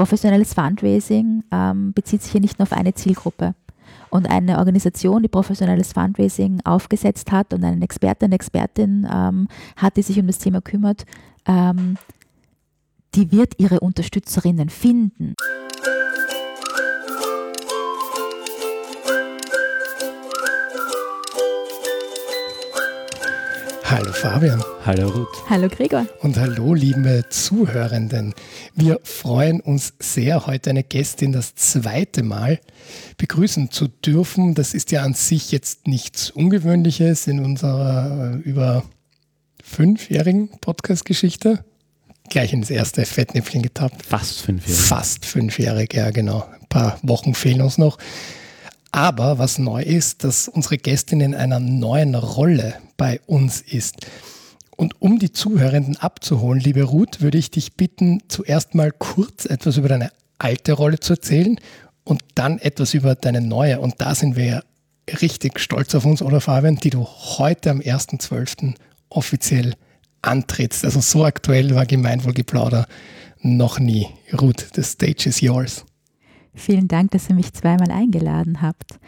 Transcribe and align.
Professionelles 0.00 0.54
Fundraising 0.54 1.44
ähm, 1.52 1.92
bezieht 1.92 2.22
sich 2.22 2.32
hier 2.32 2.40
nicht 2.40 2.58
nur 2.58 2.62
auf 2.62 2.72
eine 2.72 2.94
Zielgruppe. 2.94 3.54
Und 4.08 4.30
eine 4.30 4.56
Organisation, 4.56 5.22
die 5.22 5.28
professionelles 5.28 5.92
Fundraising 5.92 6.62
aufgesetzt 6.64 7.30
hat 7.32 7.52
und 7.52 7.62
einen 7.62 7.82
Experten, 7.82 8.24
eine 8.24 8.34
Expertin 8.34 9.06
ähm, 9.12 9.46
hat, 9.76 9.98
die 9.98 10.02
sich 10.02 10.18
um 10.18 10.26
das 10.26 10.38
Thema 10.38 10.62
kümmert, 10.62 11.04
ähm, 11.46 11.98
die 13.14 13.30
wird 13.30 13.60
ihre 13.60 13.80
Unterstützerinnen 13.80 14.70
finden. 14.70 15.34
Hallo 23.90 24.12
Fabian. 24.12 24.62
Hallo 24.86 25.08
Ruth. 25.08 25.50
Hallo 25.50 25.68
Gregor. 25.68 26.06
Und 26.20 26.38
hallo 26.38 26.74
liebe 26.74 27.24
Zuhörenden. 27.28 28.34
Wir 28.76 29.00
freuen 29.02 29.60
uns 29.60 29.94
sehr, 29.98 30.46
heute 30.46 30.70
eine 30.70 30.84
Gästin 30.84 31.32
das 31.32 31.56
zweite 31.56 32.22
Mal 32.22 32.60
begrüßen 33.16 33.72
zu 33.72 33.88
dürfen. 33.88 34.54
Das 34.54 34.74
ist 34.74 34.92
ja 34.92 35.02
an 35.02 35.14
sich 35.14 35.50
jetzt 35.50 35.88
nichts 35.88 36.30
Ungewöhnliches 36.30 37.26
in 37.26 37.44
unserer 37.44 38.34
äh, 38.34 38.48
über 38.48 38.84
fünfjährigen 39.60 40.50
Podcast-Geschichte. 40.60 41.64
Gleich 42.28 42.52
ins 42.52 42.70
erste 42.70 43.04
Fettnäpfchen 43.04 43.60
getappt. 43.60 44.06
Fast 44.06 44.42
fünfjährig. 44.42 44.80
Fast 44.80 45.24
fünfjährig, 45.24 45.92
ja 45.94 46.12
genau. 46.12 46.48
Ein 46.60 46.68
paar 46.68 47.00
Wochen 47.02 47.34
fehlen 47.34 47.60
uns 47.60 47.76
noch. 47.76 47.98
Aber 48.92 49.38
was 49.38 49.58
neu 49.58 49.82
ist, 49.82 50.22
dass 50.22 50.46
unsere 50.46 50.76
Gästin 50.76 51.20
in 51.20 51.34
einer 51.34 51.58
neuen 51.58 52.14
Rolle 52.14 52.74
bei 53.00 53.18
uns 53.24 53.62
ist. 53.62 54.06
Und 54.76 55.00
um 55.00 55.18
die 55.18 55.32
Zuhörenden 55.32 55.96
abzuholen, 55.96 56.60
liebe 56.60 56.82
Ruth, 56.82 57.22
würde 57.22 57.38
ich 57.38 57.50
dich 57.50 57.72
bitten, 57.72 58.22
zuerst 58.28 58.74
mal 58.74 58.92
kurz 58.92 59.46
etwas 59.46 59.78
über 59.78 59.88
deine 59.88 60.12
alte 60.38 60.74
Rolle 60.74 61.00
zu 61.00 61.14
erzählen 61.14 61.58
und 62.04 62.22
dann 62.34 62.58
etwas 62.58 62.92
über 62.92 63.14
deine 63.14 63.40
neue. 63.40 63.80
Und 63.80 64.02
da 64.02 64.14
sind 64.14 64.36
wir 64.36 64.44
ja 64.44 64.62
richtig 65.22 65.60
stolz 65.60 65.94
auf 65.94 66.04
uns, 66.04 66.20
oder 66.20 66.42
Fabian, 66.42 66.76
die 66.76 66.90
du 66.90 67.06
heute 67.06 67.70
am 67.70 67.78
1.12. 67.78 68.74
offiziell 69.08 69.76
antrittst. 70.20 70.84
Also 70.84 71.00
so 71.00 71.24
aktuell 71.24 71.74
war 71.74 71.86
Gemeinwohlgeplauder 71.86 72.86
noch 73.40 73.78
nie. 73.78 74.08
Ruth, 74.38 74.66
the 74.74 74.82
stage 74.82 75.26
is 75.26 75.40
yours. 75.40 75.86
Vielen 76.54 76.86
Dank, 76.86 77.12
dass 77.12 77.30
ihr 77.30 77.34
mich 77.34 77.54
zweimal 77.54 77.90
eingeladen 77.90 78.60
habt. 78.60 79.00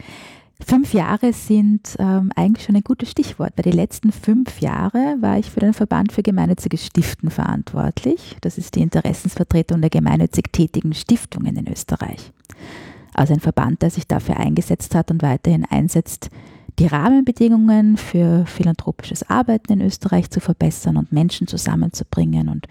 Fünf 0.59 0.93
Jahre 0.93 1.33
sind 1.33 1.95
ähm, 1.99 2.31
eigentlich 2.35 2.65
schon 2.65 2.75
ein 2.75 2.83
gutes 2.83 3.11
Stichwort. 3.11 3.55
Bei 3.55 3.63
den 3.63 3.73
letzten 3.73 4.11
fünf 4.11 4.61
Jahren 4.61 5.21
war 5.21 5.37
ich 5.37 5.49
für 5.49 5.59
den 5.59 5.73
Verband 5.73 6.11
für 6.11 6.23
gemeinnütziges 6.23 6.85
Stiften 6.85 7.29
verantwortlich. 7.29 8.37
Das 8.41 8.57
ist 8.57 8.75
die 8.75 8.81
Interessensvertretung 8.81 9.81
der 9.81 9.89
gemeinnützig 9.89 10.45
tätigen 10.51 10.93
Stiftungen 10.93 11.57
in 11.57 11.67
Österreich. 11.67 12.31
Also 13.13 13.33
ein 13.33 13.39
Verband, 13.39 13.81
der 13.81 13.89
sich 13.89 14.07
dafür 14.07 14.37
eingesetzt 14.37 14.95
hat 14.95 15.11
und 15.11 15.21
weiterhin 15.21 15.65
einsetzt, 15.65 16.29
die 16.79 16.87
Rahmenbedingungen 16.87 17.97
für 17.97 18.45
philanthropisches 18.45 19.29
Arbeiten 19.29 19.73
in 19.73 19.81
Österreich 19.81 20.31
zu 20.31 20.39
verbessern 20.39 20.97
und 20.97 21.11
Menschen 21.11 21.47
zusammenzubringen 21.47 22.49
und 22.49 22.67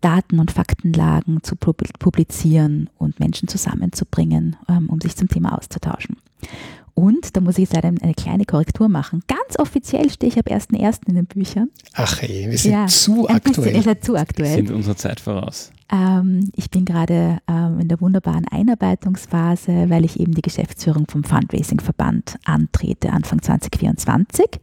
Daten 0.00 0.38
und 0.38 0.50
Faktenlagen 0.50 1.42
zu 1.42 1.56
publizieren 1.56 2.88
und 2.98 3.18
Menschen 3.18 3.48
zusammenzubringen, 3.48 4.56
ähm, 4.68 4.88
um 4.88 5.00
sich 5.00 5.16
zum 5.16 5.28
Thema 5.28 5.56
auszutauschen. 5.56 6.16
Und 6.98 7.36
da 7.36 7.42
muss 7.42 7.58
ich 7.58 7.64
jetzt 7.64 7.74
leider 7.74 7.88
eine 7.88 8.14
kleine 8.14 8.46
Korrektur 8.46 8.88
machen. 8.88 9.22
Ganz 9.26 9.58
offiziell 9.58 10.08
stehe 10.08 10.32
ich 10.32 10.38
ab 10.38 10.48
1.1. 10.48 11.06
in 11.08 11.14
den 11.14 11.26
Büchern. 11.26 11.68
Ach 11.92 12.22
hey, 12.22 12.46
wir 12.50 12.56
sind 12.56 12.72
ja, 12.72 12.86
zu 12.86 13.28
aktuell. 13.28 13.74
Bisschen, 13.74 13.92
ist 13.92 14.04
zu 14.04 14.16
aktuell. 14.16 14.54
Sind 14.56 14.70
unserer 14.70 14.96
Zeit 14.96 15.20
voraus. 15.20 15.72
Ähm, 15.92 16.50
ich 16.56 16.70
bin 16.70 16.86
gerade 16.86 17.38
ähm, 17.48 17.80
in 17.80 17.88
der 17.88 18.00
wunderbaren 18.00 18.46
Einarbeitungsphase, 18.50 19.90
weil 19.90 20.06
ich 20.06 20.18
eben 20.18 20.32
die 20.32 20.40
Geschäftsführung 20.40 21.04
vom 21.06 21.22
Fundraising-Verband 21.22 22.38
antrete, 22.46 23.12
Anfang 23.12 23.42
2024 23.42 24.58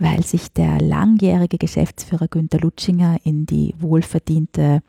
weil 0.00 0.24
sich 0.24 0.50
der 0.50 0.80
langjährige 0.80 1.58
Geschäftsführer 1.58 2.26
Günter 2.26 2.58
Lutschinger 2.58 3.18
in 3.22 3.44
die 3.44 3.74
wohlverdiente, 3.78 4.80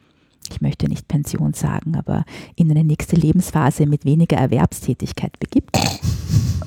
ich 0.51 0.61
möchte 0.61 0.87
nicht 0.87 1.07
Pension 1.07 1.53
sagen, 1.53 1.95
aber 1.95 2.25
in 2.55 2.69
eine 2.69 2.83
nächste 2.83 3.15
Lebensphase 3.15 3.85
mit 3.85 4.05
weniger 4.05 4.37
Erwerbstätigkeit 4.37 5.39
begibt. 5.39 5.77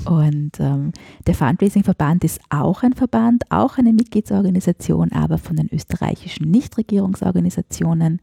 Und 0.04 0.52
ähm, 0.58 0.92
der 1.26 1.34
Fundraising-Verband 1.34 2.24
ist 2.24 2.40
auch 2.50 2.82
ein 2.82 2.92
Verband, 2.92 3.44
auch 3.50 3.78
eine 3.78 3.92
Mitgliedsorganisation, 3.92 5.12
aber 5.12 5.38
von 5.38 5.56
den 5.56 5.72
österreichischen 5.72 6.50
Nichtregierungsorganisationen, 6.50 8.20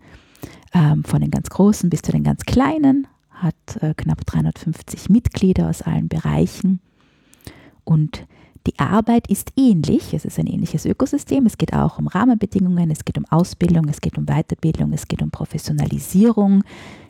ähm, 0.74 1.04
von 1.04 1.22
den 1.22 1.32
ganz 1.32 1.50
großen 1.50 1.90
bis 1.90 2.02
zu 2.02 2.12
den 2.12 2.24
ganz 2.24 2.44
kleinen, 2.44 3.08
hat 3.32 3.56
äh, 3.82 3.94
knapp 3.96 4.26
350 4.26 5.10
Mitglieder 5.10 5.70
aus 5.70 5.82
allen 5.82 6.08
Bereichen. 6.08 6.80
Und 7.84 8.28
die 8.68 8.78
Arbeit 8.78 9.28
ist 9.28 9.54
ähnlich, 9.58 10.14
es 10.14 10.26
ist 10.26 10.38
ein 10.38 10.46
ähnliches 10.46 10.86
Ökosystem, 10.86 11.46
es 11.46 11.58
geht 11.58 11.74
auch 11.74 11.98
um 11.98 12.08
Rahmenbedingungen, 12.08 12.92
es 12.92 13.06
geht 13.06 13.18
um 13.18 13.26
Ausbildung, 13.26 13.88
es 13.90 14.02
geht 14.02 14.18
um 14.18 14.26
Weiterbildung, 14.26 14.94
es 14.94 15.08
geht 15.08 15.22
um 15.22 15.32
Professionalisierung, 15.32 16.64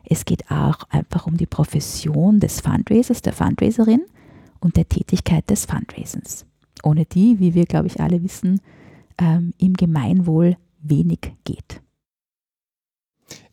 es 0.05 0.23
geht 0.23 0.49
auch 0.49 0.83
einfach 0.89 1.27
um 1.27 1.35
die 1.35 1.45
Profession 1.45 2.39
des 2.39 2.61
Fundraisers, 2.61 3.21
der 3.21 3.33
Fundraiserin 3.33 4.01
und 4.61 4.77
der 4.77 4.87
Tätigkeit 4.87 5.49
des 5.49 5.65
Fundraisens. 5.65 6.45
Ohne 6.83 7.05
die, 7.05 7.39
wie 7.39 7.53
wir, 7.53 7.65
glaube 7.65 7.87
ich, 7.87 7.99
alle 7.99 8.23
wissen, 8.23 8.61
ähm, 9.17 9.53
im 9.57 9.73
Gemeinwohl 9.73 10.55
wenig 10.81 11.33
geht. 11.43 11.81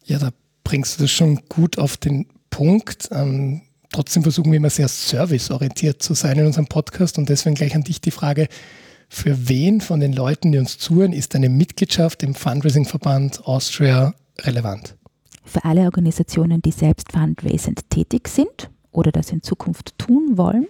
Ja, 0.04 0.18
da 0.18 0.30
bringst 0.62 0.98
du 0.98 1.04
das 1.04 1.10
schon 1.10 1.40
gut 1.48 1.78
auf 1.78 1.96
den 1.96 2.26
Punkt. 2.50 3.08
Ähm, 3.12 3.62
Trotzdem 3.90 4.22
versuchen 4.22 4.52
wir 4.52 4.58
immer 4.58 4.70
sehr 4.70 4.88
serviceorientiert 4.88 6.02
zu 6.02 6.14
sein 6.14 6.38
in 6.38 6.46
unserem 6.46 6.66
Podcast 6.66 7.18
und 7.18 7.28
deswegen 7.28 7.54
gleich 7.54 7.74
an 7.74 7.82
dich 7.82 8.00
die 8.00 8.10
Frage, 8.10 8.48
für 9.08 9.48
wen 9.48 9.80
von 9.80 10.00
den 10.00 10.12
Leuten, 10.12 10.52
die 10.52 10.58
uns 10.58 10.76
zuhören, 10.76 11.12
ist 11.12 11.34
eine 11.34 11.48
Mitgliedschaft 11.48 12.22
im 12.22 12.34
Fundraising-Verband 12.34 13.46
Austria 13.46 14.14
relevant? 14.42 14.96
Für 15.44 15.64
alle 15.64 15.84
Organisationen, 15.84 16.60
die 16.60 16.72
selbst 16.72 17.12
fundraisend 17.12 17.88
tätig 17.88 18.28
sind 18.28 18.70
oder 18.92 19.10
das 19.10 19.32
in 19.32 19.42
Zukunft 19.42 19.98
tun 19.98 20.36
wollen 20.36 20.66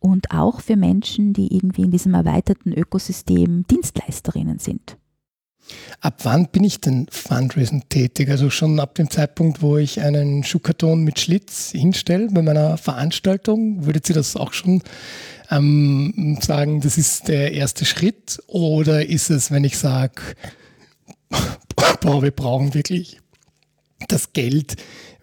und 0.00 0.30
auch 0.30 0.60
für 0.60 0.76
Menschen, 0.76 1.32
die 1.32 1.54
irgendwie 1.54 1.82
in 1.82 1.90
diesem 1.90 2.12
erweiterten 2.12 2.72
Ökosystem 2.72 3.64
Dienstleisterinnen 3.70 4.58
sind. 4.58 4.98
Ab 6.00 6.20
wann 6.24 6.48
bin 6.48 6.64
ich 6.64 6.80
denn 6.80 7.06
Fundraising 7.10 7.84
tätig? 7.88 8.30
Also 8.30 8.50
schon 8.50 8.80
ab 8.80 8.94
dem 8.94 9.10
Zeitpunkt, 9.10 9.62
wo 9.62 9.76
ich 9.76 10.00
einen 10.00 10.44
Schuhkarton 10.44 11.02
mit 11.02 11.20
Schlitz 11.20 11.70
hinstelle 11.70 12.28
bei 12.30 12.42
meiner 12.42 12.76
Veranstaltung, 12.76 13.84
würdet 13.84 14.08
ihr 14.08 14.14
das 14.14 14.36
auch 14.36 14.52
schon 14.52 14.82
ähm, 15.50 16.38
sagen, 16.40 16.80
das 16.80 16.98
ist 16.98 17.28
der 17.28 17.52
erste 17.52 17.84
Schritt? 17.84 18.42
Oder 18.46 19.06
ist 19.06 19.30
es, 19.30 19.50
wenn 19.50 19.64
ich 19.64 19.78
sage, 19.78 20.22
boah, 22.00 22.22
wir 22.22 22.30
brauchen 22.30 22.74
wirklich 22.74 23.18
das 24.08 24.32
Geld, 24.32 24.76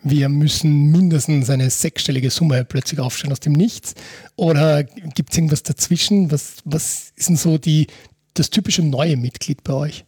wir 0.04 0.30
müssen 0.30 0.92
mindestens 0.92 1.50
eine 1.50 1.70
sechsstellige 1.70 2.30
Summe 2.30 2.64
plötzlich 2.66 3.00
aufstellen 3.00 3.34
aus 3.34 3.40
dem 3.40 3.54
Nichts? 3.54 3.96
Oder 4.36 4.84
gibt 4.84 5.32
es 5.32 5.38
irgendwas 5.38 5.64
dazwischen? 5.64 6.32
Was, 6.32 6.58
was 6.66 7.14
ist 7.16 7.30
denn 7.30 7.38
so 7.38 7.58
die, 7.58 7.88
das 8.34 8.50
typische 8.50 8.84
neue 8.84 9.18
Mitglied 9.18 9.64
bei 9.64 9.74
euch? 9.74 10.06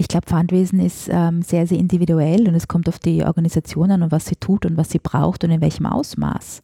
Ich 0.00 0.08
glaube, 0.08 0.26
Fundraising 0.28 0.80
ist 0.80 1.10
ähm, 1.12 1.42
sehr, 1.42 1.66
sehr 1.66 1.78
individuell 1.78 2.48
und 2.48 2.54
es 2.54 2.68
kommt 2.68 2.88
auf 2.88 2.98
die 2.98 3.22
Organisation 3.22 3.90
an 3.90 4.02
und 4.02 4.10
was 4.10 4.24
sie 4.24 4.36
tut 4.36 4.64
und 4.64 4.78
was 4.78 4.88
sie 4.88 4.98
braucht 4.98 5.44
und 5.44 5.50
in 5.50 5.60
welchem 5.60 5.84
Ausmaß. 5.84 6.62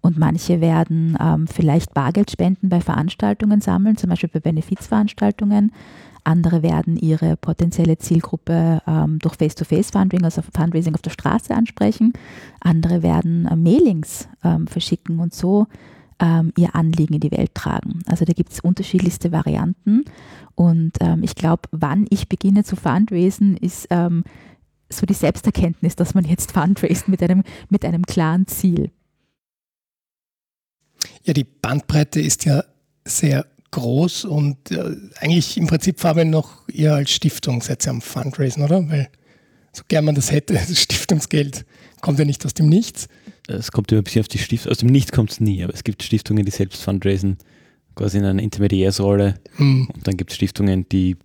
Und 0.00 0.18
manche 0.18 0.60
werden 0.60 1.16
ähm, 1.20 1.46
vielleicht 1.46 1.94
Bargeldspenden 1.94 2.68
bei 2.68 2.80
Veranstaltungen 2.80 3.60
sammeln, 3.60 3.96
zum 3.96 4.10
Beispiel 4.10 4.30
bei 4.30 4.40
Benefizveranstaltungen. 4.40 5.70
Andere 6.24 6.64
werden 6.64 6.96
ihre 6.96 7.36
potenzielle 7.36 7.98
Zielgruppe 7.98 8.82
ähm, 8.84 9.20
durch 9.20 9.36
Face-to-Face-Fundraising, 9.36 10.24
also 10.24 10.42
Fundraising 10.42 10.94
auf 10.94 11.02
der 11.02 11.10
Straße 11.10 11.54
ansprechen. 11.54 12.14
Andere 12.58 13.04
werden 13.04 13.46
äh, 13.46 13.54
Mailings 13.54 14.28
ähm, 14.42 14.66
verschicken 14.66 15.20
und 15.20 15.32
so 15.32 15.68
ähm, 16.20 16.52
ihr 16.56 16.74
Anliegen 16.74 17.14
in 17.14 17.20
die 17.20 17.30
Welt 17.30 17.54
tragen. 17.54 18.00
Also 18.06 18.24
da 18.24 18.32
gibt 18.32 18.52
es 18.52 18.60
unterschiedlichste 18.60 19.32
Varianten. 19.32 20.04
Und 20.54 20.92
ähm, 21.00 21.22
ich 21.22 21.34
glaube, 21.34 21.62
wann 21.72 22.06
ich 22.10 22.28
beginne 22.28 22.64
zu 22.64 22.76
fundraisen, 22.76 23.56
ist 23.56 23.86
ähm, 23.90 24.24
so 24.88 25.04
die 25.04 25.14
Selbsterkenntnis, 25.14 25.96
dass 25.96 26.14
man 26.14 26.24
jetzt 26.24 26.52
fundraist 26.52 27.08
mit 27.08 27.22
einem, 27.22 27.42
mit 27.68 27.84
einem 27.84 28.04
klaren 28.04 28.46
Ziel. 28.46 28.90
Ja, 31.24 31.34
die 31.34 31.44
Bandbreite 31.44 32.20
ist 32.20 32.44
ja 32.44 32.64
sehr 33.04 33.46
groß 33.72 34.24
und 34.24 34.70
äh, 34.70 34.96
eigentlich 35.16 35.58
im 35.58 35.66
Prinzip 35.66 36.00
Fabian 36.00 36.30
noch 36.30 36.68
eher 36.68 36.94
als 36.94 37.10
Stiftung 37.10 37.60
seid 37.60 37.86
ihr 37.86 37.90
am 37.90 38.00
Fundraisen, 38.00 38.62
oder? 38.62 38.88
Weil 38.88 39.08
so 39.72 39.82
gern 39.86 40.04
man 40.04 40.14
das 40.14 40.30
hätte, 40.30 40.54
das 40.68 40.80
Stiftungsgeld 40.80 41.66
kommt 42.00 42.18
ja 42.18 42.24
nicht 42.24 42.44
aus 42.46 42.54
dem 42.54 42.68
Nichts. 42.68 43.08
Es 43.48 43.70
kommt 43.70 43.92
immer 43.92 44.00
ein 44.00 44.04
bisschen 44.04 44.22
auf 44.22 44.28
die 44.28 44.38
Stiftung, 44.38 44.72
aus 44.72 44.78
dem 44.78 44.88
Nichts 44.88 45.12
kommt 45.12 45.30
es 45.30 45.40
nie, 45.40 45.62
aber 45.62 45.72
es 45.72 45.84
gibt 45.84 46.02
Stiftungen, 46.02 46.44
die 46.44 46.50
selbst 46.50 46.82
fundraisen, 46.82 47.38
quasi 47.94 48.18
in 48.18 48.24
einer 48.24 48.42
Intermediärsrolle. 48.42 49.36
Mhm. 49.56 49.88
Und 49.94 50.06
dann 50.06 50.16
gibt 50.16 50.30
es 50.30 50.36
Stiftungen, 50.36 50.88
die 50.88 51.16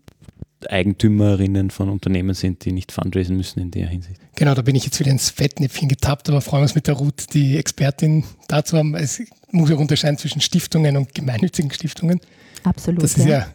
Eigentümerinnen 0.70 1.72
von 1.72 1.90
Unternehmen 1.90 2.36
sind, 2.36 2.66
die 2.66 2.72
nicht 2.72 2.92
fundraisen 2.92 3.36
müssen 3.36 3.60
in 3.60 3.72
der 3.72 3.88
Hinsicht. 3.88 4.22
Genau, 4.36 4.54
da 4.54 4.62
bin 4.62 4.76
ich 4.76 4.86
jetzt 4.86 5.00
wieder 5.00 5.12
ins 5.12 5.30
Fettnäpfchen 5.30 5.90
getappt, 5.90 6.30
aber 6.30 6.42
freuen 6.42 6.62
wir 6.62 6.64
uns 6.64 6.76
mit 6.76 6.88
der 6.88 6.96
Ruth, 6.96 7.34
die 7.34 7.58
Expertin 7.58 8.24
dazu 8.48 8.78
haben. 8.78 8.94
Es 8.96 9.22
muss 9.52 9.72
auch 9.72 9.80
unterscheiden 9.80 10.18
zwischen 10.18 10.42
Stiftungen 10.42 10.98
und 10.98 11.16
gemeinnützigen 11.16 11.72
Stiftungen. 11.72 12.20
Absolut. 12.64 13.02
Das 13.02 13.18
ist 13.18 13.26
ja, 13.26 13.48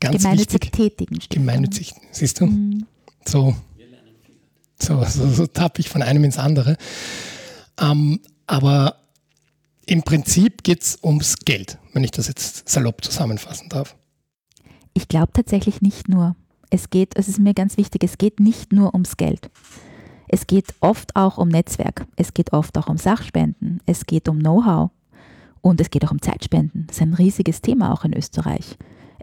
ganz 0.00 0.22
Gemeinnützig 0.22 0.62
wichtig. 0.62 0.72
tätigen 0.72 1.20
Stiftungen. 1.20 1.46
Gemeinnützig, 1.46 1.92
siehst 2.10 2.40
du? 2.40 2.46
Mhm. 2.46 2.86
So, 3.26 3.54
so, 4.78 5.04
so, 5.04 5.28
so 5.30 5.46
tappe 5.46 5.80
ich 5.80 5.88
von 5.88 6.02
einem 6.02 6.24
ins 6.24 6.38
andere. 6.38 6.76
Ähm, 7.80 8.20
aber 8.46 8.96
im 9.86 10.02
Prinzip 10.02 10.62
geht 10.62 10.82
es 10.82 10.98
ums 11.02 11.36
Geld, 11.36 11.78
wenn 11.92 12.04
ich 12.04 12.10
das 12.10 12.28
jetzt 12.28 12.68
salopp 12.68 13.04
zusammenfassen 13.04 13.68
darf. 13.68 13.96
Ich 14.94 15.08
glaube 15.08 15.32
tatsächlich 15.32 15.82
nicht 15.82 16.08
nur. 16.08 16.36
Es 16.70 16.90
geht, 16.90 17.16
es 17.16 17.28
ist 17.28 17.38
mir 17.38 17.54
ganz 17.54 17.76
wichtig, 17.76 18.02
es 18.02 18.18
geht 18.18 18.40
nicht 18.40 18.72
nur 18.72 18.94
ums 18.94 19.16
Geld. 19.16 19.50
Es 20.28 20.46
geht 20.46 20.74
oft 20.80 21.14
auch 21.14 21.38
um 21.38 21.48
Netzwerk. 21.48 22.06
Es 22.16 22.34
geht 22.34 22.52
oft 22.52 22.76
auch 22.78 22.88
um 22.88 22.96
Sachspenden. 22.96 23.80
Es 23.86 24.06
geht 24.06 24.28
um 24.28 24.40
Know-how. 24.40 24.90
Und 25.60 25.80
es 25.80 25.90
geht 25.90 26.04
auch 26.04 26.10
um 26.10 26.20
Zeitspenden. 26.20 26.86
Das 26.86 26.96
ist 26.96 27.02
ein 27.02 27.14
riesiges 27.14 27.60
Thema 27.60 27.92
auch 27.92 28.04
in 28.04 28.16
Österreich. 28.16 28.76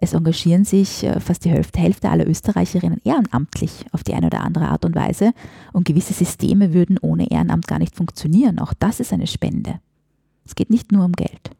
Es 0.03 0.11
engagieren 0.11 0.65
sich 0.65 1.05
äh, 1.05 1.17
fast 1.21 1.45
die 1.45 1.49
Hälfte, 1.49 1.79
Hälfte 1.79 2.09
aller 2.09 2.27
Österreicherinnen 2.27 2.99
ehrenamtlich 3.05 3.85
auf 3.93 4.03
die 4.03 4.13
eine 4.13 4.25
oder 4.25 4.41
andere 4.41 4.67
Art 4.67 4.83
und 4.83 4.95
Weise. 4.95 5.31
Und 5.71 5.85
gewisse 5.85 6.11
Systeme 6.11 6.73
würden 6.73 6.97
ohne 7.01 7.31
Ehrenamt 7.31 7.69
gar 7.69 7.79
nicht 7.79 7.95
funktionieren. 7.95 8.59
Auch 8.59 8.73
das 8.73 8.99
ist 8.99 9.13
eine 9.13 9.27
Spende. 9.27 9.79
Es 10.45 10.55
geht 10.55 10.69
nicht 10.69 10.91
nur 10.91 11.05
um 11.05 11.13
Geld. 11.13 11.51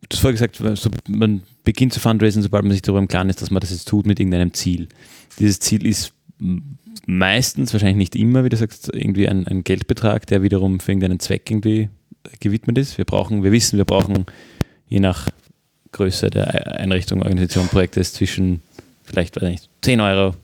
Du 0.00 0.16
hast 0.16 0.20
vorher 0.20 0.32
gesagt, 0.32 0.56
so, 0.76 0.90
man 1.06 1.44
beginnt 1.62 1.92
zu 1.92 2.00
fundraisen, 2.00 2.42
sobald 2.42 2.64
man 2.64 2.72
sich 2.72 2.82
darüber 2.82 2.98
im 2.98 3.06
Klaren 3.06 3.28
ist, 3.28 3.40
dass 3.40 3.52
man 3.52 3.60
das 3.60 3.70
jetzt 3.70 3.86
tut 3.86 4.04
mit 4.04 4.18
irgendeinem 4.18 4.52
Ziel. 4.52 4.88
Dieses 5.38 5.60
Ziel 5.60 5.86
ist 5.86 6.12
meistens, 7.06 7.72
wahrscheinlich 7.72 7.98
nicht 7.98 8.16
immer, 8.16 8.42
wie 8.42 8.48
du 8.48 8.56
sagst, 8.56 8.92
irgendwie 8.92 9.28
ein, 9.28 9.46
ein 9.46 9.62
Geldbetrag, 9.62 10.26
der 10.26 10.42
wiederum 10.42 10.80
für 10.80 10.90
irgendeinen 10.90 11.20
Zweck 11.20 11.48
irgendwie 11.48 11.88
gewidmet 12.40 12.78
ist. 12.78 12.98
Wir 12.98 13.04
brauchen, 13.04 13.44
wir 13.44 13.52
wissen, 13.52 13.76
wir 13.76 13.84
brauchen 13.84 14.26
je 14.88 14.98
nach 14.98 15.28
Größe 15.94 16.28
der 16.28 16.78
Einrichtung, 16.78 17.22
Organisation, 17.22 17.68
Projektes 17.68 18.12
zwischen 18.12 18.60
vielleicht, 19.04 19.36
weiß 19.36 19.44
ich 19.44 19.50
nicht, 19.50 19.70
10 19.82 20.00
Euro 20.00 20.34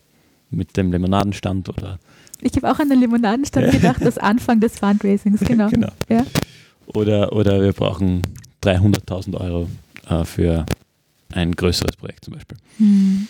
mit 0.51 0.77
dem 0.77 0.93
Limonadenstand 0.93 1.69
oder 1.69 1.99
Ich 2.41 2.55
habe 2.57 2.71
auch 2.71 2.79
an 2.79 2.89
den 2.89 3.01
Limonadenstand 3.01 3.73
gedacht, 3.73 4.01
das 4.01 4.17
Anfang 4.17 4.61
des 4.61 4.79
Fundraisings, 4.79 5.41
genau. 5.41 5.69
Genau. 5.71 5.91
Ja. 6.09 6.25
Oder, 6.87 7.33
oder 7.33 7.61
wir 7.61 7.73
brauchen 7.73 8.23
300.000 8.63 9.35
Euro 9.41 9.69
äh, 10.09 10.25
für 10.25 10.67
ein 11.33 11.53
größeres 11.53 11.97
Projekt 11.97 12.25
zum 12.25 12.35
Beispiel. 12.35 12.57
Hm. 12.79 13.29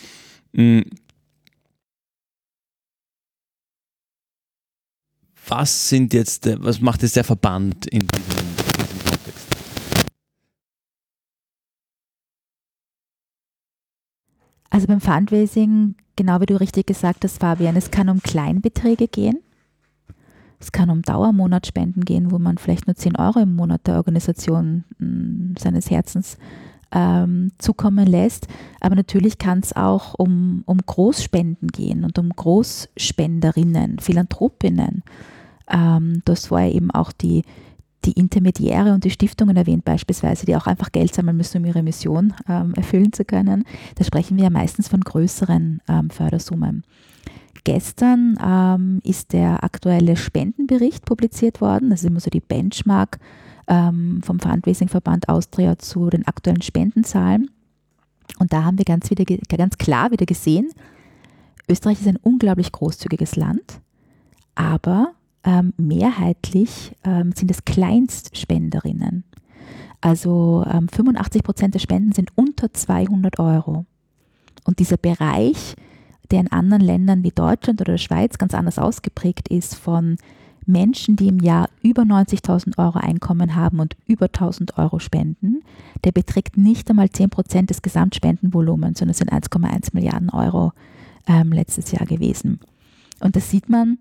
Mm. 0.53 0.81
Was 5.47 5.89
sind 5.89 6.13
jetzt, 6.13 6.47
was 6.63 6.81
macht 6.81 7.01
jetzt 7.01 7.15
der 7.15 7.23
Verband 7.23 7.87
in 7.87 8.07
diesem 8.07 8.50
Also 14.71 14.87
beim 14.87 15.01
Fundraising, 15.01 15.95
genau 16.15 16.39
wie 16.39 16.45
du 16.47 16.59
richtig 16.59 16.87
gesagt 16.87 17.23
hast, 17.23 17.39
Fabian, 17.39 17.75
es 17.75 17.91
kann 17.91 18.09
um 18.09 18.23
Kleinbeträge 18.23 19.07
gehen. 19.07 19.39
Es 20.59 20.71
kann 20.71 20.89
um 20.89 21.01
Dauermonatsspenden 21.01 22.05
gehen, 22.05 22.31
wo 22.31 22.39
man 22.39 22.57
vielleicht 22.57 22.87
nur 22.87 22.95
10 22.95 23.17
Euro 23.17 23.39
im 23.39 23.55
Monat 23.55 23.85
der 23.85 23.97
Organisation 23.97 24.85
mh, 24.99 25.59
seines 25.59 25.89
Herzens 25.89 26.37
ähm, 26.91 27.51
zukommen 27.57 28.05
lässt. 28.05 28.47
Aber 28.79 28.95
natürlich 28.95 29.39
kann 29.39 29.59
es 29.59 29.75
auch 29.75 30.13
um, 30.13 30.63
um 30.65 30.77
Großspenden 30.77 31.69
gehen 31.69 32.03
und 32.05 32.17
um 32.17 32.29
Großspenderinnen, 32.29 33.99
Philanthropinnen. 33.99 35.03
Ähm, 35.67 36.21
du 36.23 36.31
hast 36.31 36.47
vorher 36.47 36.73
eben 36.73 36.91
auch 36.91 37.11
die, 37.11 37.43
die 38.05 38.13
Intermediäre 38.13 38.93
und 38.93 39.03
die 39.03 39.09
Stiftungen 39.11 39.55
erwähnt 39.55 39.85
beispielsweise, 39.85 40.45
die 40.45 40.55
auch 40.55 40.67
einfach 40.67 40.91
Geld 40.91 41.13
sammeln 41.13 41.37
müssen, 41.37 41.59
um 41.59 41.65
ihre 41.65 41.83
Mission 41.83 42.33
ähm, 42.49 42.73
erfüllen 42.75 43.13
zu 43.13 43.25
können. 43.25 43.63
Da 43.95 44.03
sprechen 44.03 44.37
wir 44.37 44.45
ja 44.45 44.49
meistens 44.49 44.87
von 44.87 45.01
größeren 45.01 45.81
ähm, 45.87 46.09
Fördersummen. 46.09 46.83
Gestern 47.63 48.39
ähm, 48.43 49.01
ist 49.03 49.33
der 49.33 49.63
aktuelle 49.63 50.17
Spendenbericht 50.17 51.05
publiziert 51.05 51.61
worden. 51.61 51.91
Das 51.91 52.01
ist 52.01 52.07
immer 52.07 52.19
so 52.19 52.31
die 52.31 52.39
Benchmark 52.39 53.19
ähm, 53.67 54.21
vom 54.23 54.39
Fundraising-Verband 54.39 55.29
Austria 55.29 55.77
zu 55.77 56.09
den 56.09 56.27
aktuellen 56.27 56.63
Spendenzahlen. 56.63 57.51
Und 58.39 58.51
da 58.51 58.63
haben 58.63 58.79
wir 58.79 58.85
ganz, 58.85 59.11
wieder, 59.11 59.25
ganz 59.25 59.77
klar 59.77 60.11
wieder 60.11 60.25
gesehen, 60.25 60.69
Österreich 61.69 62.01
ist 62.01 62.07
ein 62.07 62.17
unglaublich 62.17 62.71
großzügiges 62.71 63.35
Land, 63.35 63.79
aber 64.55 65.13
ähm, 65.43 65.73
mehrheitlich 65.77 66.95
ähm, 67.03 67.31
sind 67.33 67.51
es 67.51 67.65
Kleinstspenderinnen. 67.65 69.23
Also 70.01 70.65
ähm, 70.71 70.87
85 70.89 71.43
Prozent 71.43 71.73
der 71.75 71.79
Spenden 71.79 72.11
sind 72.11 72.31
unter 72.35 72.73
200 72.73 73.39
Euro. 73.39 73.85
Und 74.63 74.79
dieser 74.79 74.97
Bereich, 74.97 75.75
der 76.31 76.41
in 76.41 76.51
anderen 76.51 76.81
Ländern 76.81 77.23
wie 77.23 77.31
Deutschland 77.31 77.81
oder 77.81 77.93
der 77.93 77.97
Schweiz 77.97 78.37
ganz 78.37 78.53
anders 78.53 78.79
ausgeprägt 78.79 79.47
ist, 79.49 79.75
von 79.75 80.17
Menschen, 80.65 81.15
die 81.15 81.27
im 81.27 81.39
Jahr 81.39 81.69
über 81.81 82.03
90.000 82.03 82.77
Euro 82.77 82.99
Einkommen 82.99 83.55
haben 83.55 83.79
und 83.79 83.95
über 84.05 84.27
1.000 84.27 84.77
Euro 84.77 84.99
spenden, 84.99 85.63
der 86.03 86.11
beträgt 86.11 86.57
nicht 86.57 86.89
einmal 86.89 87.09
10 87.09 87.29
Prozent 87.29 87.69
des 87.69 87.81
Gesamtspendenvolumens, 87.81 88.99
sondern 88.99 89.11
es 89.11 89.17
sind 89.17 89.31
1,1 89.31 89.89
Milliarden 89.93 90.29
Euro 90.29 90.71
ähm, 91.27 91.51
letztes 91.51 91.91
Jahr 91.91 92.05
gewesen. 92.05 92.59
Und 93.19 93.35
das 93.35 93.49
sieht 93.49 93.69
man, 93.69 93.97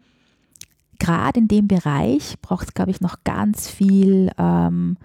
gerade 1.01 1.41
in 1.41 1.49
dem 1.49 1.67
Bereich 1.67 2.37
braucht 2.41 2.69
es, 2.69 2.75
glaube 2.75 2.93
ich, 2.93 3.01
noch 3.01 3.25
ganz 3.25 3.69
viel 3.69 4.31
ähm, 4.39 4.97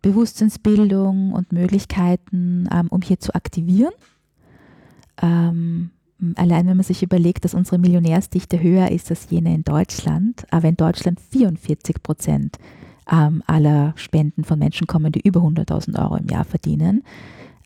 Bewusstseinsbildung 0.00 1.32
und 1.32 1.52
Möglichkeiten, 1.52 2.68
ähm, 2.72 2.88
um 2.88 3.02
hier 3.02 3.20
zu 3.20 3.34
aktivieren. 3.34 3.92
Ähm, 5.20 5.90
allein 6.36 6.66
wenn 6.66 6.76
man 6.76 6.84
sich 6.84 7.02
überlegt, 7.02 7.44
dass 7.44 7.54
unsere 7.54 7.78
Millionärsdichte 7.78 8.62
höher 8.62 8.90
ist 8.90 9.10
als 9.10 9.28
jene 9.30 9.54
in 9.54 9.64
Deutschland, 9.64 10.46
aber 10.50 10.68
in 10.68 10.76
Deutschland 10.76 11.20
44 11.20 12.02
Prozent 12.02 12.58
ähm, 13.10 13.42
aller 13.46 13.92
Spenden 13.96 14.44
von 14.44 14.58
Menschen 14.58 14.86
kommen, 14.86 15.12
die 15.12 15.26
über 15.26 15.40
100.000 15.40 16.00
Euro 16.02 16.16
im 16.16 16.28
Jahr 16.28 16.44
verdienen. 16.44 17.02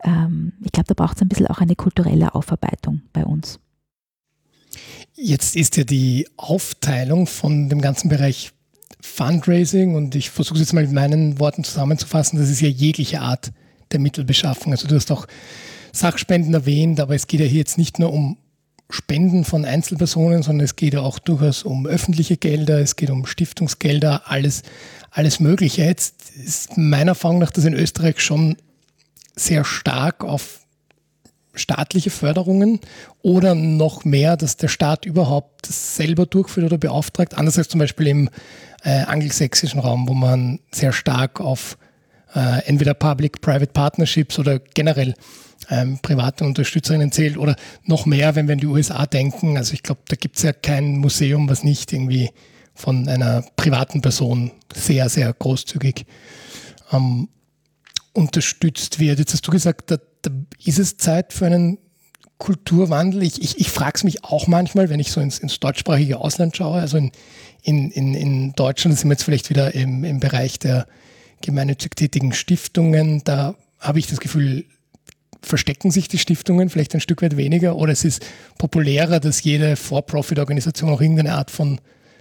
Ähm, 0.03 0.53
ich 0.65 0.73
glaube, 0.73 0.87
da 0.89 0.95
braucht 0.95 1.17
es 1.17 1.23
ein 1.23 1.29
bisschen 1.29 1.47
auch 1.47 1.61
eine 1.61 1.77
kulturelle 1.77 2.35
Aufarbeitung 2.35 3.03
bei 3.13 3.25
uns. 3.25 3.61
Jetzt 5.15 5.57
ist 5.57 5.77
ja 5.77 5.85
die 5.85 6.29
Aufteilung 6.37 7.27
von 7.27 7.69
dem 7.69 7.81
ganzen 7.81 8.09
Bereich 8.09 8.53
Fundraising 9.01 9.95
und 9.95 10.15
ich 10.15 10.31
versuche 10.31 10.55
es 10.55 10.61
jetzt 10.61 10.73
mal 10.73 10.83
mit 10.83 10.93
meinen 10.93 11.39
Worten 11.39 11.65
zusammenzufassen, 11.65 12.39
das 12.39 12.51
ist 12.51 12.61
ja 12.61 12.69
jegliche 12.69 13.21
Art 13.21 13.53
der 13.93 14.01
Mittelbeschaffung. 14.01 14.73
Also 14.73 14.89
du 14.89 14.97
hast 14.97 15.11
auch 15.11 15.27
Sachspenden 15.93 16.55
erwähnt, 16.55 17.01
aber 17.01 17.15
es 17.15 17.27
geht 17.27 17.41
ja 17.41 17.47
hier 17.47 17.59
jetzt 17.59 17.79
nicht 17.79 17.99
nur 17.99 18.13
um 18.13 18.37
Spenden 18.91 19.45
von 19.45 19.65
Einzelpersonen, 19.65 20.43
sondern 20.43 20.65
es 20.65 20.77
geht 20.77 20.95
ja 20.95 21.01
auch 21.01 21.19
durchaus 21.19 21.63
um 21.63 21.87
öffentliche 21.87 22.37
Gelder, 22.37 22.81
es 22.81 22.97
geht 22.97 23.11
um 23.11 23.27
Stiftungsgelder, 23.27 24.23
alles, 24.31 24.63
alles 25.11 25.41
Mögliche. 25.41 25.83
Jetzt 25.85 26.31
ist 26.31 26.77
meiner 26.79 27.11
Erfahrung 27.11 27.39
nach 27.39 27.51
das 27.51 27.67
in 27.67 27.75
Österreich 27.75 28.21
schon 28.21 28.57
sehr 29.37 29.65
stark 29.65 30.25
auf 30.25 30.58
staatliche 31.59 32.11
Förderungen 32.11 32.81
oder 33.23 33.55
noch 33.55 34.05
mehr, 34.05 34.37
dass 34.37 34.57
der 34.57 34.69
Staat 34.69 35.05
überhaupt 35.05 35.67
selber 35.67 36.27
durchführt 36.27 36.67
oder 36.67 36.79
beauftragt, 36.79 37.35
anders 37.35 37.59
als 37.59 37.69
zum 37.69 37.81
Beispiel 37.81 38.07
im 38.07 38.31
äh, 38.85 39.01
angelsächsischen 39.01 39.81
Raum, 39.81 40.09
wo 40.09 40.15
man 40.15 40.61
sehr 40.71 40.93
stark 40.93 41.41
auf 41.41 41.77
äh, 42.35 42.63
entweder 42.67 42.95
Public-Private 42.95 43.73
Partnerships 43.73 44.39
oder 44.39 44.59
generell 44.59 45.15
ähm, 45.71 45.99
private 46.01 46.45
Unterstützerinnen 46.45 47.13
zählt 47.13 47.37
oder 47.37 47.57
noch 47.85 48.07
mehr, 48.07 48.35
wenn 48.35 48.49
wir 48.49 48.55
in 48.55 48.61
die 48.61 48.67
USA 48.67 49.07
denken. 49.07 49.57
Also 49.57 49.75
ich 49.75 49.83
glaube, 49.83 50.03
da 50.09 50.17
gibt 50.17 50.37
es 50.37 50.43
ja 50.43 50.53
kein 50.53 50.99
Museum, 50.99 51.49
was 51.49 51.65
nicht 51.65 51.93
irgendwie 51.93 52.31
von 52.75 53.09
einer 53.09 53.45
privaten 53.57 54.01
Person 54.01 54.53
sehr, 54.73 55.09
sehr 55.09 55.33
großzügig 55.33 56.07
ähm, 56.93 57.29
unterstützt 58.13 59.01
wird. 59.01 59.19
Jetzt 59.19 59.33
hast 59.33 59.47
du 59.47 59.51
gesagt, 59.51 59.91
da, 59.91 59.97
da 60.29 60.35
ist 60.65 60.79
es 60.79 60.97
Zeit 60.97 61.33
für 61.33 61.47
einen 61.47 61.79
Kulturwandel. 62.39 63.23
Ich, 63.23 63.43
ich, 63.43 63.59
ich 63.59 63.71
frage 63.71 63.93
es 63.97 64.05
mich 64.05 64.25
auch 64.25 64.47
manchmal, 64.47 64.89
wenn 64.91 65.01
ich 65.01 65.11
so 65.11 65.21
ins, 65.21 65.39
ins 65.39 65.59
deutschsprachige 65.61 66.19
Ausland 66.19 66.57
schaue. 66.57 66.81
Also 66.81 66.97
in, 66.97 67.11
in, 67.63 67.91
in, 67.91 68.15
in 68.15 68.53
Deutschland 68.53 68.99
sind 68.99 69.09
wir 69.09 69.15
jetzt 69.15 69.25
vielleicht 69.25 69.51
wieder 69.51 69.75
im, 69.75 70.05
im 70.05 70.21
Bereich 70.21 70.59
der 70.59 70.87
gemeinnützig 71.41 71.97
tätigen 71.97 72.33
Stiftungen. 72.33 73.23
Da 73.25 73.57
habe 73.81 73.99
ich 73.99 74.07
das 74.07 74.21
Gefühl, 74.21 74.65
verstecken 75.43 75.91
sich 75.91 76.09
die 76.09 76.19
Stiftungen 76.19 76.69
vielleicht 76.69 76.95
ein 76.95 77.01
Stück 77.01 77.23
weit 77.23 77.37
weniger 77.37 77.77
oder 77.77 77.93
es 77.93 78.05
ist 78.05 78.25
populärer, 78.59 79.21
dass 79.21 79.43
jede 79.43 79.77
For-Profit-Organisation 79.77 80.91
auch 80.91 81.01
irgendeine 81.01 81.35
Art 81.35 81.51
von, 81.51 81.81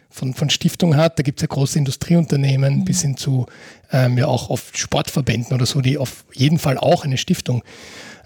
von, 0.09 0.33
von 0.33 0.49
Stiftung 0.49 0.95
hat. 0.95 1.19
Da 1.19 1.23
gibt 1.23 1.39
es 1.39 1.41
ja 1.41 1.47
große 1.47 1.77
Industrieunternehmen 1.77 2.79
mhm. 2.79 2.85
bis 2.85 3.01
hin 3.01 3.17
zu 3.17 3.45
ähm, 3.91 4.17
ja 4.17 4.27
auch 4.27 4.49
oft 4.49 4.77
Sportverbänden 4.77 5.53
oder 5.53 5.65
so, 5.65 5.81
die 5.81 5.97
auf 5.97 6.25
jeden 6.33 6.59
Fall 6.59 6.77
auch 6.77 7.05
eine 7.05 7.17
Stiftung 7.17 7.63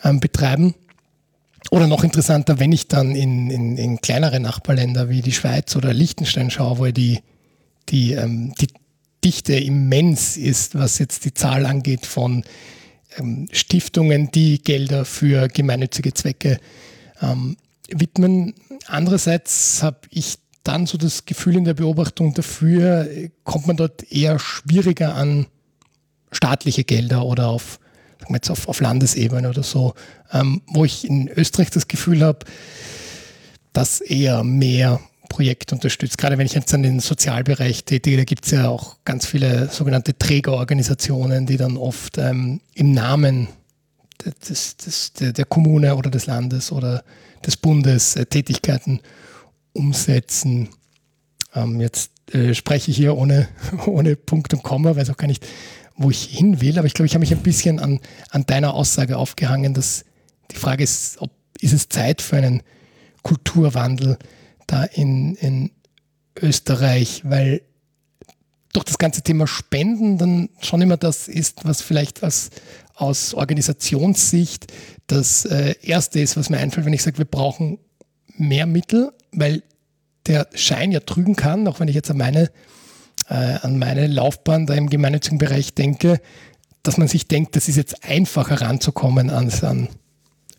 ähm, 0.04 0.20
betreiben. 0.20 0.74
oder 1.70 1.88
noch 1.88 2.04
interessanter, 2.04 2.60
wenn 2.60 2.72
ich 2.72 2.88
dann 2.88 3.16
in, 3.16 3.50
in, 3.50 3.78
in 3.78 4.02
kleinere 4.02 4.40
Nachbarländer 4.40 5.10
wie 5.10 5.22
die 5.22 5.34
Schweiz 5.34 5.76
oder 5.76 5.94
Liechtenstein 5.94 6.50
schaue, 6.50 6.80
wo 6.80 6.86
die, 6.88 7.20
die, 7.90 8.14
ähm, 8.14 8.54
die 8.60 8.68
Dichte 9.24 9.54
immens 9.54 10.38
ist, 10.38 10.76
was 10.76 10.98
jetzt 10.98 11.26
die 11.26 11.34
Zahl 11.34 11.66
angeht 11.66 12.06
von 12.06 12.44
ähm, 13.18 13.48
Stiftungen, 13.52 14.32
die 14.32 14.62
Gelder 14.62 15.06
für 15.06 15.48
gemeinnützige 15.48 16.14
Zwecke 16.14 16.60
ähm, 17.22 17.58
widmen. 17.90 18.56
Andererseits 18.88 19.84
habe 19.84 20.00
ich 20.10 20.40
dann 20.64 20.86
so 20.86 20.98
das 20.98 21.26
Gefühl 21.26 21.58
in 21.58 21.66
der 21.66 21.74
Beobachtung 21.74 22.34
dafür, 22.34 23.10
kommt 23.44 23.68
man 23.68 23.78
dort 23.78 24.12
eher 24.12 24.38
schwieriger 24.40 25.16
an 25.16 25.48
staatliche 26.32 26.84
Gelder 26.84 27.26
oder 27.26 27.48
auf, 27.48 27.80
sagen 28.20 28.34
wir 28.34 28.38
jetzt 28.38 28.50
auf, 28.50 28.68
auf 28.68 28.80
Landesebene 28.80 29.50
oder 29.50 29.64
so, 29.64 29.94
ähm, 30.32 30.62
wo 30.68 30.86
ich 30.86 31.06
in 31.06 31.28
Österreich 31.28 31.72
das 31.72 31.88
Gefühl 31.88 32.24
habe, 32.24 32.40
dass 33.74 34.02
eher 34.02 34.44
mehr 34.44 35.00
Projekte 35.30 35.76
unterstützt. 35.76 36.18
Gerade 36.18 36.38
wenn 36.38 36.46
ich 36.46 36.54
jetzt 36.54 36.74
an 36.74 36.84
den 36.84 37.00
Sozialbereich 37.00 37.86
tätige, 37.86 38.18
da 38.18 38.24
gibt 38.26 38.46
es 38.46 38.52
ja 38.52 38.68
auch 38.68 38.98
ganz 39.06 39.26
viele 39.26 39.70
sogenannte 39.70 40.18
Trägerorganisationen, 40.18 41.46
die 41.46 41.58
dann 41.58 41.78
oft 41.78 42.18
ähm, 42.18 42.60
im 42.74 42.92
Namen 42.92 43.48
des, 44.48 44.78
des, 44.78 45.14
der, 45.14 45.46
Kommune 45.46 45.96
oder 45.96 46.10
des 46.10 46.26
Landes 46.26 46.72
oder 46.72 47.04
des 47.46 47.58
Bundes 47.58 48.16
äh, 48.16 48.26
Tätigkeiten 48.26 49.00
umsetzen. 49.74 50.70
Ähm, 51.54 51.80
jetzt 51.82 52.12
äh, 52.34 52.54
spreche 52.54 52.92
ich 52.92 52.98
hier 52.98 53.18
ohne, 53.18 53.48
ohne 53.86 54.16
Punkt 54.16 54.54
und 54.54 54.64
Komma, 54.64 54.96
weiß 54.96 55.10
auch 55.10 55.18
gar 55.18 55.28
nicht, 55.28 55.46
wo 55.96 56.10
ich 56.10 56.24
hin 56.24 56.62
will, 56.62 56.78
aber 56.78 56.88
ich 56.88 56.94
glaube, 56.94 57.08
ich 57.08 57.14
habe 57.14 57.22
mich 57.22 57.32
ein 57.32 57.44
bisschen 57.44 57.80
an, 57.80 58.00
an 58.30 58.46
deiner 58.46 58.74
Aussage 58.74 59.18
aufgehangen, 59.18 59.74
dass 59.74 60.06
die 60.52 60.56
Frage 60.56 60.84
ist, 60.84 61.22
ob 61.22 61.32
ist 61.62 61.74
es 61.74 61.90
Zeit 61.90 62.22
für 62.22 62.38
einen 62.38 62.64
Kulturwandel 63.22 64.18
da 64.68 64.84
in, 64.84 65.36
in 65.36 65.72
Österreich, 66.42 67.22
weil 67.24 67.62
doch 68.74 68.84
das 68.84 68.98
ganze 68.98 69.22
Thema 69.22 69.48
Spenden 69.48 70.18
dann 70.18 70.50
schon 70.62 70.82
immer 70.82 70.98
das 70.98 71.28
ist, 71.28 71.66
was 71.66 71.82
vielleicht 71.82 72.24
als, 72.24 72.50
aus 72.96 73.34
Organisationssicht 73.34 74.72
das 75.08 75.46
äh, 75.46 75.76
Erste 75.82 76.20
ist, 76.20 76.38
was 76.38 76.50
mir 76.50 76.58
einfällt, 76.58 76.86
wenn 76.86 76.94
ich 76.94 77.04
sage, 77.04 77.18
wir 77.18 77.26
brauchen 77.26 77.80
mehr 78.38 78.66
Mittel, 78.66 79.12
weil 79.32 79.64
der 80.28 80.48
Schein 80.54 80.92
ja 80.92 81.00
trügen 81.00 81.36
kann, 81.36 81.68
auch 81.68 81.80
wenn 81.80 81.88
ich 81.88 81.96
jetzt 81.96 82.12
an 82.12 82.18
meine, 82.18 82.52
äh, 83.30 83.34
an 83.34 83.80
meine 83.80 84.08
Laufbahn 84.08 84.68
da 84.68 84.74
im 84.76 84.90
gemeinnützigen 84.90 85.38
Bereich 85.38 85.74
denke, 85.74 86.22
dass 86.84 86.98
man 86.98 87.08
sich 87.08 87.28
denkt, 87.28 87.56
das 87.56 87.68
ist 87.68 87.76
jetzt 87.76 88.04
einfacher 88.04 88.62
ranzukommen 88.62 89.30
an, 89.30 89.52
an 89.62 89.88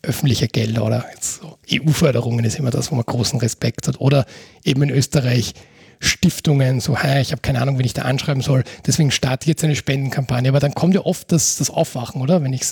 öffentliche 0.01 0.47
Gelder 0.47 0.85
oder 0.85 1.05
so 1.19 1.57
EU-Förderungen 1.71 2.43
ist 2.43 2.59
immer 2.59 2.71
das, 2.71 2.91
wo 2.91 2.95
man 2.95 3.05
großen 3.05 3.39
Respekt 3.39 3.87
hat. 3.87 3.99
Oder 3.99 4.25
eben 4.63 4.83
in 4.83 4.89
Österreich 4.89 5.53
Stiftungen, 5.99 6.81
so, 6.81 6.97
hey, 6.97 7.21
ich 7.21 7.31
habe 7.31 7.41
keine 7.41 7.61
Ahnung, 7.61 7.77
wen 7.77 7.85
ich 7.85 7.93
da 7.93 8.01
anschreiben 8.01 8.41
soll, 8.41 8.65
deswegen 8.85 9.11
starte 9.11 9.45
ich 9.45 9.49
jetzt 9.49 9.63
eine 9.63 9.75
Spendenkampagne. 9.75 10.49
Aber 10.49 10.59
dann 10.59 10.73
kommt 10.73 10.93
ja 10.93 11.01
oft 11.01 11.31
das, 11.31 11.55
das 11.55 11.69
Aufwachen, 11.69 12.21
oder? 12.21 12.43
Wenn 12.43 12.51
ich 12.51 12.63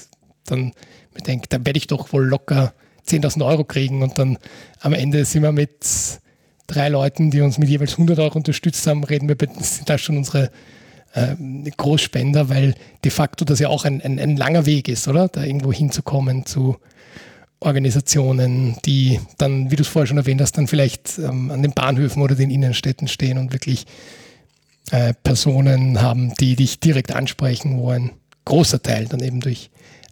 dann 0.46 0.74
mir 1.14 1.22
denke, 1.26 1.48
da 1.48 1.66
werde 1.66 1.78
ich 1.78 1.88
doch 1.88 2.12
wohl 2.12 2.26
locker 2.26 2.74
10.000 3.12 3.46
Euro 3.46 3.64
kriegen 3.64 4.04
und 4.04 4.18
dann 4.18 4.38
am 4.80 4.94
Ende 4.94 5.26
sind 5.26 5.44
wir 5.44 5.52
mit 5.52 6.20
drei 6.68 6.90
Leuten, 6.90 7.32
die 7.32 7.42
uns 7.42 7.58
mit 7.58 7.70
jeweils 7.70 7.94
100 7.94 8.20
Euro 8.20 8.38
unterstützt 8.38 8.86
haben, 8.88 9.04
reden 9.04 9.28
wir, 9.28 9.36
sind 9.60 9.90
da 9.90 9.98
schon 9.98 10.18
unsere 10.18 10.52
äh, 11.14 11.36
Großspender, 11.78 12.50
weil 12.50 12.76
de 13.04 13.12
facto 13.12 13.46
das 13.46 13.60
ja 13.60 13.70
auch 13.70 13.86
ein, 13.86 14.02
ein, 14.02 14.20
ein 14.20 14.38
langer 14.38 14.66
Weg 14.66 14.88
ist, 14.88 15.08
oder? 15.08 15.28
Da 15.28 15.44
irgendwo 15.44 15.74
hinzukommen 15.74 16.46
zu 16.46 16.78
Organisationen, 17.60 18.78
die 18.86 19.20
dann, 19.38 19.70
wie 19.70 19.76
du 19.76 19.84
es 19.84 19.88
vorher 19.88 20.08
schon 20.08 20.18
erwähnt 20.18 20.42
hast, 20.42 20.58
dann 20.58 20.68
vielleicht 20.68 21.20
ähm, 21.20 21.52
an 21.52 21.62
den 21.62 21.74
Bahnhöfen 21.74 22.22
oder 22.22 22.36
den 22.36 22.50
Innenstädten 22.50 23.08
stehen 23.08 23.38
und 23.38 23.54
wirklich 23.54 23.86
äh, 24.90 25.14
Personen 25.24 26.02
haben, 26.02 26.34
die 26.40 26.56
dich 26.56 26.80
direkt 26.80 27.12
ansprechen, 27.12 27.78
wo 27.78 27.90
ein 27.90 28.12
großer 28.46 28.82
Teil 28.82 29.06
dann 29.06 29.22
eben 29.22 29.42
durch 29.42 29.70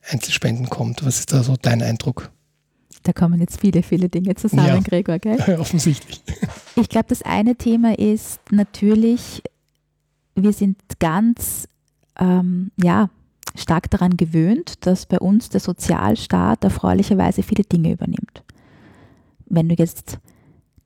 Einzelspenden 0.08 0.70
kommt. 0.70 1.04
Was 1.06 1.20
ist 1.20 1.34
da 1.34 1.44
so 1.44 1.56
dein 1.60 1.82
Eindruck? 1.82 2.32
Da 3.04 3.14
kommen 3.14 3.40
jetzt 3.40 3.62
viele, 3.62 3.82
viele 3.82 4.10
Dinge 4.10 4.36
zusammen, 4.36 4.68
ja, 4.68 4.80
Gregor, 4.80 5.20
gell? 5.20 5.40
Offensichtlich. 5.60 6.22
Ich 6.76 6.90
glaube, 6.90 7.08
das 7.08 7.22
eine 7.22 7.56
Thema 7.56 7.98
ist 7.98 8.40
natürlich, 8.52 9.42
wir 10.36 10.54
sind 10.54 10.78
ganz, 11.00 11.68
ähm, 12.20 12.72
ja, 12.82 13.10
stark 13.56 13.90
daran 13.90 14.18
gewöhnt, 14.18 14.86
dass 14.86 15.06
bei 15.06 15.20
uns 15.20 15.50
der 15.50 15.60
Sozialstaat 15.60 16.64
erfreulicherweise 16.64 17.44
viele 17.44 17.64
Dinge 17.64 17.92
übernimmt. 17.92 18.44
Wenn 19.46 19.70
du 19.70 19.76
jetzt 19.76 20.20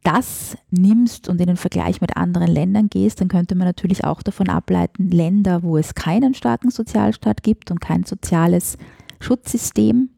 das 0.03 0.57
nimmst 0.69 1.29
und 1.29 1.39
in 1.39 1.47
den 1.47 1.57
Vergleich 1.57 2.01
mit 2.01 2.17
anderen 2.17 2.49
Ländern 2.49 2.89
gehst, 2.89 3.21
dann 3.21 3.29
könnte 3.29 3.55
man 3.55 3.67
natürlich 3.67 4.03
auch 4.03 4.21
davon 4.21 4.49
ableiten, 4.49 5.09
Länder, 5.09 5.63
wo 5.63 5.77
es 5.77 5.95
keinen 5.95 6.33
starken 6.33 6.71
Sozialstaat 6.71 7.43
gibt 7.43 7.71
und 7.71 7.79
kein 7.79 8.03
soziales 8.03 8.77
Schutzsystem 9.19 10.09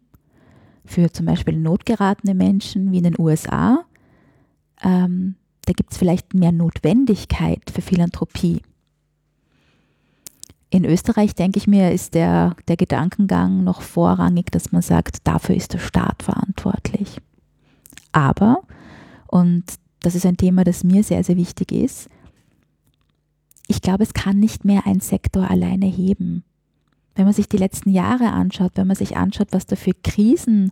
für 0.85 1.11
zum 1.11 1.25
Beispiel 1.25 1.57
notgeratene 1.57 2.35
Menschen 2.35 2.91
wie 2.91 2.97
in 2.99 3.03
den 3.03 3.19
USA, 3.19 3.85
ähm, 4.83 5.35
da 5.65 5.73
gibt 5.73 5.91
es 5.91 5.97
vielleicht 5.97 6.33
mehr 6.33 6.51
Notwendigkeit 6.51 7.61
für 7.71 7.81
Philanthropie. 7.81 8.61
In 10.69 10.85
Österreich, 10.85 11.33
denke 11.35 11.57
ich 11.57 11.67
mir, 11.67 11.91
ist 11.91 12.13
der, 12.13 12.55
der 12.67 12.77
Gedankengang 12.77 13.63
noch 13.63 13.81
vorrangig, 13.81 14.51
dass 14.51 14.71
man 14.71 14.81
sagt, 14.81 15.27
dafür 15.27 15.55
ist 15.55 15.73
der 15.73 15.79
Staat 15.79 16.21
verantwortlich. 16.21 17.17
Aber, 18.11 18.61
und 19.27 19.63
das 20.01 20.15
ist 20.15 20.25
ein 20.25 20.37
Thema, 20.37 20.63
das 20.63 20.83
mir 20.83 21.03
sehr, 21.03 21.23
sehr 21.23 21.37
wichtig 21.37 21.71
ist, 21.71 22.09
ich 23.67 23.81
glaube, 23.81 24.03
es 24.03 24.13
kann 24.13 24.39
nicht 24.39 24.65
mehr 24.65 24.85
ein 24.85 24.99
Sektor 24.99 25.49
alleine 25.49 25.87
heben. 25.87 26.43
Wenn 27.15 27.25
man 27.25 27.33
sich 27.33 27.47
die 27.47 27.57
letzten 27.57 27.89
Jahre 27.89 28.31
anschaut, 28.31 28.73
wenn 28.75 28.87
man 28.87 28.95
sich 28.95 29.17
anschaut, 29.17 29.47
was 29.51 29.65
da 29.65 29.75
für 29.75 29.93
Krisen 30.03 30.71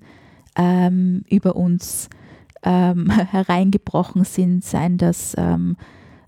ähm, 0.56 1.24
über 1.30 1.56
uns 1.56 2.10
ähm, 2.64 3.10
hereingebrochen 3.32 4.24
sind, 4.26 4.64
seien 4.64 4.98
das 4.98 5.36
ähm, 5.38 5.78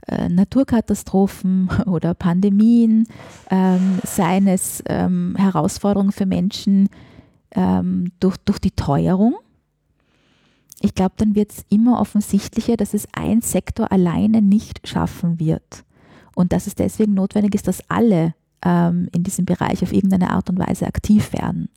äh, 0.08 0.30
Naturkatastrophen 0.30 1.70
oder 1.86 2.14
Pandemien, 2.14 3.08
ähm, 3.50 4.00
seien 4.04 4.48
es 4.48 4.84
ähm, 4.88 5.36
Herausforderungen 5.38 6.12
für 6.12 6.26
Menschen 6.26 6.90
ähm, 7.52 8.12
durch, 8.20 8.38
durch 8.38 8.60
die 8.60 8.72
Teuerung. 8.72 9.36
Ich 10.82 10.94
glaube, 10.94 11.16
dann 11.18 11.36
wird 11.36 11.52
es 11.52 11.66
immer 11.70 12.00
offensichtlicher, 12.00 12.78
dass 12.78 12.94
es 12.94 13.08
ein 13.14 13.42
Sektor 13.42 13.92
alleine 13.92 14.42
nicht 14.42 14.88
schaffen 14.88 15.40
wird. 15.40 15.84
Und 16.36 16.52
dass 16.52 16.68
es 16.68 16.76
deswegen 16.76 17.14
notwendig 17.14 17.56
ist, 17.56 17.68
dass 17.68 17.90
alle 17.90 18.36
ähm, 18.66 19.08
in 19.14 19.24
diesem 19.24 19.46
Bereich 19.46 19.84
auf 19.84 19.94
irgendeine 19.94 20.32
Art 20.32 20.50
und 20.50 20.60
Weise 20.60 20.88
aktiv 20.88 21.32
werden. 21.32 21.70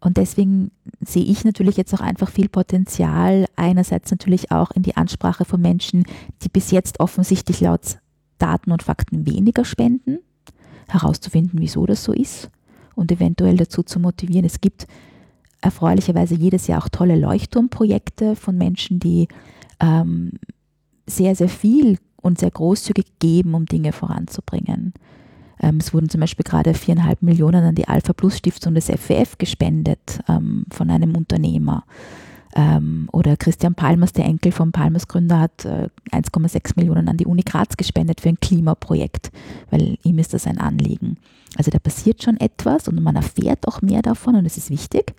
Und 0.00 0.16
deswegen 0.16 0.70
sehe 1.00 1.24
ich 1.24 1.44
natürlich 1.44 1.76
jetzt 1.76 1.94
auch 1.94 2.00
einfach 2.00 2.30
viel 2.30 2.48
Potenzial, 2.48 3.46
einerseits 3.54 4.10
natürlich 4.10 4.50
auch 4.50 4.70
in 4.70 4.82
die 4.82 4.96
Ansprache 4.96 5.44
von 5.44 5.60
Menschen, 5.60 6.04
die 6.42 6.48
bis 6.48 6.70
jetzt 6.70 7.00
offensichtlich 7.00 7.60
laut 7.60 7.98
Daten 8.38 8.72
und 8.72 8.82
Fakten 8.82 9.26
weniger 9.26 9.66
spenden, 9.66 10.18
herauszufinden, 10.88 11.60
wieso 11.60 11.84
das 11.84 12.02
so 12.02 12.12
ist 12.12 12.50
und 12.94 13.12
eventuell 13.12 13.58
dazu 13.58 13.82
zu 13.82 14.00
motivieren. 14.00 14.46
Es 14.46 14.62
gibt 14.62 14.86
erfreulicherweise 15.60 16.34
jedes 16.34 16.66
Jahr 16.66 16.82
auch 16.82 16.88
tolle 16.88 17.16
Leuchtturmprojekte 17.16 18.34
von 18.36 18.56
Menschen, 18.56 19.00
die 19.00 19.28
ähm, 19.80 20.32
sehr, 21.06 21.36
sehr 21.36 21.50
viel 21.50 21.98
und 22.16 22.38
sehr 22.38 22.50
großzügig 22.50 23.18
geben, 23.18 23.54
um 23.54 23.66
Dinge 23.66 23.92
voranzubringen. 23.92 24.94
Ähm, 25.60 25.78
es 25.78 25.92
wurden 25.92 26.08
zum 26.08 26.20
Beispiel 26.20 26.44
gerade 26.44 26.74
viereinhalb 26.74 27.22
Millionen 27.22 27.64
an 27.64 27.74
die 27.74 27.88
Alpha 27.88 28.12
Plus 28.12 28.38
Stiftung 28.38 28.74
des 28.74 28.86
FWF 28.86 29.38
gespendet 29.38 30.20
ähm, 30.28 30.64
von 30.70 30.90
einem 30.90 31.16
Unternehmer. 31.16 31.84
Ähm, 32.54 33.08
oder 33.12 33.36
Christian 33.36 33.74
Palmers, 33.74 34.12
der 34.12 34.24
Enkel 34.24 34.50
vom 34.50 34.72
Palmers 34.72 35.06
Gründer, 35.06 35.38
hat 35.38 35.64
äh, 35.64 35.88
1,6 36.10 36.72
Millionen 36.76 37.08
an 37.08 37.16
die 37.16 37.26
Uni 37.26 37.42
Graz 37.42 37.76
gespendet 37.76 38.20
für 38.20 38.30
ein 38.30 38.40
Klimaprojekt, 38.40 39.30
weil 39.70 39.98
ihm 40.02 40.18
ist 40.18 40.34
das 40.34 40.46
ein 40.46 40.58
Anliegen. 40.58 41.16
Also 41.56 41.70
da 41.70 41.78
passiert 41.78 42.22
schon 42.22 42.38
etwas 42.38 42.88
und 42.88 43.00
man 43.00 43.16
erfährt 43.16 43.68
auch 43.68 43.82
mehr 43.82 44.02
davon 44.02 44.34
und 44.34 44.46
es 44.46 44.56
ist 44.56 44.70
wichtig, 44.70 45.14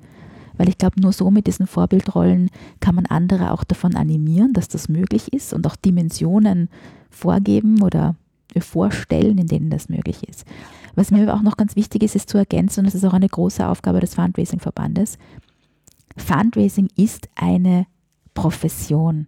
weil 0.57 0.67
ich 0.67 0.77
glaube, 0.77 0.99
nur 0.99 1.13
so 1.13 1.31
mit 1.31 1.47
diesen 1.47 1.67
Vorbildrollen 1.67 2.49
kann 2.81 2.95
man 2.95 3.05
andere 3.05 3.51
auch 3.51 3.63
davon 3.63 3.95
animieren, 3.95 4.53
dass 4.53 4.67
das 4.67 4.89
möglich 4.89 5.31
ist 5.31 5.53
und 5.53 5.65
auch 5.67 5.75
Dimensionen 5.75 6.69
vorgeben 7.09 7.81
oder 7.81 8.15
vorstellen, 8.59 9.37
in 9.37 9.47
denen 9.47 9.69
das 9.69 9.87
möglich 9.87 10.27
ist. 10.27 10.45
Was 10.95 11.11
mir 11.11 11.23
aber 11.23 11.35
auch 11.35 11.43
noch 11.43 11.55
ganz 11.55 11.77
wichtig 11.77 12.03
ist, 12.03 12.15
ist 12.15 12.29
zu 12.29 12.37
ergänzen, 12.37 12.81
und 12.81 12.85
das 12.87 12.95
ist 12.95 13.05
auch 13.05 13.13
eine 13.13 13.29
große 13.29 13.65
Aufgabe 13.65 14.01
des 14.01 14.15
Fundraising-Verbandes, 14.15 15.17
Fundraising 16.17 16.89
ist 16.97 17.29
eine 17.35 17.87
Profession. 18.33 19.27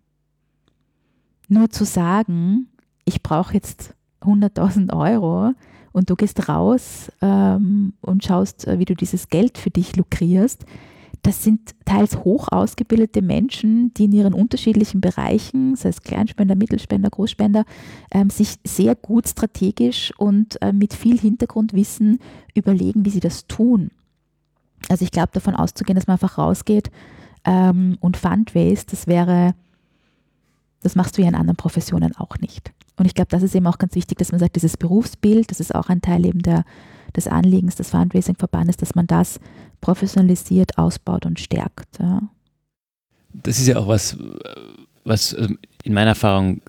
Nur 1.47 1.69
zu 1.69 1.85
sagen, 1.85 2.67
ich 3.05 3.23
brauche 3.23 3.53
jetzt 3.53 3.93
100.000 4.21 4.93
Euro 4.93 5.53
und 5.91 6.09
du 6.09 6.15
gehst 6.15 6.49
raus 6.49 7.11
ähm, 7.21 7.93
und 8.01 8.23
schaust, 8.23 8.67
äh, 8.67 8.79
wie 8.79 8.85
du 8.85 8.95
dieses 8.95 9.29
Geld 9.29 9.57
für 9.57 9.69
dich 9.69 9.95
lukrierst, 9.95 10.65
das 11.23 11.41
sind 11.41 11.73
teils 11.85 12.17
hoch 12.17 12.49
ausgebildete 12.51 13.21
Menschen, 13.21 13.93
die 13.93 14.05
in 14.05 14.11
ihren 14.11 14.33
unterschiedlichen 14.33 14.99
Bereichen, 14.99 15.75
sei 15.77 15.89
es 15.89 16.01
Kleinspender, 16.01 16.55
Mittelspender, 16.55 17.09
Großspender, 17.09 17.63
ähm, 18.11 18.29
sich 18.29 18.55
sehr 18.65 18.93
gut 18.93 19.29
strategisch 19.29 20.13
und 20.17 20.61
äh, 20.61 20.73
mit 20.73 20.93
viel 20.93 21.17
Hintergrundwissen 21.17 22.19
überlegen, 22.53 23.05
wie 23.05 23.09
sie 23.09 23.21
das 23.21 23.47
tun. 23.47 23.91
Also 24.89 25.05
ich 25.05 25.11
glaube, 25.11 25.29
davon 25.31 25.55
auszugehen, 25.55 25.95
dass 25.95 26.07
man 26.07 26.15
einfach 26.15 26.37
rausgeht 26.37 26.91
ähm, 27.45 27.97
und 28.01 28.17
Fundraise, 28.17 28.85
das 28.91 29.07
wäre, 29.07 29.55
das 30.81 30.95
machst 30.95 31.17
du 31.17 31.21
ja 31.21 31.29
in 31.29 31.35
anderen 31.35 31.55
Professionen 31.55 32.13
auch 32.17 32.37
nicht. 32.39 32.73
Und 32.97 33.05
ich 33.05 33.15
glaube, 33.15 33.29
das 33.29 33.43
ist 33.43 33.55
eben 33.55 33.67
auch 33.67 33.77
ganz 33.77 33.95
wichtig, 33.95 34.17
dass 34.17 34.33
man 34.33 34.39
sagt, 34.39 34.57
dieses 34.57 34.75
Berufsbild, 34.75 35.49
das 35.49 35.61
ist 35.61 35.73
auch 35.73 35.87
ein 35.87 36.01
Teil 36.01 36.25
eben 36.25 36.41
der, 36.41 36.65
des 37.15 37.27
Anliegens 37.27 37.75
des 37.75 37.89
Fundraising-Verbandes, 37.89 38.77
dass 38.77 38.95
man 38.95 39.07
das 39.07 39.39
professionalisiert, 39.81 40.77
ausbaut 40.77 41.25
und 41.25 41.39
stärkt. 41.39 41.99
Ja. 41.99 42.21
Das 43.33 43.59
ist 43.59 43.67
ja 43.67 43.77
auch 43.77 43.87
was, 43.87 44.17
was 45.03 45.33
ähm, 45.33 45.57
in 45.83 45.93
meiner 45.93 46.11
Erfahrung, 46.11 46.61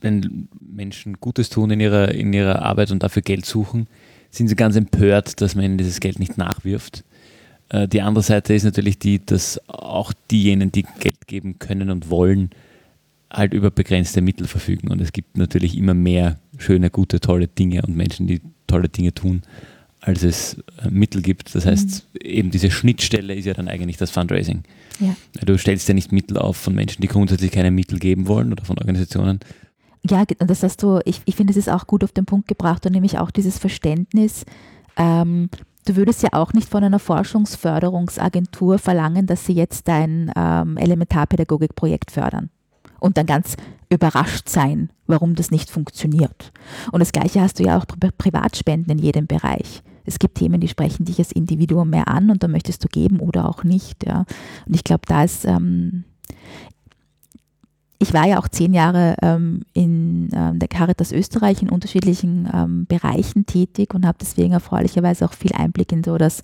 wenn 0.00 0.48
Menschen 0.60 1.14
Gutes 1.20 1.48
tun 1.48 1.70
in 1.70 1.80
ihrer, 1.80 2.12
in 2.12 2.32
ihrer 2.32 2.62
Arbeit 2.62 2.90
und 2.90 3.02
dafür 3.02 3.22
Geld 3.22 3.46
suchen, 3.46 3.86
sind 4.30 4.48
sie 4.48 4.56
ganz 4.56 4.76
empört, 4.76 5.40
dass 5.40 5.54
man 5.54 5.64
ihnen 5.64 5.78
dieses 5.78 6.00
Geld 6.00 6.18
nicht 6.18 6.38
nachwirft. 6.38 7.04
Äh, 7.68 7.88
die 7.88 8.02
andere 8.02 8.22
Seite 8.22 8.54
ist 8.54 8.64
natürlich 8.64 8.98
die, 8.98 9.24
dass 9.24 9.60
auch 9.68 10.12
diejenigen, 10.30 10.72
die 10.72 10.86
Geld 11.00 11.26
geben 11.26 11.58
können 11.58 11.90
und 11.90 12.10
wollen, 12.10 12.50
halt 13.32 13.54
über 13.54 13.70
begrenzte 13.70 14.20
Mittel 14.20 14.46
verfügen. 14.46 14.88
Und 14.88 15.00
es 15.00 15.12
gibt 15.12 15.36
natürlich 15.36 15.76
immer 15.76 15.94
mehr 15.94 16.38
schöne, 16.58 16.90
gute, 16.90 17.18
tolle 17.18 17.48
Dinge 17.48 17.82
und 17.82 17.96
Menschen, 17.96 18.26
die 18.26 18.42
tolle 18.72 18.88
Dinge 18.88 19.12
tun, 19.14 19.42
als 20.00 20.22
es 20.22 20.54
äh, 20.82 20.90
Mittel 20.90 21.22
gibt. 21.22 21.54
Das 21.54 21.66
heißt, 21.66 22.06
mhm. 22.14 22.20
eben 22.20 22.50
diese 22.50 22.70
Schnittstelle 22.70 23.34
ist 23.34 23.44
ja 23.44 23.54
dann 23.54 23.68
eigentlich 23.68 23.96
das 23.96 24.10
Fundraising. 24.10 24.62
Ja. 25.00 25.14
Du 25.44 25.56
stellst 25.58 25.88
ja 25.88 25.94
nicht 25.94 26.12
Mittel 26.12 26.38
auf 26.38 26.56
von 26.56 26.74
Menschen, 26.74 27.02
die 27.02 27.08
grundsätzlich 27.08 27.50
keine 27.50 27.70
Mittel 27.70 27.98
geben 27.98 28.26
wollen 28.26 28.52
oder 28.52 28.64
von 28.64 28.78
Organisationen. 28.78 29.40
Ja, 30.08 30.24
das 30.24 30.62
hast 30.62 30.82
du, 30.82 31.00
ich, 31.04 31.20
ich 31.26 31.36
finde, 31.36 31.52
es 31.52 31.56
ist 31.56 31.68
auch 31.68 31.86
gut 31.86 32.02
auf 32.02 32.12
den 32.12 32.24
Punkt 32.24 32.48
gebracht 32.48 32.84
und 32.86 32.92
nämlich 32.92 33.18
auch 33.18 33.30
dieses 33.30 33.58
Verständnis, 33.58 34.44
ähm, 34.96 35.48
Du 35.84 35.96
würdest 35.96 36.22
ja 36.22 36.28
auch 36.32 36.52
nicht 36.52 36.68
von 36.68 36.84
einer 36.84 37.00
Forschungsförderungsagentur 37.00 38.78
verlangen, 38.78 39.26
dass 39.26 39.46
sie 39.46 39.52
jetzt 39.52 39.88
dein 39.88 40.30
ähm, 40.36 40.76
Elementarpädagogikprojekt 40.76 42.12
fördern 42.12 42.50
und 43.00 43.16
dann 43.16 43.26
ganz 43.26 43.56
überrascht 43.92 44.48
sein, 44.48 44.90
warum 45.06 45.34
das 45.34 45.50
nicht 45.50 45.70
funktioniert. 45.70 46.52
Und 46.90 47.00
das 47.00 47.12
Gleiche 47.12 47.40
hast 47.40 47.58
du 47.58 47.64
ja 47.64 47.78
auch 47.78 47.84
bei 47.84 48.10
Privatspenden 48.10 48.98
in 48.98 49.04
jedem 49.04 49.26
Bereich. 49.26 49.82
Es 50.04 50.18
gibt 50.18 50.36
Themen, 50.38 50.60
die 50.60 50.68
sprechen 50.68 51.04
dich 51.04 51.18
als 51.18 51.32
Individuum 51.32 51.90
mehr 51.90 52.08
an 52.08 52.30
und 52.30 52.42
da 52.42 52.48
möchtest 52.48 52.82
du 52.82 52.88
geben 52.88 53.20
oder 53.20 53.48
auch 53.48 53.64
nicht. 53.64 54.04
Ja. 54.04 54.24
Und 54.66 54.74
ich 54.74 54.84
glaube, 54.84 55.02
da 55.06 55.22
ist, 55.22 55.44
ähm, 55.44 56.04
ich 57.98 58.12
war 58.12 58.26
ja 58.26 58.40
auch 58.40 58.48
zehn 58.48 58.74
Jahre 58.74 59.14
ähm, 59.22 59.62
in 59.74 60.28
ähm, 60.32 60.58
der 60.58 60.68
Caritas 60.68 61.12
Österreich 61.12 61.62
in 61.62 61.68
unterschiedlichen 61.68 62.48
ähm, 62.52 62.86
Bereichen 62.86 63.46
tätig 63.46 63.94
und 63.94 64.06
habe 64.06 64.18
deswegen 64.20 64.54
erfreulicherweise 64.54 65.24
auch 65.24 65.34
viel 65.34 65.52
Einblick 65.52 65.92
in 65.92 66.02
so 66.02 66.18
das, 66.18 66.42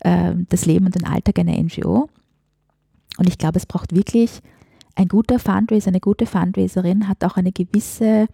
äh, 0.00 0.32
das 0.48 0.64
Leben 0.64 0.86
und 0.86 0.94
den 0.94 1.06
Alltag 1.06 1.38
einer 1.38 1.60
NGO. 1.60 2.08
Und 3.18 3.28
ich 3.28 3.36
glaube, 3.36 3.58
es 3.58 3.66
braucht 3.66 3.94
wirklich 3.94 4.40
ein 4.94 5.08
guter 5.08 5.38
Fundraiser, 5.38 5.88
eine 5.88 6.00
gute 6.00 6.26
Fundraiserin 6.26 7.08
hat 7.08 7.24
auch 7.24 7.36
eine 7.36 7.52
gewisse 7.52 8.26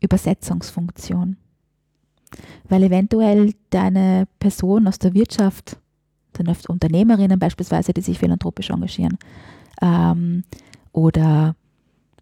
Übersetzungsfunktion. 0.00 1.36
Weil 2.68 2.84
eventuell 2.84 3.54
deine 3.70 4.26
Person 4.38 4.88
aus 4.88 4.98
der 4.98 5.14
Wirtschaft, 5.14 5.76
dann 6.32 6.54
Unternehmerinnen 6.68 7.38
beispielsweise, 7.38 7.92
die 7.92 8.00
sich 8.00 8.18
philanthropisch 8.18 8.70
engagieren, 8.70 9.18
ähm, 9.82 10.44
oder, 10.92 11.56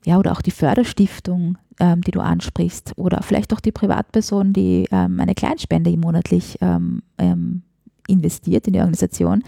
ja, 0.05 0.19
oder 0.19 0.33
auch 0.33 0.43
die 0.43 0.50
Förderstiftung, 0.50 1.59
ähm, 1.79 2.00
die 2.03 2.11
du 2.11 2.21
ansprichst, 2.21 2.95
oder 2.97 3.23
vielleicht 3.23 3.53
auch 3.53 3.61
die 3.61 3.73
Privatperson, 3.73 4.52
die 4.52 4.89
ähm, 4.91 5.21
eine 5.21 5.35
Kleinspende 5.35 5.97
monatlich 5.97 6.59
ähm, 6.61 7.02
ähm, 7.19 7.63
investiert 8.09 8.67
in 8.67 8.73
die 8.73 8.80
Organisation, 8.80 9.45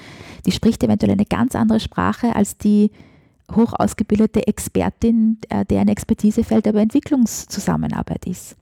die 0.47 0.53
spricht 0.53 0.85
eventuell 0.85 1.13
eine 1.13 1.27
ganz 1.27 1.57
andere 1.57 1.81
Sprache 1.81 2.37
als 2.37 2.57
die 2.57 2.93
hoch 3.57 3.73
ausgebildete 3.77 4.47
Expertin, 4.47 5.39
äh, 5.49 5.65
deren 5.65 5.89
Expertisefeld 5.89 6.67
aber 6.67 6.81
Entwicklungszusammenarbeit 6.81 8.27
ist. 8.27 8.57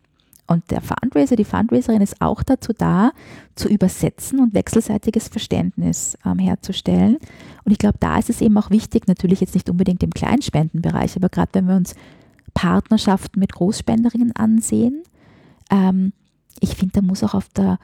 Und 0.47 0.69
der 0.73 0.81
Fundraiser, 0.81 1.37
die 1.37 1.45
Fundraiserin 1.45 2.03
ist 2.03 2.21
auch 2.21 2.43
dazu 2.43 2.73
da, 2.73 3.13
zu 3.55 3.69
übersetzen 3.69 4.41
und 4.41 4.53
wechselseitiges 4.53 5.29
Verständnis 5.29 6.19
ähm, 6.27 6.41
herzustellen. 6.41 7.19
Und 7.65 7.71
ich 7.71 7.79
glaube, 7.79 7.99
da 8.01 8.19
ist 8.19 8.31
es 8.31 8.41
eben 8.41 8.59
auch 8.59 8.69
wichtig, 8.71 9.07
natürlich 9.07 9.41
jetzt 9.41 9.55
nicht 9.55 9.71
unbedingt 9.71 10.03
im 10.03 10.11
Kleinspendenbereich, 10.11 11.15
aber 11.15 11.29
gerade 11.29 11.51
wenn 11.53 11.69
wir 11.69 11.77
uns 11.77 11.95
Partnerschaften 12.53 13.39
mit 13.39 13.53
Großspenderinnen 13.53 14.35
ansehen, 14.35 15.05
ähm, 15.71 16.13
ich 16.59 16.75
finde, 16.75 16.95
da 16.95 17.03
muss 17.03 17.23
auch 17.23 17.35
auf, 17.35 17.49
der, 17.51 17.79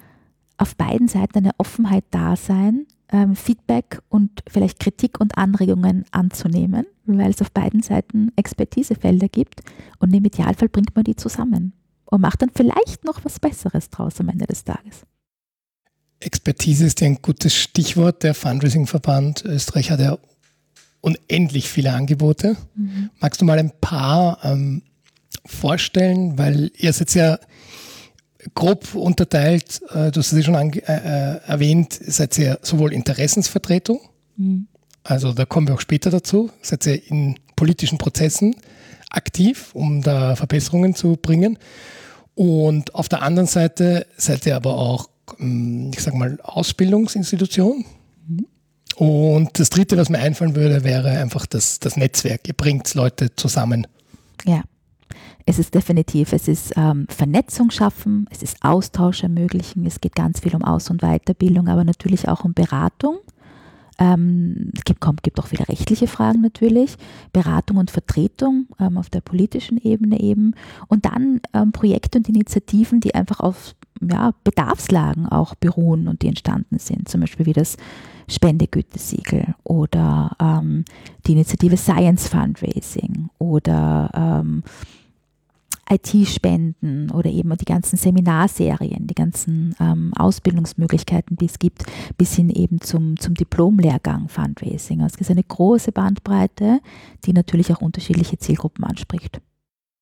auf 0.58 0.74
beiden 0.74 1.06
Seiten 1.06 1.38
eine 1.38 1.52
Offenheit 1.58 2.04
da 2.10 2.34
sein, 2.34 2.86
ähm, 3.12 3.36
Feedback 3.36 4.00
und 4.08 4.42
vielleicht 4.48 4.80
Kritik 4.80 5.20
und 5.20 5.38
Anregungen 5.38 6.04
anzunehmen, 6.10 6.86
weil 7.04 7.30
es 7.30 7.40
auf 7.40 7.52
beiden 7.52 7.82
Seiten 7.82 8.32
Expertisefelder 8.36 9.28
gibt 9.28 9.60
und 9.98 10.12
im 10.14 10.24
Idealfall 10.24 10.68
bringt 10.68 10.94
man 10.94 11.04
die 11.04 11.16
zusammen 11.16 11.72
und 12.04 12.20
macht 12.20 12.42
dann 12.42 12.50
vielleicht 12.54 13.04
noch 13.04 13.24
was 13.24 13.38
Besseres 13.38 13.90
draus 13.90 14.20
am 14.20 14.28
Ende 14.28 14.46
des 14.46 14.64
Tages. 14.64 15.02
Expertise 16.20 16.86
ist 16.86 17.00
ja 17.00 17.08
ein 17.08 17.20
gutes 17.20 17.54
Stichwort. 17.54 18.22
Der 18.22 18.34
Fundraising-Verband 18.34 19.44
Österreich 19.44 19.90
hat 19.90 20.00
ja 20.00 20.18
unendlich 21.00 21.68
viele 21.68 21.92
Angebote. 21.92 22.56
Mhm. 22.74 23.10
Magst 23.20 23.40
du 23.40 23.44
mal 23.44 23.58
ein 23.58 23.72
paar 23.80 24.38
ähm, 24.42 24.82
vorstellen? 25.44 26.38
Weil 26.38 26.70
ihr 26.76 26.92
seid 26.92 27.14
ja 27.14 27.38
grob 28.54 28.94
unterteilt, 28.94 29.80
äh, 29.90 30.10
du 30.10 30.20
hast 30.20 30.32
es 30.32 30.38
ja 30.38 30.42
schon 30.42 30.54
äh, 30.54 30.78
äh, 30.78 31.40
erwähnt, 31.46 31.92
seid 31.92 32.38
ihr 32.38 32.58
sowohl 32.62 32.92
Interessensvertretung, 32.92 34.00
mhm. 34.36 34.68
also 35.02 35.32
da 35.32 35.44
kommen 35.44 35.68
wir 35.68 35.74
auch 35.74 35.80
später 35.80 36.10
dazu, 36.10 36.50
seid 36.62 36.86
ihr 36.86 37.10
in 37.10 37.38
politischen 37.56 37.98
Prozessen 37.98 38.54
aktiv, 39.10 39.70
um 39.74 40.02
da 40.02 40.36
Verbesserungen 40.36 40.94
zu 40.94 41.16
bringen. 41.16 41.58
Und 42.34 42.94
auf 42.94 43.08
der 43.08 43.22
anderen 43.22 43.46
Seite 43.46 44.06
seid 44.16 44.44
ihr 44.46 44.56
aber 44.56 44.76
auch, 44.76 45.08
ähm, 45.40 45.90
ich 45.94 46.02
sage 46.02 46.16
mal, 46.16 46.38
Ausbildungsinstitution. 46.42 47.84
Mhm. 48.28 48.46
Und 48.96 49.58
das 49.58 49.70
Dritte, 49.70 49.96
was 49.96 50.10
mir 50.10 50.18
einfallen 50.18 50.54
würde, 50.54 50.84
wäre 50.84 51.10
einfach 51.10 51.46
das, 51.46 51.80
das 51.80 51.96
Netzwerk. 51.96 52.46
Ihr 52.46 52.54
bringt 52.54 52.92
Leute 52.94 53.34
zusammen. 53.34 53.86
Ja. 54.44 54.62
Es 55.48 55.60
ist 55.60 55.74
definitiv, 55.74 56.32
es 56.32 56.48
ist 56.48 56.72
ähm, 56.76 57.06
Vernetzung 57.08 57.70
schaffen, 57.70 58.26
es 58.30 58.42
ist 58.42 58.56
Austausch 58.62 59.22
ermöglichen, 59.22 59.86
es 59.86 60.00
geht 60.00 60.16
ganz 60.16 60.40
viel 60.40 60.56
um 60.56 60.64
Aus- 60.64 60.90
und 60.90 61.02
Weiterbildung, 61.02 61.68
aber 61.68 61.84
natürlich 61.84 62.28
auch 62.28 62.44
um 62.44 62.52
Beratung. 62.52 63.18
Ähm, 63.98 64.72
es 64.76 64.84
gibt, 64.84 65.00
kommt, 65.00 65.22
gibt 65.22 65.38
auch 65.38 65.46
viele 65.46 65.68
rechtliche 65.68 66.08
Fragen 66.08 66.42
natürlich, 66.42 66.96
Beratung 67.32 67.76
und 67.76 67.92
Vertretung 67.92 68.66
ähm, 68.80 68.98
auf 68.98 69.08
der 69.08 69.20
politischen 69.20 69.78
Ebene 69.78 70.20
eben. 70.20 70.54
Und 70.88 71.06
dann 71.06 71.40
ähm, 71.54 71.70
Projekte 71.70 72.18
und 72.18 72.28
Initiativen, 72.28 73.00
die 73.00 73.14
einfach 73.14 73.38
auf 73.38 73.76
ja, 74.02 74.32
Bedarfslagen 74.44 75.26
auch 75.26 75.54
beruhen 75.54 76.08
und 76.08 76.22
die 76.22 76.28
entstanden 76.28 76.78
sind, 76.78 77.08
zum 77.08 77.20
Beispiel 77.20 77.46
wie 77.46 77.52
das 77.52 77.76
Spendegütesiegel 78.28 79.54
oder 79.62 80.36
ähm, 80.40 80.84
die 81.26 81.32
Initiative 81.32 81.76
Science 81.76 82.28
Fundraising 82.28 83.30
oder 83.38 84.10
ähm, 84.12 84.64
IT-Spenden 85.88 87.10
oder 87.10 87.30
eben 87.30 87.56
die 87.56 87.64
ganzen 87.64 87.96
Seminarserien, 87.96 89.06
die 89.06 89.14
ganzen 89.14 89.74
ähm, 89.80 90.12
Ausbildungsmöglichkeiten, 90.16 91.36
die 91.36 91.46
es 91.46 91.58
gibt, 91.58 91.84
bis 92.18 92.34
hin 92.34 92.50
eben 92.50 92.80
zum, 92.80 93.18
zum 93.18 93.34
Diplomlehrgang 93.34 94.28
Fundraising. 94.28 95.02
Also 95.02 95.16
es 95.16 95.22
ist 95.22 95.30
eine 95.30 95.44
große 95.44 95.92
Bandbreite, 95.92 96.80
die 97.24 97.32
natürlich 97.32 97.72
auch 97.72 97.80
unterschiedliche 97.80 98.38
Zielgruppen 98.38 98.84
anspricht. 98.84 99.40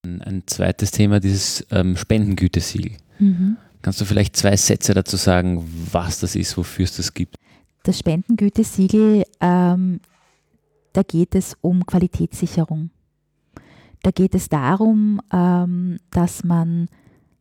Ein 0.02 0.42
zweites 0.46 0.90
Thema, 0.90 1.20
dieses 1.20 1.66
ähm, 1.70 1.96
Spendengütesiegel. 1.96 2.92
Mhm. 3.18 3.56
Kannst 3.82 4.00
du 4.00 4.04
vielleicht 4.04 4.36
zwei 4.36 4.56
Sätze 4.56 4.94
dazu 4.94 5.16
sagen, 5.16 5.62
was 5.92 6.20
das 6.20 6.36
ist, 6.36 6.56
wofür 6.56 6.84
es 6.84 6.96
das 6.96 7.12
gibt? 7.12 7.36
Das 7.82 7.98
Spendengütesiegel, 7.98 9.24
ähm, 9.40 10.00
da 10.94 11.02
geht 11.02 11.34
es 11.34 11.56
um 11.60 11.84
Qualitätssicherung. 11.84 12.90
Da 14.04 14.10
geht 14.10 14.34
es 14.34 14.50
darum, 14.50 15.18
ähm, 15.32 15.96
dass 16.10 16.44
man 16.44 16.88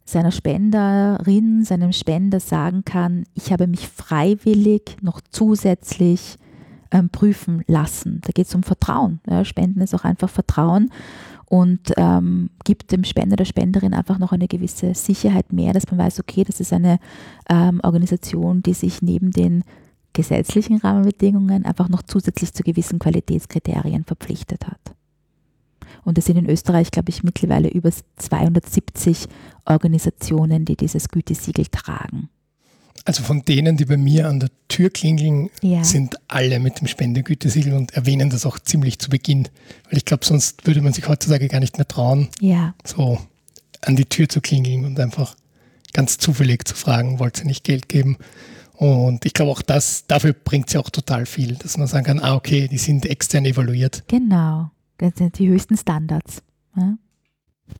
seiner 0.06 0.32
Spenderin, 0.32 1.66
seinem 1.66 1.92
Spender 1.92 2.40
sagen 2.40 2.86
kann, 2.86 3.26
ich 3.34 3.52
habe 3.52 3.68
mich 3.68 3.90
freiwillig 3.90 4.96
noch 5.02 5.20
zusätzlich 5.30 6.38
ähm, 6.92 7.10
prüfen 7.10 7.64
lassen. 7.68 8.22
Da 8.24 8.32
geht 8.32 8.48
es 8.48 8.56
um 8.56 8.64
Vertrauen. 8.64 9.20
Spenden 9.44 9.82
ist 9.82 9.94
auch 9.94 10.06
einfach 10.06 10.30
Vertrauen 10.30 10.90
und 11.48 11.92
ähm, 11.98 12.50
gibt 12.64 12.94
dem 12.94 13.04
Spender, 13.04 13.36
der 13.36 13.44
Spenderin 13.44 13.94
einfach 13.94 14.18
noch 14.18 14.32
eine 14.32 14.48
gewisse 14.48 14.94
Sicherheit 14.94 15.52
mehr, 15.52 15.74
dass 15.74 15.92
man 15.92 15.98
weiß, 15.98 16.22
okay, 16.22 16.46
das 16.46 16.62
ist 16.62 16.72
eine 16.72 16.98
ähm, 17.50 17.82
Organisation, 17.84 18.64
die 18.64 18.74
sich 18.74 19.02
neben 19.02 19.32
den 19.32 19.66
gesetzlichen 20.14 20.78
Rahmenbedingungen 20.78 21.66
einfach 21.66 21.90
noch 21.90 22.04
zusätzlich 22.04 22.54
zu 22.54 22.64
gewissen 22.64 23.00
Qualitätskriterien 23.00 24.06
verpflichtet 24.06 24.66
hat. 24.66 24.96
Und 26.06 26.18
es 26.18 26.26
sind 26.26 26.38
in 26.38 26.50
Österreich, 26.50 26.92
glaube 26.92 27.10
ich, 27.10 27.24
mittlerweile 27.24 27.70
über 27.70 27.92
270 28.18 29.28
Organisationen, 29.66 30.66
die 30.66 30.76
dieses 30.76 31.10
Gütesiegel 31.10 31.66
tragen. 31.68 32.30
Also 33.06 33.24
von 33.24 33.44
denen, 33.44 33.76
die 33.76 33.86
bei 33.86 33.98
mir 33.98 34.30
an 34.30 34.40
der 34.40 34.50
Tür 34.70 34.90
klingeln, 34.90 35.50
ja. 35.62 35.84
sind 35.84 36.16
alle 36.30 36.60
mit 36.60 36.80
dem 36.80 36.88
Spendegütesiegel 36.88 37.74
und 37.74 37.94
erwähnen 37.94 38.30
das 38.30 38.46
auch 38.46 38.60
ziemlich 38.60 39.00
zu 39.00 39.10
Beginn. 39.10 39.50
Weil 39.90 39.98
ich 39.98 40.06
glaube, 40.06 40.24
sonst 40.26 40.66
würde 40.66 40.82
man 40.82 40.94
sich 40.94 41.08
heutzutage 41.08 41.50
gar 41.50 41.60
nicht 41.60 41.78
mehr 41.78 41.88
trauen, 41.88 42.30
ja. 42.40 42.74
so 42.86 43.20
an 43.82 43.98
die 43.98 44.06
Tür 44.06 44.30
zu 44.30 44.40
klingeln 44.40 44.86
und 44.86 45.00
einfach 45.00 45.36
ganz 45.92 46.18
zufällig 46.18 46.66
zu 46.66 46.76
fragen, 46.76 47.20
wollt 47.20 47.40
ihr 47.40 47.46
nicht 47.46 47.66
Geld 47.66 47.90
geben? 47.90 48.18
Und 48.74 49.26
ich 49.26 49.34
glaube 49.34 49.52
auch 49.52 49.62
das, 49.62 50.08
dafür 50.08 50.34
bringt 50.34 50.68
es 50.68 50.74
ja 50.74 50.80
auch 50.80 50.90
total 50.90 51.26
viel, 51.26 51.56
dass 51.56 51.78
man 51.78 51.88
sagen 51.88 52.06
kann, 52.06 52.20
ah 52.20 52.36
okay, 52.36 52.68
die 52.68 52.78
sind 52.78 53.06
extern 53.06 53.46
evaluiert. 53.46 54.04
Genau, 54.08 54.72
die 55.00 55.50
höchsten 55.50 55.78
Standards. 55.78 56.44
Ja? 56.76 56.98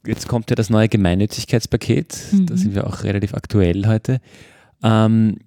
Jetzt 0.06 0.28
kommt 0.28 0.50
ja 0.50 0.56
das 0.56 0.70
neue 0.70 0.90
Gemeinnützigkeitspaket, 0.90 2.18
mhm. 2.32 2.46
da 2.48 2.58
sind 2.58 2.76
wir 2.76 2.88
auch 2.88 3.04
relativ 3.04 3.34
aktuell 3.34 3.86
heute. 3.88 4.20
Ähm, 4.82 5.38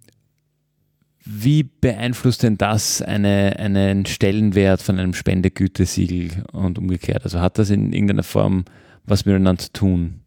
wie 1.24 1.64
beeinflusst 1.64 2.44
denn 2.44 2.57
das 2.57 3.02
eine, 3.02 3.57
einen 3.59 4.07
Stellenwert 4.07 4.81
von 4.81 4.98
einem 4.98 5.12
Spendegütesiegel 5.12 6.44
und 6.52 6.79
umgekehrt? 6.79 7.24
Also 7.24 7.40
hat 7.40 7.59
das 7.59 7.70
in 7.70 7.92
irgendeiner 7.92 8.22
Form 8.22 8.64
was 9.05 9.24
miteinander 9.24 9.62
zu 9.62 9.72
tun? 9.72 10.20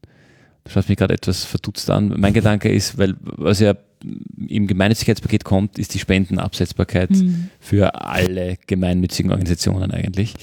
Du 0.66 0.72
schaust 0.72 0.90
mich 0.90 0.98
gerade 0.98 1.14
etwas 1.14 1.46
verdutzt 1.46 1.90
an. 1.90 2.14
Mein 2.18 2.34
Gedanke 2.36 2.70
ist, 2.70 2.98
weil 2.98 3.16
was 3.22 3.62
ja 3.62 3.76
im 4.48 4.68
Gemeinnützigkeitspaket 4.68 5.46
kommt, 5.46 5.80
ist 5.80 5.94
die 5.94 6.00
Spendenabsetzbarkeit 6.00 7.12
mhm. 7.12 7.50
für 7.60 8.02
alle 8.02 8.58
gemeinnützigen 8.68 9.32
Organisationen 9.32 9.92
eigentlich. 9.92 10.34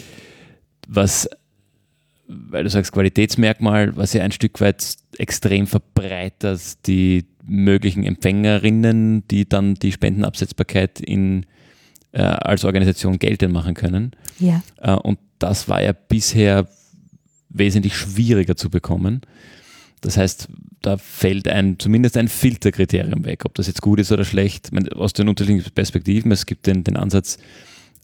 Was, 0.87 1.29
weil 2.27 2.64
du 2.64 2.70
sagst 2.70 2.92
Qualitätsmerkmal, 2.92 3.96
was 3.96 4.12
ja 4.12 4.22
ein 4.22 4.33
Stück 4.33 4.61
weit 4.61 4.96
extrem 5.18 5.66
verbreitert 5.66 6.87
die 6.87 7.27
möglichen 7.44 8.05
Empfängerinnen, 8.05 9.27
die 9.29 9.49
dann 9.49 9.75
die 9.75 9.92
Spendenabsetzbarkeit 9.92 11.01
in, 11.01 11.46
äh, 12.12 12.22
als 12.22 12.64
Organisation 12.64 13.18
geltend 13.18 13.53
machen 13.53 13.75
können. 13.75 14.12
Ja. 14.38 14.62
Äh, 14.79 14.92
und 14.94 15.18
das 15.38 15.68
war 15.68 15.83
ja 15.83 15.92
bisher 15.92 16.66
wesentlich 17.49 17.96
schwieriger 17.96 18.57
zu 18.57 18.70
bekommen. 18.70 19.22
Das 20.01 20.16
heißt, 20.16 20.49
da 20.83 20.99
fällt 20.99 21.49
ein, 21.49 21.79
zumindest 21.79 22.16
ein 22.16 22.29
Filterkriterium 22.29 23.25
weg, 23.25 23.44
ob 23.44 23.55
das 23.55 23.66
jetzt 23.66 23.83
gut 23.83 23.99
ist 23.99 24.12
oder 24.12 24.25
schlecht, 24.25 24.72
meine, 24.72 24.94
aus 24.94 25.12
den 25.12 25.29
unterschiedlichen 25.29 25.72
Perspektiven. 25.72 26.31
Es 26.33 26.46
gibt 26.46 26.66
den, 26.66 26.85
den 26.85 26.96
Ansatz, 26.96 27.38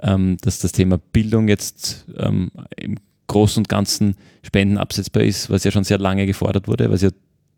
ähm, 0.03 0.37
dass 0.43 0.59
das 0.59 0.73
Thema 0.73 0.99
Bildung 0.99 1.49
jetzt 1.49 2.07
ähm, 2.19 2.51
im 2.77 2.99
Großen 3.29 3.61
und 3.61 3.69
Ganzen 3.69 4.17
spendenabsetzbar 4.43 5.23
ist, 5.23 5.49
was 5.49 5.65
ja 5.65 5.71
schon 5.71 5.85
sehr 5.85 5.99
lange 5.99 6.27
gefordert 6.27 6.69
wurde, 6.69 6.91
was 6.91 7.03
ja 7.03 7.11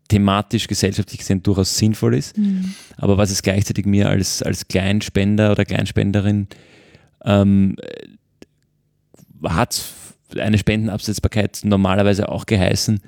thematisch, 0.07 0.67
gesellschaftlich 0.67 1.19
gesehen 1.19 1.41
durchaus 1.41 1.77
sinnvoll 1.77 2.15
ist, 2.15 2.37
mhm. 2.37 2.75
aber 2.97 3.17
was 3.17 3.31
es 3.31 3.41
gleichzeitig 3.41 3.85
mir 3.85 4.07
als, 4.07 4.43
als 4.43 4.67
Kleinspender 4.67 5.51
oder 5.51 5.65
Kleinspenderin 5.65 6.47
ähm, 7.23 7.75
hat 9.43 9.83
eine 10.37 10.57
Spendenabsetzbarkeit 10.57 11.61
normalerweise 11.63 12.29
auch 12.29 12.45
geheißen, 12.45 13.01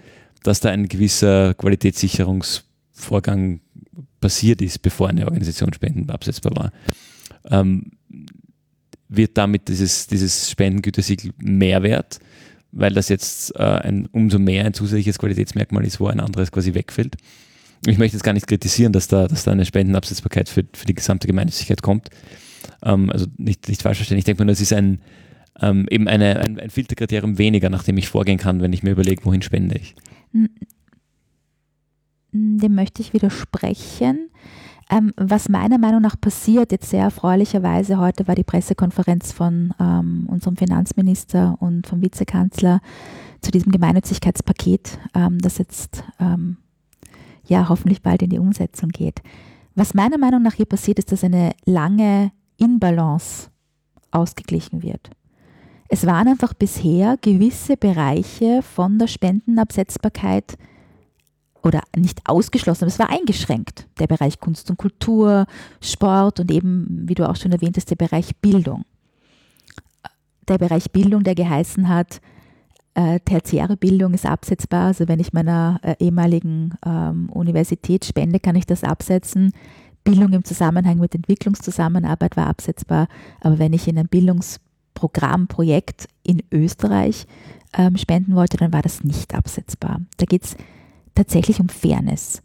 dass 0.44 0.60
da 0.60 0.70
ein 0.70 0.88
gewisser 0.88 1.54
Qualitätssicherungsvorgang 1.54 3.62
passiert 4.20 4.62
ist, 4.62 4.82
bevor 4.82 5.10
eine 5.10 5.26
Organisation 5.26 5.74
spendenabsetzbar 5.74 6.56
war. 6.56 6.72
Ähm, 7.50 7.92
wird 9.10 9.38
damit 9.38 9.68
dieses, 9.68 10.08
dieses 10.08 10.50
Spendengütesiegel 10.50 11.32
mehr 11.38 11.84
wert, 11.84 12.20
weil 12.72 12.94
das 12.94 13.10
jetzt 13.10 13.56
äh, 13.56 13.64
ein, 13.64 14.08
umso 14.12 14.40
mehr 14.40 14.66
ein 14.66 14.74
zusätzliches 14.74 15.18
Qualitätsmerkmal 15.18 15.86
ist, 15.86 16.00
wo 16.00 16.08
ein 16.08 16.20
anderes 16.20 16.52
quasi 16.52 16.74
wegfällt. 16.74 17.16
Ich 17.86 17.98
möchte 17.98 18.18
jetzt 18.18 18.24
gar 18.24 18.34
nicht 18.34 18.48
kritisieren, 18.48 18.92
dass 18.92 19.08
da, 19.08 19.28
dass 19.28 19.44
da 19.44 19.52
eine 19.52 19.66
Spendenabsetzbarkeit 19.66 20.50
für, 20.50 20.66
für 20.74 20.86
die 20.86 20.96
gesamte 20.96 21.28
Gemeinnützigkeit 21.28 21.82
kommt. 21.82 22.10
Ähm, 22.84 23.10
also 23.10 23.28
nicht, 23.38 23.68
nicht 23.70 23.82
falsch 23.82 23.98
verstehen. 23.98 24.18
Ich 24.18 24.26
denke 24.26 24.44
mal, 24.44 24.50
das 24.50 24.62
ist 24.62 24.74
ein, 24.74 25.00
ähm, 25.62 25.88
eben 25.90 26.08
eine, 26.08 26.40
ein, 26.40 26.60
ein 26.60 26.70
Filterkriterium 26.70 27.38
weniger, 27.38 27.70
nach 27.70 27.84
dem 27.84 27.98
ich 27.98 28.10
vorgehen 28.10 28.38
kann, 28.38 28.62
wenn 28.62 28.74
ich 28.74 28.84
mir 28.84 28.92
überlege, 28.92 29.24
wohin 29.26 29.42
spende 29.42 29.76
ich. 29.76 29.96
Dem 32.32 32.76
möchte 32.76 33.02
ich 33.02 33.14
widersprechen. 33.14 34.30
Ähm, 34.90 35.12
was 35.18 35.50
meiner 35.50 35.78
Meinung 35.78 36.02
nach 36.02 36.20
passiert, 36.20 36.72
jetzt 36.72 36.90
sehr 36.90 37.04
erfreulicherweise, 37.04 37.98
heute 37.98 38.28
war 38.28 38.36
die 38.36 38.46
Pressekonferenz 38.46 39.34
von 39.34 39.74
ähm, 39.80 40.28
unserem 40.30 40.56
Finanzminister 40.56 41.58
und 41.60 41.88
vom 41.88 42.02
Vizekanzler 42.02 42.80
zu 43.42 43.52
diesem 43.52 43.72
Gemeinnützigkeitspaket, 43.72 44.98
ähm, 45.14 45.40
das 45.40 45.58
jetzt 45.58 46.04
ähm, 46.20 46.58
ja 47.46 47.68
hoffentlich 47.68 48.02
bald 48.02 48.22
in 48.22 48.30
die 48.30 48.40
Umsetzung 48.40 48.90
geht. 48.90 49.22
Was 49.76 49.94
meiner 49.94 50.18
Meinung 50.18 50.42
nach 50.42 50.54
hier 50.54 50.66
passiert, 50.66 51.00
ist, 51.00 51.12
dass 51.12 51.24
eine 51.24 51.52
lange 51.66 52.32
Inbalance 52.58 53.50
ausgeglichen 54.12 54.84
wird. 54.84 55.12
Es 55.90 56.06
waren 56.06 56.28
einfach 56.28 56.54
bisher 56.54 57.18
gewisse 57.22 57.78
Bereiche 57.78 58.62
von 58.62 59.00
der 59.00 59.08
Spendenabsetzbarkeit 59.08 60.58
oder 61.64 61.82
nicht 61.96 62.22
ausgeschlossen, 62.26 62.84
aber 62.84 62.92
es 62.92 63.00
war 63.00 63.10
eingeschränkt. 63.10 63.88
Der 64.00 64.08
Bereich 64.08 64.40
Kunst 64.40 64.70
und 64.70 64.78
Kultur, 64.78 65.46
Sport 65.82 66.40
und 66.40 66.52
eben, 66.52 67.04
wie 67.08 67.16
du 67.16 67.28
auch 67.28 67.36
schon 67.36 67.52
erwähntest, 67.52 67.90
der 67.90 67.96
Bereich 67.96 68.36
Bildung. 68.38 68.86
Der 70.48 70.58
Bereich 70.58 70.92
Bildung, 70.92 71.24
der 71.24 71.36
geheißen 71.36 71.90
hat, 71.90 72.22
äh, 72.94 73.20
tertiäre 73.20 73.78
Bildung 73.78 74.14
ist 74.14 74.26
absetzbar. 74.26 74.88
Also 74.88 75.08
wenn 75.08 75.20
ich 75.20 75.34
meiner 75.34 75.80
äh, 75.84 75.96
ehemaligen 76.00 76.76
ähm, 76.86 77.30
Universität 77.30 78.06
spende, 78.06 78.40
kann 78.40 78.56
ich 78.56 78.66
das 78.66 78.84
absetzen. 78.84 79.52
Bildung 80.04 80.32
im 80.34 80.44
Zusammenhang 80.44 80.98
mit 80.98 81.14
Entwicklungszusammenarbeit 81.14 82.38
war 82.38 82.48
absetzbar. 82.48 83.08
Aber 83.42 83.60
wenn 83.60 83.74
ich 83.74 83.88
in 83.88 83.98
ein 83.98 84.08
Bildungs 84.08 84.60
Programm, 84.94 85.48
Projekt 85.48 86.08
in 86.24 86.42
Österreich 86.52 87.28
ähm, 87.78 87.98
spenden 87.98 88.36
wollte, 88.36 88.58
dann 88.58 88.74
war 88.74 88.82
das 88.82 89.04
nicht 89.04 89.36
absetzbar. 89.36 90.02
Da 90.18 90.26
geht 90.26 90.46
es 90.46 90.58
tatsächlich 91.18 91.60
um 91.60 91.70
Fairness. 91.70 92.42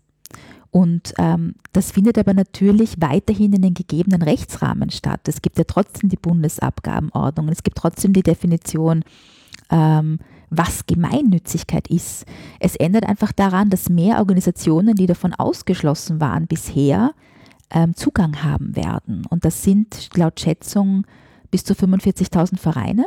Und 0.70 1.12
ähm, 1.18 1.54
das 1.72 1.92
findet 1.92 2.16
aber 2.16 2.32
natürlich 2.32 2.94
weiterhin 2.98 3.52
in 3.52 3.60
den 3.60 3.74
gegebenen 3.74 4.22
Rechtsrahmen 4.22 4.90
statt. 4.90 5.20
Es 5.28 5.42
gibt 5.42 5.58
ja 5.58 5.64
trotzdem 5.64 6.08
die 6.08 6.16
Bundesabgabenordnung, 6.16 7.50
es 7.50 7.62
gibt 7.62 7.76
trotzdem 7.76 8.14
die 8.14 8.22
Definition, 8.22 9.04
ähm, 9.70 10.18
was 10.48 10.86
Gemeinnützigkeit 10.86 11.88
ist. 11.88 12.24
Es 12.58 12.76
ändert 12.76 13.06
einfach 13.06 13.32
daran, 13.32 13.68
dass 13.68 13.90
mehr 13.90 14.18
Organisationen, 14.18 14.94
die 14.94 15.06
davon 15.06 15.34
ausgeschlossen 15.34 16.20
waren 16.20 16.46
bisher, 16.46 17.12
ähm, 17.70 17.94
Zugang 17.94 18.42
haben 18.42 18.74
werden. 18.74 19.26
Und 19.28 19.44
das 19.44 19.62
sind 19.62 20.08
laut 20.16 20.40
Schätzung 20.40 21.06
bis 21.50 21.64
zu 21.64 21.74
45.000 21.74 22.58
Vereine, 22.58 23.06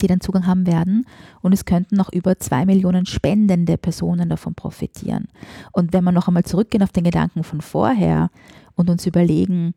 die 0.00 0.06
dann 0.06 0.20
Zugang 0.20 0.46
haben 0.46 0.66
werden. 0.66 1.06
Und 1.40 1.52
es 1.52 1.64
könnten 1.64 1.96
noch 1.96 2.12
über 2.12 2.38
zwei 2.38 2.64
Millionen 2.64 3.06
spendende 3.06 3.76
Personen 3.76 4.28
davon 4.28 4.54
profitieren. 4.54 5.28
Und 5.72 5.92
wenn 5.92 6.04
wir 6.04 6.12
noch 6.12 6.28
einmal 6.28 6.44
zurückgehen 6.44 6.82
auf 6.82 6.92
den 6.92 7.04
Gedanken 7.04 7.44
von 7.44 7.60
vorher 7.60 8.30
und 8.74 8.90
uns 8.90 9.06
überlegen, 9.06 9.74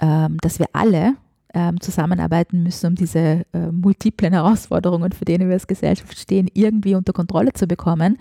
ähm, 0.00 0.38
dass 0.40 0.58
wir 0.58 0.66
alle 0.72 1.14
ähm, 1.54 1.80
zusammenarbeiten 1.80 2.62
müssen, 2.62 2.88
um 2.88 2.94
diese 2.94 3.46
äh, 3.52 3.70
multiplen 3.70 4.32
Herausforderungen, 4.32 5.12
für 5.12 5.24
denen 5.24 5.48
wir 5.48 5.54
als 5.54 5.66
Gesellschaft 5.66 6.18
stehen, 6.18 6.48
irgendwie 6.52 6.94
unter 6.94 7.12
Kontrolle 7.12 7.52
zu 7.52 7.66
bekommen, 7.66 8.18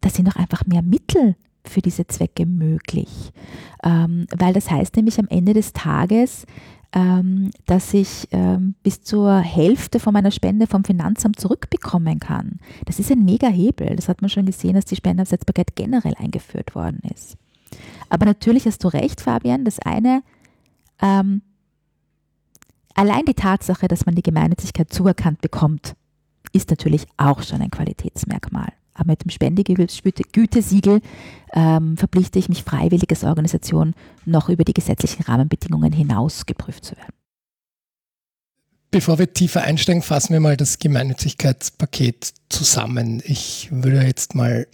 da 0.00 0.10
sind 0.10 0.28
doch 0.28 0.36
einfach 0.36 0.66
mehr 0.66 0.82
Mittel 0.82 1.36
für 1.64 1.80
diese 1.80 2.06
Zwecke 2.06 2.44
möglich. 2.44 3.32
Ähm, 3.82 4.26
weil 4.36 4.52
das 4.52 4.70
heißt 4.70 4.96
nämlich 4.96 5.18
am 5.18 5.28
Ende 5.28 5.54
des 5.54 5.72
Tages, 5.72 6.44
dass 7.66 7.92
ich 7.92 8.28
ähm, 8.30 8.76
bis 8.84 9.02
zur 9.02 9.40
Hälfte 9.40 9.98
von 9.98 10.12
meiner 10.12 10.30
Spende 10.30 10.68
vom 10.68 10.84
Finanzamt 10.84 11.40
zurückbekommen 11.40 12.20
kann. 12.20 12.60
Das 12.84 13.00
ist 13.00 13.10
ein 13.10 13.24
mega 13.24 13.48
Hebel. 13.48 13.96
Das 13.96 14.08
hat 14.08 14.22
man 14.22 14.28
schon 14.28 14.46
gesehen, 14.46 14.74
dass 14.74 14.84
die 14.84 14.94
Spendenabsetzbarkeit 14.94 15.74
generell 15.74 16.14
eingeführt 16.16 16.76
worden 16.76 17.00
ist. 17.12 17.36
Aber 18.10 18.26
natürlich 18.26 18.66
hast 18.66 18.84
du 18.84 18.88
recht, 18.88 19.20
Fabian. 19.20 19.64
Das 19.64 19.80
eine, 19.80 20.22
ähm, 21.02 21.42
allein 22.94 23.24
die 23.24 23.34
Tatsache, 23.34 23.88
dass 23.88 24.06
man 24.06 24.14
die 24.14 24.22
Gemeinnützigkeit 24.22 24.92
zuerkannt 24.92 25.40
bekommt, 25.40 25.96
ist 26.52 26.70
natürlich 26.70 27.06
auch 27.16 27.42
schon 27.42 27.60
ein 27.60 27.72
Qualitätsmerkmal. 27.72 28.72
Aber 28.94 29.10
mit 29.10 29.24
dem 29.24 29.30
Spendegütesiegel 29.30 31.00
ähm, 31.52 31.96
verpflichte 31.96 32.38
ich 32.38 32.48
mich 32.48 32.62
freiwillig 32.62 33.10
als 33.10 33.24
Organisation 33.24 33.94
noch 34.24 34.48
über 34.48 34.64
die 34.64 34.72
gesetzlichen 34.72 35.24
Rahmenbedingungen 35.24 35.92
hinaus 35.92 36.46
geprüft 36.46 36.84
zu 36.84 36.96
werden. 36.96 37.12
Bevor 38.92 39.18
wir 39.18 39.32
tiefer 39.32 39.62
einsteigen, 39.62 40.02
fassen 40.02 40.34
wir 40.34 40.40
mal 40.40 40.56
das 40.56 40.78
Gemeinnützigkeitspaket 40.78 42.32
zusammen. 42.48 43.20
Ich 43.24 43.68
würde 43.72 44.06
jetzt 44.06 44.36
mal 44.36 44.68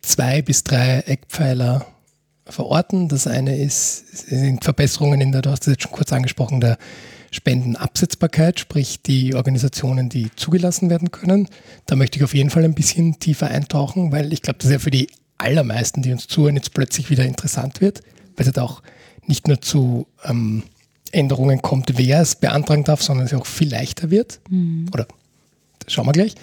zwei 0.00 0.42
bis 0.42 0.62
drei 0.62 1.00
Eckpfeiler 1.00 1.86
verorten. 2.46 3.08
Das 3.08 3.26
eine 3.26 3.56
ist, 3.58 4.28
sind 4.28 4.62
Verbesserungen 4.62 5.20
in 5.20 5.32
der, 5.32 5.42
du 5.42 5.50
hast 5.50 5.66
es 5.66 5.72
jetzt 5.72 5.82
schon 5.82 5.92
kurz 5.92 6.12
angesprochen, 6.12 6.60
der 6.60 6.78
Spendenabsetzbarkeit, 7.30 8.60
sprich 8.60 9.02
die 9.02 9.34
Organisationen, 9.34 10.08
die 10.08 10.30
zugelassen 10.36 10.90
werden 10.90 11.10
können. 11.10 11.48
Da 11.86 11.96
möchte 11.96 12.18
ich 12.18 12.24
auf 12.24 12.34
jeden 12.34 12.50
Fall 12.50 12.64
ein 12.64 12.74
bisschen 12.74 13.18
tiefer 13.18 13.48
eintauchen, 13.48 14.12
weil 14.12 14.32
ich 14.32 14.42
glaube, 14.42 14.58
dass 14.58 14.70
ja 14.70 14.78
für 14.78 14.90
die 14.90 15.08
allermeisten, 15.36 16.02
die 16.02 16.12
uns 16.12 16.26
zuhören, 16.26 16.56
jetzt 16.56 16.74
plötzlich 16.74 17.10
wieder 17.10 17.24
interessant 17.24 17.80
wird, 17.80 18.00
weil 18.36 18.46
es 18.46 18.46
halt 18.46 18.58
auch 18.58 18.82
nicht 19.26 19.46
nur 19.46 19.60
zu 19.60 20.06
ähm, 20.24 20.64
Änderungen 21.12 21.62
kommt, 21.62 21.96
wer 21.96 22.20
es 22.20 22.34
beantragen 22.36 22.84
darf, 22.84 23.02
sondern 23.02 23.26
es 23.26 23.34
auch 23.34 23.46
viel 23.46 23.70
leichter 23.70 24.10
wird. 24.10 24.40
Mhm. 24.48 24.88
Oder 24.92 25.06
schauen 25.86 26.06
wir 26.06 26.12
gleich. 26.12 26.34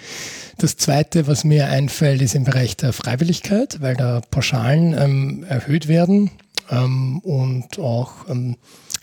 Das 0.58 0.76
Zweite, 0.76 1.26
was 1.26 1.44
mir 1.44 1.68
einfällt, 1.68 2.22
ist 2.22 2.34
im 2.34 2.44
Bereich 2.44 2.76
der 2.76 2.92
Freiwilligkeit, 2.92 3.80
weil 3.80 3.94
da 3.96 4.22
Pauschalen 4.30 4.94
ähm, 4.98 5.44
erhöht 5.48 5.88
werden 5.88 6.30
ähm, 6.70 7.18
und 7.20 7.78
auch 7.78 8.28
ähm, 8.28 8.56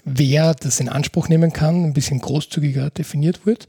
wer 0.06 0.54
das 0.54 0.80
in 0.80 0.90
Anspruch 0.90 1.30
nehmen 1.30 1.54
kann, 1.54 1.84
ein 1.84 1.94
bisschen 1.94 2.20
großzügiger 2.20 2.90
definiert 2.90 3.46
wird. 3.46 3.68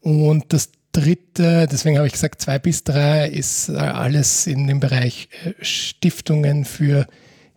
Und 0.00 0.52
das 0.52 0.70
Dritte, 0.92 1.68
deswegen 1.70 1.98
habe 1.98 2.06
ich 2.06 2.14
gesagt, 2.14 2.40
zwei 2.40 2.58
bis 2.58 2.82
drei 2.82 3.28
ist 3.28 3.68
äh, 3.68 3.74
alles 3.74 4.46
in 4.46 4.66
dem 4.66 4.80
Bereich 4.80 5.28
äh, 5.44 5.52
Stiftungen 5.62 6.64
für 6.64 7.06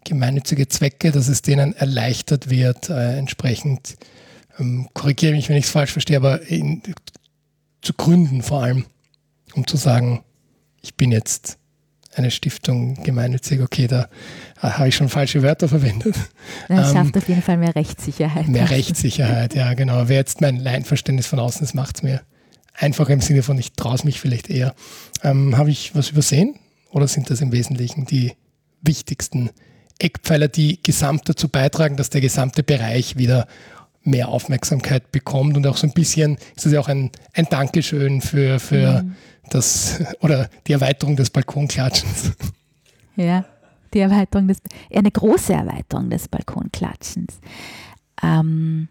gemeinnützige 0.04 0.68
Zwecke, 0.68 1.12
dass 1.12 1.30
es 1.30 1.42
denen 1.42 1.74
erleichtert 1.74 2.50
wird, 2.50 2.90
äh, 2.90 3.18
entsprechend, 3.18 3.96
ähm, 4.60 4.90
korrigiere 4.94 5.34
mich, 5.34 5.48
wenn 5.48 5.56
ich 5.56 5.66
es 5.66 5.72
falsch 5.72 5.92
verstehe, 5.92 6.18
aber 6.18 6.42
in, 6.42 6.82
zu 7.82 7.94
gründen 7.94 8.42
vor 8.42 8.64
allem, 8.64 8.86
um 9.54 9.66
zu 9.66 9.78
sagen, 9.78 10.24
ich 10.82 10.96
bin 10.96 11.12
jetzt 11.12 11.59
eine 12.20 12.32
Stiftung 12.32 13.02
gemeinnützig, 13.04 13.62
okay, 13.62 13.88
da 13.88 14.08
habe 14.58 14.90
ich 14.90 14.96
schon 14.96 15.10
falsche 15.10 15.42
Wörter 15.42 15.68
verwendet. 15.68 16.16
Das 16.68 16.94
schafft 16.94 17.16
ähm, 17.16 17.22
auf 17.22 17.28
jeden 17.28 17.42
Fall 17.42 17.58
mehr 17.58 17.76
Rechtssicherheit. 17.76 18.48
Mehr 18.48 18.70
Rechtssicherheit, 18.70 19.56
ja, 19.56 19.74
genau. 19.74 20.08
Wer 20.08 20.18
jetzt 20.18 20.42
mein 20.42 20.58
Laienverständnis 20.58 21.28
von 21.28 21.40
außen 21.40 21.64
ist, 21.64 21.74
macht 21.74 21.98
es 21.98 22.04
mir 22.04 22.22
einfacher 22.76 23.14
im 23.14 23.22
Sinne 23.22 23.44
von, 23.44 23.58
ich 23.58 23.74
traue 23.74 23.96
es 23.96 24.04
mich 24.04 24.20
vielleicht 24.20 24.50
eher. 24.50 24.76
Ähm, 25.24 25.58
habe 25.58 25.72
ich 25.72 25.96
was 25.96 26.12
übersehen 26.12 26.56
oder 26.92 27.08
sind 27.08 27.30
das 27.30 27.42
im 27.42 27.52
Wesentlichen 27.52 28.06
die 28.06 28.34
wichtigsten 28.82 29.50
Eckpfeiler, 30.00 30.48
die 30.48 30.82
gesamt 30.82 31.28
dazu 31.28 31.50
beitragen, 31.50 31.98
dass 31.98 32.10
der 32.10 32.22
gesamte 32.22 32.64
Bereich 32.64 33.18
wieder 33.18 33.48
mehr 34.04 34.30
Aufmerksamkeit 34.30 35.12
bekommt 35.12 35.58
und 35.58 35.68
auch 35.68 35.78
so 35.78 35.88
ein 35.88 35.94
bisschen 35.94 36.38
ist 36.56 36.66
das 36.66 36.74
ja 36.74 36.80
auch 36.80 36.88
ein, 36.88 37.12
ein 37.34 37.48
Dankeschön 37.50 38.22
für, 38.22 38.60
für 38.60 39.04
mhm. 39.04 39.16
das 39.50 40.02
oder 40.22 40.50
die 40.68 40.74
Erweiterung 40.74 41.16
des 41.16 41.30
Balkonklatschens. 41.30 42.34
Ja, 43.16 43.46
die 43.94 44.00
Erweiterung 44.00 44.48
des, 44.48 44.60
eine 44.94 45.12
große 45.12 45.54
Erweiterung 45.54 46.10
des 46.10 46.28
Balkonklatschens. 46.28 47.40
Ähm, 48.24 48.88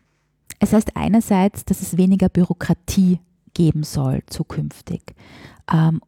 es 0.60 0.72
heißt 0.72 0.96
einerseits, 0.96 1.64
dass 1.64 1.80
es 1.80 1.96
weniger 1.96 2.28
Bürokratie 2.28 3.20
geben 3.54 3.84
soll 3.84 4.22
zukünftig. 4.26 5.02
Ähm, 5.72 6.00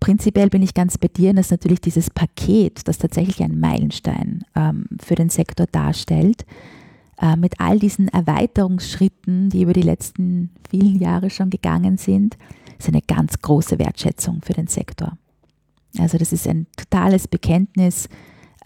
prinzipiell 0.00 0.48
bin 0.48 0.62
ich 0.62 0.74
ganz 0.74 0.98
bei 0.98 1.08
dir, 1.08 1.32
dass 1.34 1.50
natürlich 1.50 1.80
dieses 1.80 2.10
Paket, 2.10 2.88
das 2.88 2.98
tatsächlich 2.98 3.42
ein 3.42 3.58
Meilenstein 3.60 4.44
ähm, 4.54 4.86
für 5.02 5.14
den 5.14 5.28
Sektor 5.28 5.66
darstellt, 5.70 6.44
mit 7.36 7.60
all 7.60 7.78
diesen 7.78 8.08
Erweiterungsschritten, 8.08 9.48
die 9.48 9.62
über 9.62 9.72
die 9.72 9.82
letzten 9.82 10.50
vielen 10.68 10.98
Jahre 10.98 11.30
schon 11.30 11.50
gegangen 11.50 11.96
sind, 11.96 12.36
ist 12.78 12.88
eine 12.88 13.02
ganz 13.02 13.38
große 13.38 13.78
Wertschätzung 13.78 14.40
für 14.42 14.52
den 14.52 14.66
Sektor. 14.66 15.16
Also 15.98 16.18
das 16.18 16.32
ist 16.32 16.46
ein 16.48 16.66
totales 16.76 17.28
Bekenntnis 17.28 18.08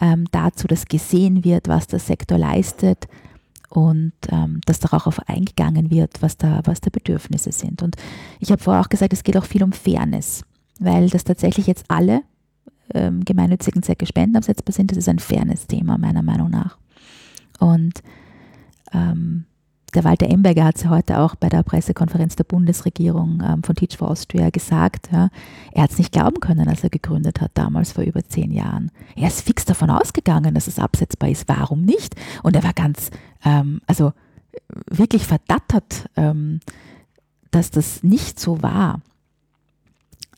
ähm, 0.01 0.25
dazu, 0.31 0.67
dass 0.67 0.85
gesehen 0.85 1.43
wird, 1.43 1.67
was 1.67 1.87
der 1.87 1.99
Sektor 1.99 2.37
leistet 2.37 3.07
und 3.69 4.13
ähm, 4.29 4.61
dass 4.65 4.79
darauf 4.79 5.19
eingegangen 5.27 5.91
wird, 5.91 6.21
was 6.21 6.37
da, 6.37 6.61
was 6.65 6.81
da 6.81 6.89
Bedürfnisse 6.89 7.51
sind. 7.51 7.83
Und 7.83 7.95
ich 8.39 8.51
habe 8.51 8.61
vorher 8.61 8.81
auch 8.81 8.89
gesagt, 8.89 9.13
es 9.13 9.23
geht 9.23 9.37
auch 9.37 9.45
viel 9.45 9.63
um 9.63 9.71
Fairness, 9.71 10.43
weil 10.79 11.09
das 11.09 11.23
tatsächlich 11.23 11.67
jetzt 11.67 11.85
alle 11.87 12.23
ähm, 12.93 13.23
gemeinnützigen 13.23 13.83
Zwecke 13.83 14.07
spendenabsetzbar 14.07 14.73
sind. 14.73 14.91
Das 14.91 14.97
ist 14.97 15.09
ein 15.09 15.19
Fairness-Thema 15.19 15.97
meiner 15.97 16.23
Meinung 16.23 16.49
nach. 16.49 16.77
Und 17.59 18.01
ähm, 18.93 19.45
der 19.93 20.03
Walter 20.03 20.29
Emberger 20.29 20.65
hat 20.65 20.75
es 20.75 20.83
ja 20.83 20.89
heute 20.89 21.19
auch 21.19 21.35
bei 21.35 21.49
der 21.49 21.63
Pressekonferenz 21.63 22.35
der 22.35 22.43
Bundesregierung 22.43 23.41
ähm, 23.43 23.63
von 23.63 23.75
Teach 23.75 23.97
for 23.97 24.09
Austria 24.09 24.49
gesagt. 24.49 25.09
Ja, 25.11 25.29
er 25.71 25.83
hat 25.83 25.91
es 25.91 25.97
nicht 25.97 26.11
glauben 26.11 26.39
können, 26.39 26.67
als 26.67 26.83
er 26.83 26.89
gegründet 26.89 27.41
hat, 27.41 27.51
damals 27.55 27.93
vor 27.93 28.03
über 28.03 28.23
zehn 28.23 28.51
Jahren. 28.51 28.91
Er 29.15 29.27
ist 29.27 29.41
fix 29.41 29.65
davon 29.65 29.89
ausgegangen, 29.89 30.53
dass 30.53 30.67
es 30.67 30.79
absetzbar 30.79 31.29
ist. 31.29 31.47
Warum 31.47 31.81
nicht? 31.81 32.15
Und 32.43 32.55
er 32.55 32.63
war 32.63 32.73
ganz, 32.73 33.09
ähm, 33.43 33.81
also 33.87 34.13
wirklich 34.89 35.25
verdattert, 35.25 36.09
ähm, 36.15 36.59
dass 37.51 37.71
das 37.71 38.03
nicht 38.03 38.39
so 38.39 38.61
war. 38.61 39.01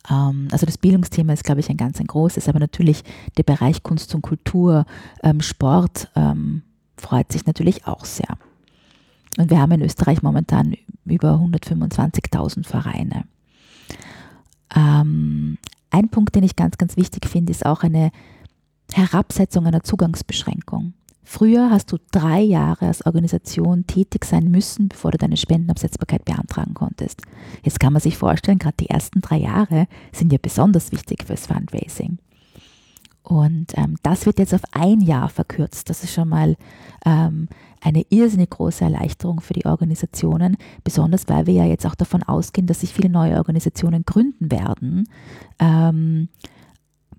Ähm, 0.09 0.47
also 0.51 0.65
das 0.65 0.77
Bildungsthema 0.77 1.33
ist, 1.33 1.43
glaube 1.43 1.59
ich, 1.59 1.69
ein 1.69 1.77
ganz 1.77 1.99
ein 1.99 2.07
großes, 2.07 2.47
aber 2.47 2.59
natürlich 2.59 3.03
der 3.37 3.43
Bereich 3.43 3.83
Kunst 3.83 4.15
und 4.15 4.21
Kultur, 4.21 4.85
ähm, 5.23 5.41
Sport 5.41 6.09
ähm, 6.15 6.63
freut 7.01 7.31
sich 7.31 7.45
natürlich 7.45 7.85
auch 7.87 8.05
sehr. 8.05 8.37
Und 9.37 9.49
wir 9.49 9.59
haben 9.59 9.71
in 9.71 9.81
Österreich 9.81 10.21
momentan 10.21 10.75
über 11.05 11.35
125.000 11.35 12.65
Vereine. 12.65 13.25
Ähm, 14.75 15.57
ein 15.89 16.09
Punkt, 16.09 16.35
den 16.35 16.43
ich 16.43 16.55
ganz, 16.55 16.77
ganz 16.77 16.97
wichtig 16.97 17.27
finde, 17.27 17.51
ist 17.51 17.65
auch 17.65 17.83
eine 17.83 18.11
Herabsetzung 18.93 19.65
einer 19.65 19.83
Zugangsbeschränkung. 19.83 20.93
Früher 21.23 21.69
hast 21.69 21.91
du 21.91 21.97
drei 22.11 22.41
Jahre 22.41 22.87
als 22.87 23.05
Organisation 23.05 23.87
tätig 23.87 24.25
sein 24.25 24.45
müssen, 24.51 24.89
bevor 24.89 25.11
du 25.11 25.17
deine 25.17 25.37
Spendenabsetzbarkeit 25.37 26.25
beantragen 26.25 26.73
konntest. 26.73 27.21
Jetzt 27.63 27.79
kann 27.79 27.93
man 27.93 28.01
sich 28.01 28.17
vorstellen, 28.17 28.57
gerade 28.57 28.77
die 28.79 28.89
ersten 28.89 29.21
drei 29.21 29.37
Jahre 29.37 29.87
sind 30.11 30.33
ja 30.33 30.39
besonders 30.41 30.91
wichtig 30.91 31.23
fürs 31.23 31.47
Fundraising. 31.47 32.17
Und 33.23 33.77
ähm, 33.77 33.97
das 34.03 34.25
wird 34.25 34.39
jetzt 34.39 34.53
auf 34.53 34.63
ein 34.71 35.01
Jahr 35.01 35.29
verkürzt. 35.29 35.89
Das 35.89 36.03
ist 36.03 36.13
schon 36.13 36.29
mal 36.29 36.57
ähm, 37.05 37.47
eine 37.79 38.03
irrsinnig 38.10 38.49
große 38.51 38.84
Erleichterung 38.84 39.41
für 39.41 39.53
die 39.53 39.65
Organisationen, 39.65 40.57
besonders 40.84 41.27
weil 41.27 41.47
wir 41.47 41.53
ja 41.53 41.65
jetzt 41.65 41.86
auch 41.86 41.95
davon 41.95 42.23
ausgehen, 42.23 42.67
dass 42.67 42.81
sich 42.81 42.93
viele 42.93 43.10
neue 43.10 43.38
Organisationen 43.38 44.03
gründen 44.05 44.51
werden, 44.51 45.07
ähm, 45.60 46.29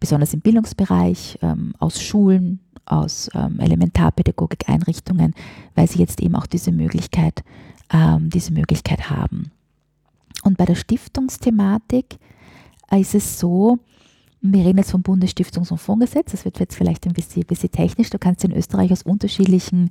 besonders 0.00 0.34
im 0.34 0.40
Bildungsbereich, 0.40 1.38
ähm, 1.42 1.74
aus 1.78 2.02
Schulen, 2.02 2.60
aus 2.84 3.30
ähm, 3.34 3.60
Elementarpädagogik-Einrichtungen, 3.60 5.34
weil 5.74 5.88
sie 5.88 6.00
jetzt 6.00 6.20
eben 6.20 6.34
auch 6.34 6.46
diese 6.46 6.72
Möglichkeit, 6.72 7.44
ähm, 7.92 8.28
diese 8.30 8.52
Möglichkeit 8.52 9.10
haben. 9.10 9.52
Und 10.42 10.56
bei 10.58 10.64
der 10.64 10.74
Stiftungsthematik 10.74 12.18
ist 12.90 13.14
es 13.14 13.38
so, 13.38 13.78
wir 14.42 14.64
reden 14.64 14.78
jetzt 14.78 14.90
vom 14.90 15.02
Bundesstiftungs- 15.02 15.70
und 15.70 15.78
Fondsgesetz, 15.78 16.32
das 16.32 16.44
wird 16.44 16.58
jetzt 16.58 16.74
vielleicht 16.74 17.06
ein 17.06 17.12
bisschen, 17.12 17.46
bisschen 17.46 17.70
technisch. 17.70 18.10
Du 18.10 18.18
kannst 18.18 18.44
in 18.44 18.52
Österreich 18.52 18.90
aus 18.90 19.02
unterschiedlichen 19.02 19.90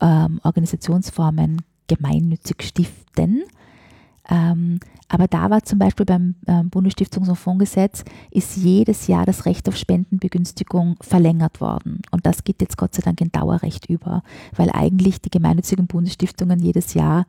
ähm, 0.00 0.40
Organisationsformen 0.44 1.62
gemeinnützig 1.88 2.62
stiften. 2.62 3.42
Ähm, 4.30 4.78
aber 5.08 5.26
da 5.26 5.50
war 5.50 5.64
zum 5.64 5.80
Beispiel 5.80 6.06
beim 6.06 6.36
ähm, 6.46 6.70
Bundesstiftungs- 6.70 7.28
und 7.28 7.36
Fondsgesetz 7.36 8.04
ist 8.30 8.56
jedes 8.56 9.08
Jahr 9.08 9.26
das 9.26 9.46
Recht 9.46 9.68
auf 9.68 9.76
Spendenbegünstigung 9.76 10.96
verlängert 11.00 11.60
worden. 11.60 12.02
Und 12.12 12.24
das 12.24 12.44
geht 12.44 12.60
jetzt 12.60 12.76
Gott 12.76 12.94
sei 12.94 13.02
Dank 13.02 13.20
in 13.20 13.32
Dauerrecht 13.32 13.86
über, 13.86 14.22
weil 14.54 14.70
eigentlich 14.70 15.20
die 15.20 15.30
gemeinnützigen 15.30 15.88
Bundesstiftungen 15.88 16.60
jedes 16.60 16.94
Jahr 16.94 17.26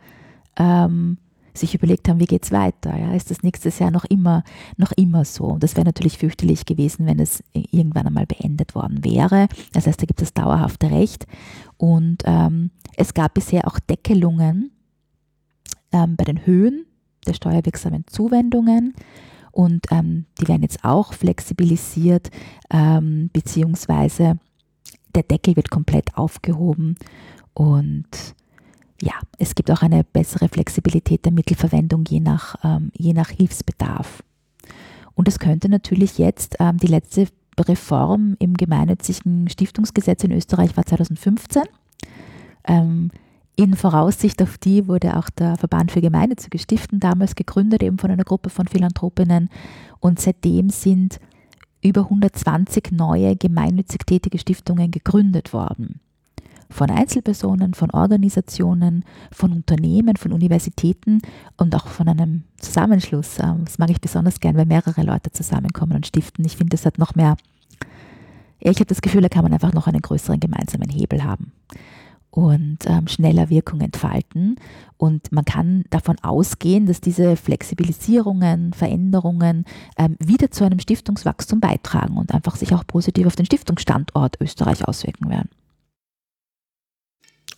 ähm, 0.56 1.18
sich 1.54 1.76
überlegt 1.76 2.10
haben, 2.10 2.20
wie 2.20 2.26
geht 2.26 2.46
es 2.46 2.52
weiter? 2.52 2.98
Ja? 2.98 3.14
Ist 3.14 3.32
das 3.32 3.44
nächstes 3.44 3.80
Jahr 3.80 3.92
noch 3.92 4.06
immer, 4.06 4.44
noch 4.78 4.92
immer 4.94 5.26
so? 5.26 5.46
Und 5.46 5.64
das 5.64 5.76
wäre 5.76 5.86
natürlich 5.86 6.18
fürchterlich 6.18 6.66
gewesen, 6.66 7.06
wenn 7.06 7.20
es 7.20 7.44
irgendwann 7.54 8.08
einmal 8.08 8.26
beendet 8.26 8.76
worden 8.76 9.04
wäre. 9.04 9.48
Das 9.74 9.88
heißt, 9.88 10.02
da 10.02 10.06
gibt 10.06 10.22
es 10.22 10.34
dauerhafte 10.34 10.90
Recht. 10.92 11.26
Und 11.78 12.24
ähm, 12.26 12.72
es 12.96 13.14
gab 13.14 13.34
bisher 13.34 13.68
auch 13.68 13.80
Deckelungen 13.80 14.72
ähm, 15.92 16.16
bei 16.16 16.24
den 16.24 16.46
Höhen 16.46 16.86
der 17.26 17.34
steuerwirksamen 17.34 18.06
Zuwendungen. 18.08 18.94
Und 19.52 19.86
ähm, 19.92 20.26
die 20.40 20.48
werden 20.48 20.64
jetzt 20.64 20.84
auch 20.84 21.14
flexibilisiert, 21.14 22.32
ähm, 22.72 23.30
beziehungsweise 23.32 24.40
der 25.14 25.24
Deckel 25.24 25.56
wird 25.56 25.70
komplett 25.70 26.18
aufgehoben. 26.18 26.96
Und 27.54 28.08
ja, 29.04 29.14
es 29.38 29.54
gibt 29.54 29.70
auch 29.70 29.82
eine 29.82 30.04
bessere 30.04 30.48
Flexibilität 30.48 31.26
der 31.26 31.34
Mittelverwendung 31.34 32.06
je 32.08 32.22
nach, 32.22 32.56
ähm, 32.64 32.92
je 32.96 33.14
nach 33.14 33.30
Hilfsbedarf. 33.30 34.24
Und 35.14 35.28
es 35.28 35.40
könnte 35.40 35.68
natürlich 35.68 36.18
jetzt 36.18 36.56
ähm, 36.60 36.78
die 36.78 36.88
letzte 36.88 37.28
Reform 37.60 38.36
im 38.40 38.54
gemeinnützigen 38.54 39.50
Stiftungsgesetz 39.50 40.24
in 40.24 40.32
Österreich 40.32 40.76
war 40.78 40.86
2015. 40.86 41.64
Ähm, 42.66 43.12
in 43.56 43.76
Voraussicht 43.76 44.42
auf 44.42 44.58
die 44.58 44.88
wurde 44.88 45.18
auch 45.18 45.30
der 45.30 45.58
Verband 45.58 45.92
für 45.92 46.02
gemeinnützige 46.02 46.58
Stiften 46.58 47.00
damals 47.00 47.36
gegründet, 47.36 47.84
eben 47.84 48.00
von 48.00 48.10
einer 48.10 48.24
Gruppe 48.24 48.50
von 48.50 48.68
Philanthropinnen. 48.68 49.50
Und 50.00 50.20
seitdem 50.20 50.70
sind 50.70 51.20
über 51.84 52.02
120 52.04 52.92
neue 52.94 53.36
gemeinnützig 53.36 54.06
tätige 54.06 54.40
Stiftungen 54.40 54.90
gegründet 54.90 55.52
worden. 55.52 56.00
Von 56.74 56.90
Einzelpersonen, 56.90 57.76
von 57.76 57.92
Organisationen, 57.92 59.06
von 59.32 59.52
Unternehmen, 59.52 60.16
von 60.16 60.34
Universitäten 60.34 61.22
und 61.56 61.76
auch 61.76 61.88
von 61.88 62.08
einem 62.08 62.44
Zusammenschluss. 62.58 63.38
Ähm, 63.40 63.66
das 63.66 63.78
mag 63.78 63.92
ich 63.92 64.02
besonders 64.02 64.40
gern, 64.40 64.58
weil 64.58 64.66
mehrere 64.66 65.04
Leute 65.04 65.32
zusammenkommen 65.32 65.96
und 65.96 66.08
stiften. 66.08 66.44
Ich 66.46 66.58
finde, 66.58 66.72
das 66.72 66.86
hat 66.86 66.98
noch 66.98 67.14
mehr, 67.14 67.38
ich 68.60 68.78
habe 68.78 68.86
das 68.86 69.02
Gefühl, 69.02 69.22
da 69.22 69.30
kann 69.30 69.44
man 69.44 69.54
einfach 69.54 69.74
noch 69.74 69.88
einen 69.88 70.02
größeren 70.02 70.40
gemeinsamen 70.40 70.90
Hebel 70.90 71.24
haben 71.24 71.52
und 72.34 72.80
ähm, 72.88 73.08
schneller 73.08 73.52
Wirkung 73.52 73.80
entfalten. 73.82 74.56
Und 74.98 75.32
man 75.32 75.46
kann 75.46 75.84
davon 75.92 76.18
ausgehen, 76.24 76.88
dass 76.88 77.00
diese 77.00 77.36
Flexibilisierungen, 77.36 78.74
Veränderungen 78.74 79.66
ähm, 80.00 80.18
wieder 80.20 80.50
zu 80.50 80.64
einem 80.64 80.80
Stiftungswachstum 80.80 81.60
beitragen 81.60 82.18
und 82.18 82.34
einfach 82.34 82.56
sich 82.56 82.74
auch 82.74 82.88
positiv 82.88 83.28
auf 83.28 83.36
den 83.36 83.46
Stiftungsstandort 83.46 84.42
Österreich 84.42 84.88
auswirken 84.88 85.30
werden. 85.30 85.50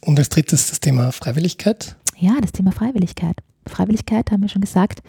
Und 0.06 0.20
als 0.20 0.30
drittes 0.30 0.70
das 0.70 0.80
Thema 0.80 1.12
Freiwilligkeit. 1.12 1.96
Ja, 2.18 2.38
das 2.40 2.52
Thema 2.52 2.72
Freiwilligkeit. 2.72 3.38
Freiwilligkeit 3.68 4.32
haben 4.32 4.42
wir 4.42 4.50
schon 4.50 4.62
gesagt. 4.62 5.02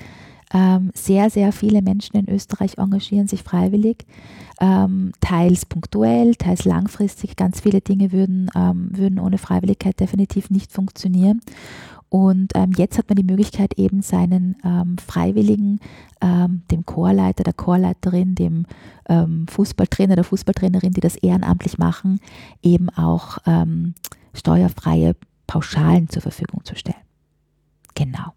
Ähm, 0.54 0.90
sehr, 0.94 1.28
sehr 1.28 1.52
viele 1.52 1.82
Menschen 1.82 2.16
in 2.16 2.32
Österreich 2.32 2.78
engagieren 2.78 3.26
sich 3.26 3.42
freiwillig, 3.42 4.06
ähm, 4.60 5.12
teils 5.20 5.66
punktuell, 5.66 6.36
teils 6.36 6.64
langfristig. 6.64 7.36
Ganz 7.36 7.60
viele 7.60 7.80
Dinge 7.80 8.12
würden, 8.12 8.48
ähm, 8.54 8.88
würden 8.92 9.18
ohne 9.18 9.38
Freiwilligkeit 9.38 10.00
definitiv 10.00 10.50
nicht 10.50 10.72
funktionieren. 10.72 11.40
Und 12.08 12.52
jetzt 12.76 12.98
hat 12.98 13.08
man 13.08 13.16
die 13.16 13.24
Möglichkeit, 13.24 13.78
eben 13.78 14.00
seinen 14.00 14.54
Freiwilligen, 15.04 15.80
dem 16.22 16.86
Chorleiter, 16.86 17.42
der 17.42 17.52
Chorleiterin, 17.52 18.36
dem 18.36 18.64
Fußballtrainer, 19.50 20.14
der 20.14 20.24
Fußballtrainerin, 20.24 20.92
die 20.92 21.00
das 21.00 21.16
ehrenamtlich 21.16 21.78
machen, 21.78 22.20
eben 22.62 22.90
auch 22.90 23.38
ähm, 23.44 23.94
steuerfreie 24.36 25.16
Pauschalen 25.46 26.08
zur 26.08 26.22
Verfügung 26.22 26.64
zu 26.64 26.76
stellen. 26.76 26.96
Genau. 27.94 28.34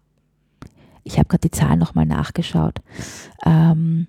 Ich 1.04 1.18
habe 1.18 1.28
gerade 1.28 1.48
die 1.48 1.50
Zahlen 1.50 1.78
nochmal 1.78 2.06
nachgeschaut. 2.06 2.80
Ähm, 3.44 4.06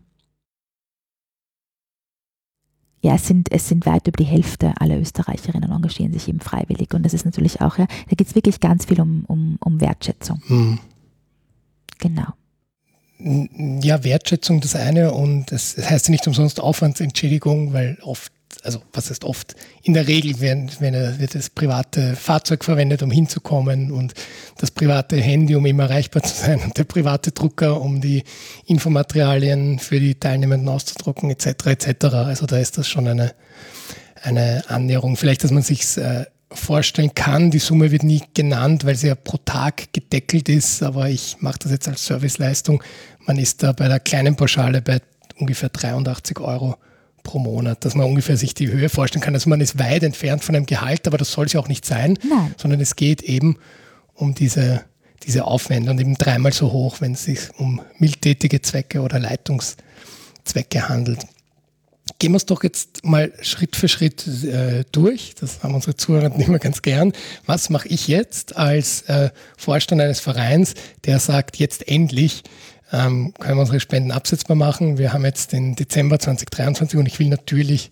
ja, 3.02 3.16
es 3.16 3.28
sind, 3.28 3.52
es 3.52 3.68
sind 3.68 3.86
weit 3.86 4.08
über 4.08 4.18
die 4.18 4.30
Hälfte 4.30 4.74
aller 4.80 5.00
Österreicherinnen 5.00 5.72
engagieren 5.72 6.14
sich 6.14 6.28
eben 6.28 6.40
freiwillig. 6.40 6.94
Und 6.94 7.04
das 7.04 7.14
ist 7.14 7.26
natürlich 7.26 7.62
auch, 7.62 7.78
ja, 7.78 7.88
da 8.10 8.16
geht 8.16 8.28
es 8.28 8.36
wirklich 8.36 8.60
ganz 8.60 8.86
viel 8.86 9.02
um, 9.02 9.26
um, 9.26 9.58
um 9.60 9.82
Wertschätzung. 9.82 10.42
Hm. 10.48 10.80
Genau. 12.00 12.28
Ja, 13.20 14.04
Wertschätzung 14.04 14.62
das 14.62 14.76
eine 14.76 15.14
und 15.14 15.52
es 15.52 15.76
das 15.76 15.90
heißt 15.90 16.08
ja 16.08 16.12
nicht 16.12 16.28
umsonst 16.28 16.60
Aufwandsentschädigung, 16.60 17.74
weil 17.74 17.98
oft 18.02 18.32
also 18.64 18.82
was 18.94 19.10
heißt 19.10 19.24
oft, 19.24 19.56
in 19.84 19.94
der 19.94 20.08
Regel 20.08 20.40
werden, 20.40 20.70
wird 20.80 21.36
das 21.36 21.50
private 21.50 22.16
Fahrzeug 22.16 22.64
verwendet, 22.64 23.02
um 23.04 23.12
hinzukommen 23.12 23.92
und 23.92 24.14
das 24.58 24.72
private 24.72 25.18
Handy, 25.18 25.56
um 25.56 25.66
immer 25.66 25.84
erreichbar 25.84 26.24
zu 26.24 26.36
sein 26.36 26.62
und 26.62 26.78
der 26.78 26.84
private 26.84 27.32
Drucker, 27.32 27.82
um 27.82 28.02
die 28.02 28.24
Infomaterialien 28.66 29.80
für 29.80 30.00
die 30.00 30.16
Teilnehmenden 30.16 30.70
auszudrucken 30.70 31.30
etc. 31.32 31.48
etc. 31.68 32.06
Also 32.14 32.46
da 32.46 32.58
ist 32.58 32.78
das 32.78 32.88
schon 32.88 33.08
eine, 33.08 33.34
eine 34.22 34.64
Annäherung. 34.68 35.18
Vielleicht, 35.18 35.44
dass 35.44 35.52
man 35.52 35.64
sich 35.64 35.98
äh, 35.98 36.26
vorstellen 36.52 37.16
kann. 37.16 37.52
Die 37.52 37.60
Summe 37.60 37.92
wird 37.92 38.04
nie 38.04 38.22
genannt, 38.34 38.86
weil 38.86 38.96
sie 38.96 39.08
ja 39.08 39.16
pro 39.16 39.38
Tag 39.38 39.94
gedeckelt 39.94 40.50
ist, 40.50 40.84
aber 40.84 41.10
ich 41.10 41.38
mache 41.40 41.60
das 41.60 41.72
jetzt 41.72 41.88
als 41.88 42.06
Serviceleistung. 42.06 42.84
Man 43.26 43.38
ist 43.38 43.64
da 43.64 43.72
bei 43.72 43.88
der 43.88 44.00
kleinen 44.00 44.36
Pauschale 44.36 44.82
bei 44.82 45.00
ungefähr 45.40 45.70
83 45.70 46.40
Euro 46.40 46.76
pro 47.24 47.40
Monat, 47.40 47.86
dass 47.86 47.96
man 47.96 48.06
ungefähr 48.06 48.38
sich 48.38 48.54
die 48.54 48.70
Höhe 48.70 48.90
vorstellen 48.90 49.22
kann. 49.22 49.34
Also 49.34 49.50
man 49.50 49.62
ist 49.62 49.80
weit 49.80 50.04
entfernt 50.04 50.44
von 50.44 50.56
einem 50.56 50.66
Gehalt, 50.66 51.08
aber 51.08 51.18
das 51.18 51.32
soll 51.32 51.46
es 51.46 51.54
ja 51.54 51.60
auch 51.60 51.68
nicht 51.68 51.86
sein, 51.86 52.18
Nein. 52.28 52.54
sondern 52.58 52.80
es 52.80 52.96
geht 52.96 53.22
eben 53.22 53.58
um 54.14 54.36
diese, 54.36 54.84
diese 55.24 55.46
Aufwände 55.46 55.92
und 55.92 56.00
eben 56.00 56.16
dreimal 56.16 56.54
so 56.54 56.72
hoch, 56.72 57.02
wenn 57.02 57.14
es 57.14 57.26
sich 57.26 57.40
um 57.58 57.82
mildtätige 57.98 58.62
Zwecke 58.62 59.02
oder 59.02 59.20
Leitungszwecke 59.20 60.90
handelt. 60.90 61.26
Gehen 62.20 62.34
wir 62.34 62.38
es 62.38 62.46
doch 62.46 62.64
jetzt 62.64 63.04
mal 63.04 63.32
Schritt 63.42 63.76
für 63.76 63.88
Schritt 63.88 64.28
äh, 64.28 64.84
durch. 64.92 65.34
Das 65.40 65.64
haben 65.64 65.74
unsere 65.74 65.96
Zuhörer 65.96 66.30
nicht 66.30 66.50
mehr 66.50 66.60
ganz 66.60 66.82
gern. 66.82 67.14
Was 67.46 67.70
mache 67.70 67.88
ich 67.88 68.08
jetzt 68.08 68.58
als 68.58 69.04
äh, 69.04 69.30
Vorstand 69.58 70.02
eines 70.02 70.20
Vereins, 70.20 70.74
der 71.06 71.20
sagt, 71.20 71.58
jetzt 71.58 71.88
endlich 71.88 72.44
ähm, 72.92 73.34
können 73.40 73.58
wir 73.58 73.62
unsere 73.62 73.80
Spenden 73.80 74.12
absetzbar 74.12 74.56
machen. 74.56 74.98
Wir 74.98 75.14
haben 75.14 75.26
jetzt 75.26 75.54
den 75.54 75.76
Dezember 75.76 76.20
2023 76.20 77.00
und 77.00 77.06
ich 77.06 77.20
will 77.20 77.28
natürlich 77.28 77.92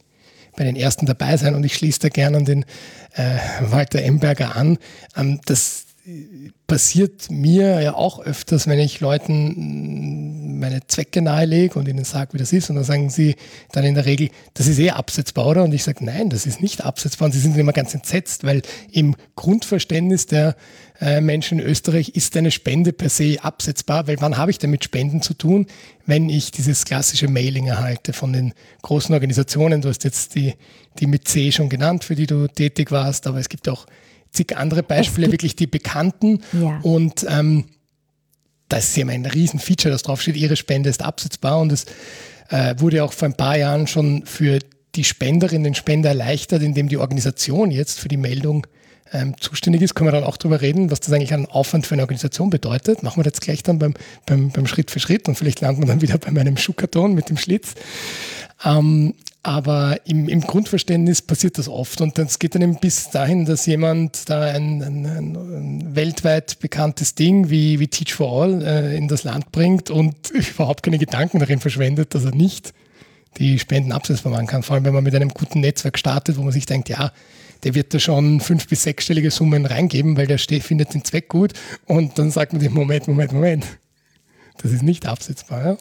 bei 0.56 0.64
den 0.64 0.76
ersten 0.76 1.06
dabei 1.06 1.38
sein 1.38 1.56
und 1.56 1.64
ich 1.64 1.76
schließe 1.76 2.00
da 2.00 2.10
gerne 2.10 2.38
an 2.38 2.46
den 2.46 2.66
äh, 3.16 3.38
Walter 3.62 4.02
Emberger 4.02 4.56
an. 4.56 4.78
Ähm, 5.16 5.40
das 5.46 5.86
passiert 6.68 7.32
mir 7.32 7.82
ja 7.82 7.94
auch 7.96 8.20
öfters, 8.20 8.68
wenn 8.68 8.80
ich 8.80 9.00
Leuten 9.00 10.60
meine 10.60 10.86
Zwecke 10.88 11.22
nahelege 11.22 11.80
und 11.80 11.88
ihnen 11.88 12.04
sage, 12.04 12.34
wie 12.34 12.38
das 12.38 12.54
ist. 12.54 12.70
Und 12.70 12.76
dann 12.76 12.86
sagen 12.86 13.10
sie 13.10 13.36
dann 13.72 13.86
in 13.86 13.96
der 13.96 14.06
Regel, 14.06 14.30
das 14.54 14.68
ist 14.68 14.80
eh 14.80 14.92
absetzbar, 14.92 15.48
oder? 15.48 15.64
Und 15.64 15.74
ich 15.74 15.84
sage, 15.84 16.06
nein, 16.06 16.30
das 16.30 16.46
ist 16.46 16.62
nicht 16.62 16.84
absetzbar. 16.84 17.28
Und 17.28 17.32
sie 17.32 17.40
sind 17.40 17.58
immer 17.58 17.74
ganz 17.74 17.94
entsetzt, 17.94 18.44
weil 18.44 18.62
im 18.92 19.16
Grundverständnis 19.36 20.28
der 20.28 20.56
äh, 21.02 21.22
Menschen 21.22 21.60
in 21.60 21.66
Österreich 21.66 22.10
ist 22.10 22.36
eine 22.38 22.52
Spende 22.52 22.94
per 22.94 23.10
se 23.10 23.38
absetzbar, 23.42 24.08
weil 24.08 24.18
wann 24.20 24.38
habe 24.38 24.52
ich 24.52 24.60
denn 24.60 24.70
mit 24.70 24.84
Spenden 24.84 25.22
zu 25.22 25.34
tun, 25.34 25.68
wenn 26.06 26.30
ich 26.30 26.52
dieses 26.52 26.86
klassische 26.86 27.28
Mailing 27.28 27.68
erhalte 27.68 28.14
von 28.14 28.34
den 28.34 28.54
großen 28.82 29.14
Organisationen. 29.14 29.82
Du 29.82 29.90
hast 29.90 30.04
jetzt 30.04 30.36
die, 30.36 30.54
die 31.00 31.08
mit 31.08 31.28
C 31.28 31.52
schon 31.52 31.70
genannt, 31.70 32.04
für 32.04 32.16
die 32.16 32.28
du 32.28 32.48
tätig 32.48 32.92
warst, 32.92 33.28
aber 33.28 33.40
es 33.40 33.50
gibt 33.50 33.70
auch 33.70 33.86
zig 34.32 34.56
andere 34.56 34.84
Beispiele, 34.84 35.32
wirklich 35.32 35.56
die 35.56 35.68
bekannten. 35.68 36.42
Ja. 36.54 36.80
Und 36.82 37.26
ähm, 37.30 37.66
das 38.68 38.90
ist 38.90 38.98
ja 38.98 39.08
ein 39.08 39.26
Riesenfeature, 39.26 39.92
das 39.92 40.04
draufsteht, 40.04 40.36
Ihre 40.36 40.56
Spende 40.56 40.90
ist 40.90 41.04
absetzbar 41.04 41.60
und 41.60 41.72
es 41.72 41.86
äh, 42.50 42.76
wurde 42.78 43.04
auch 43.04 43.14
vor 43.14 43.28
ein 43.28 43.36
paar 43.36 43.58
Jahren 43.58 43.88
schon 43.88 44.26
für 44.26 44.60
die 44.96 45.04
Spenderin, 45.04 45.64
den 45.64 45.76
Spender 45.76 46.10
erleichtert, 46.10 46.62
indem 46.62 46.90
die 46.90 46.98
Organisation 46.98 47.72
jetzt 47.72 48.00
für 48.00 48.08
die 48.08 48.18
Meldung 48.18 48.66
ähm, 49.12 49.36
zuständig 49.40 49.82
ist, 49.82 49.96
können 49.96 50.08
wir 50.08 50.12
dann 50.12 50.24
auch 50.24 50.38
darüber 50.38 50.62
reden, 50.62 50.92
was 50.92 51.00
das 51.00 51.12
eigentlich 51.12 51.34
an 51.34 51.46
Aufwand 51.48 51.88
für 51.88 51.96
eine 51.96 52.04
Organisation 52.04 52.50
bedeutet. 52.50 53.02
Machen 53.02 53.18
wir 53.18 53.30
das 53.30 53.42
gleich 53.42 53.64
dann 53.64 53.80
beim, 53.80 53.94
beim, 54.26 54.52
beim 54.52 54.68
Schritt 54.68 54.92
für 54.92 55.00
Schritt 55.00 55.28
und 55.28 55.36
vielleicht 55.36 55.62
landen 55.62 55.82
wir 55.82 55.88
dann 55.88 56.02
wieder 56.02 56.18
bei 56.18 56.32
meinem 56.32 56.58
Schuhkarton 56.58 57.14
mit 57.14 57.30
dem 57.30 57.38
Schlitz. 57.38 57.74
Ähm, 58.64 59.16
aber 59.42 60.02
im, 60.06 60.28
im, 60.28 60.42
Grundverständnis 60.42 61.22
passiert 61.22 61.58
das 61.58 61.70
oft 61.70 62.02
und 62.02 62.18
es 62.20 62.40
geht 62.40 62.56
dann 62.56 62.62
eben 62.62 62.80
bis 62.80 63.10
dahin, 63.10 63.46
dass 63.46 63.66
jemand 63.66 64.30
da 64.30 64.42
ein, 64.42 64.82
ein, 64.84 65.06
ein 65.06 65.96
weltweit 65.96 66.60
bekanntes 66.60 67.16
Ding 67.16 67.50
wie, 67.50 67.80
wie 67.80 67.88
Teach 67.88 68.14
for 68.14 68.44
All 68.44 68.62
äh, 68.62 68.98
in 68.98 69.08
das 69.08 69.24
Land 69.24 69.52
bringt 69.52 69.90
und 69.90 70.30
überhaupt 70.32 70.84
keine 70.84 70.98
Gedanken 70.98 71.40
darin 71.40 71.60
verschwendet, 71.60 72.14
dass 72.16 72.26
er 72.26 72.36
nicht 72.36 72.74
die 73.38 73.60
Spenden 73.60 73.94
absetzbar 73.94 74.34
machen 74.34 74.48
kann. 74.48 74.64
Vor 74.64 74.76
allem, 74.76 74.86
wenn 74.86 74.94
man 74.94 75.04
mit 75.04 75.16
einem 75.16 75.30
guten 75.30 75.62
Netzwerk 75.62 75.98
startet, 75.98 76.38
wo 76.38 76.42
man 76.42 76.52
sich 76.52 76.66
denkt, 76.66 76.90
ja, 76.90 77.14
der 77.64 77.76
wird 77.76 77.94
da 77.94 78.00
schon 78.00 78.42
fünf- 78.42 78.68
bis 78.68 78.84
sechsstellige 78.84 79.32
Summen 79.32 79.66
reingeben, 79.66 80.18
weil 80.18 80.28
der 80.28 80.38
steht, 80.38 80.64
findet 80.64 80.94
den 80.94 81.04
Zweck 81.06 81.30
gut 81.30 81.54
und 81.86 82.18
dann 82.20 82.32
sagt 82.32 82.54
man 82.54 82.62
dem 82.62 82.74
Moment, 82.74 83.08
Moment, 83.08 83.32
Moment. 83.32 83.66
Das 84.62 84.72
ist 84.72 84.84
nicht 84.84 85.06
absetzbar. 85.06 85.66
Ja? 85.66 85.78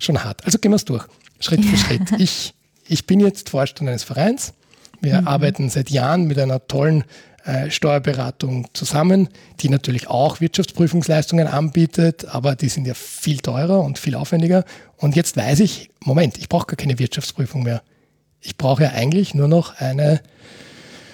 Schon 0.00 0.24
hart. 0.24 0.44
Also 0.44 0.58
gehen 0.58 0.72
wir 0.72 0.76
es 0.76 0.84
durch. 0.84 1.06
Schritt 1.38 1.64
für 1.64 1.76
Schritt. 1.76 2.02
Ich 2.18 2.54
ich 2.88 3.06
bin 3.06 3.20
jetzt 3.20 3.50
Vorstand 3.50 3.88
eines 3.88 4.04
Vereins. 4.04 4.54
Wir 5.00 5.20
mhm. 5.20 5.28
arbeiten 5.28 5.70
seit 5.70 5.90
Jahren 5.90 6.24
mit 6.24 6.38
einer 6.38 6.66
tollen 6.66 7.04
äh, 7.44 7.70
Steuerberatung 7.70 8.66
zusammen, 8.72 9.28
die 9.60 9.68
natürlich 9.68 10.08
auch 10.08 10.40
Wirtschaftsprüfungsleistungen 10.40 11.46
anbietet, 11.46 12.26
aber 12.26 12.56
die 12.56 12.68
sind 12.68 12.86
ja 12.86 12.94
viel 12.94 13.38
teurer 13.38 13.80
und 13.80 13.98
viel 13.98 14.14
aufwendiger. 14.14 14.64
Und 14.96 15.14
jetzt 15.14 15.36
weiß 15.36 15.60
ich, 15.60 15.90
Moment, 16.04 16.38
ich 16.38 16.48
brauche 16.48 16.66
gar 16.66 16.76
keine 16.76 16.98
Wirtschaftsprüfung 16.98 17.62
mehr. 17.62 17.82
Ich 18.40 18.56
brauche 18.56 18.84
ja 18.84 18.90
eigentlich 18.90 19.34
nur 19.34 19.48
noch 19.48 19.76
eine 19.80 20.20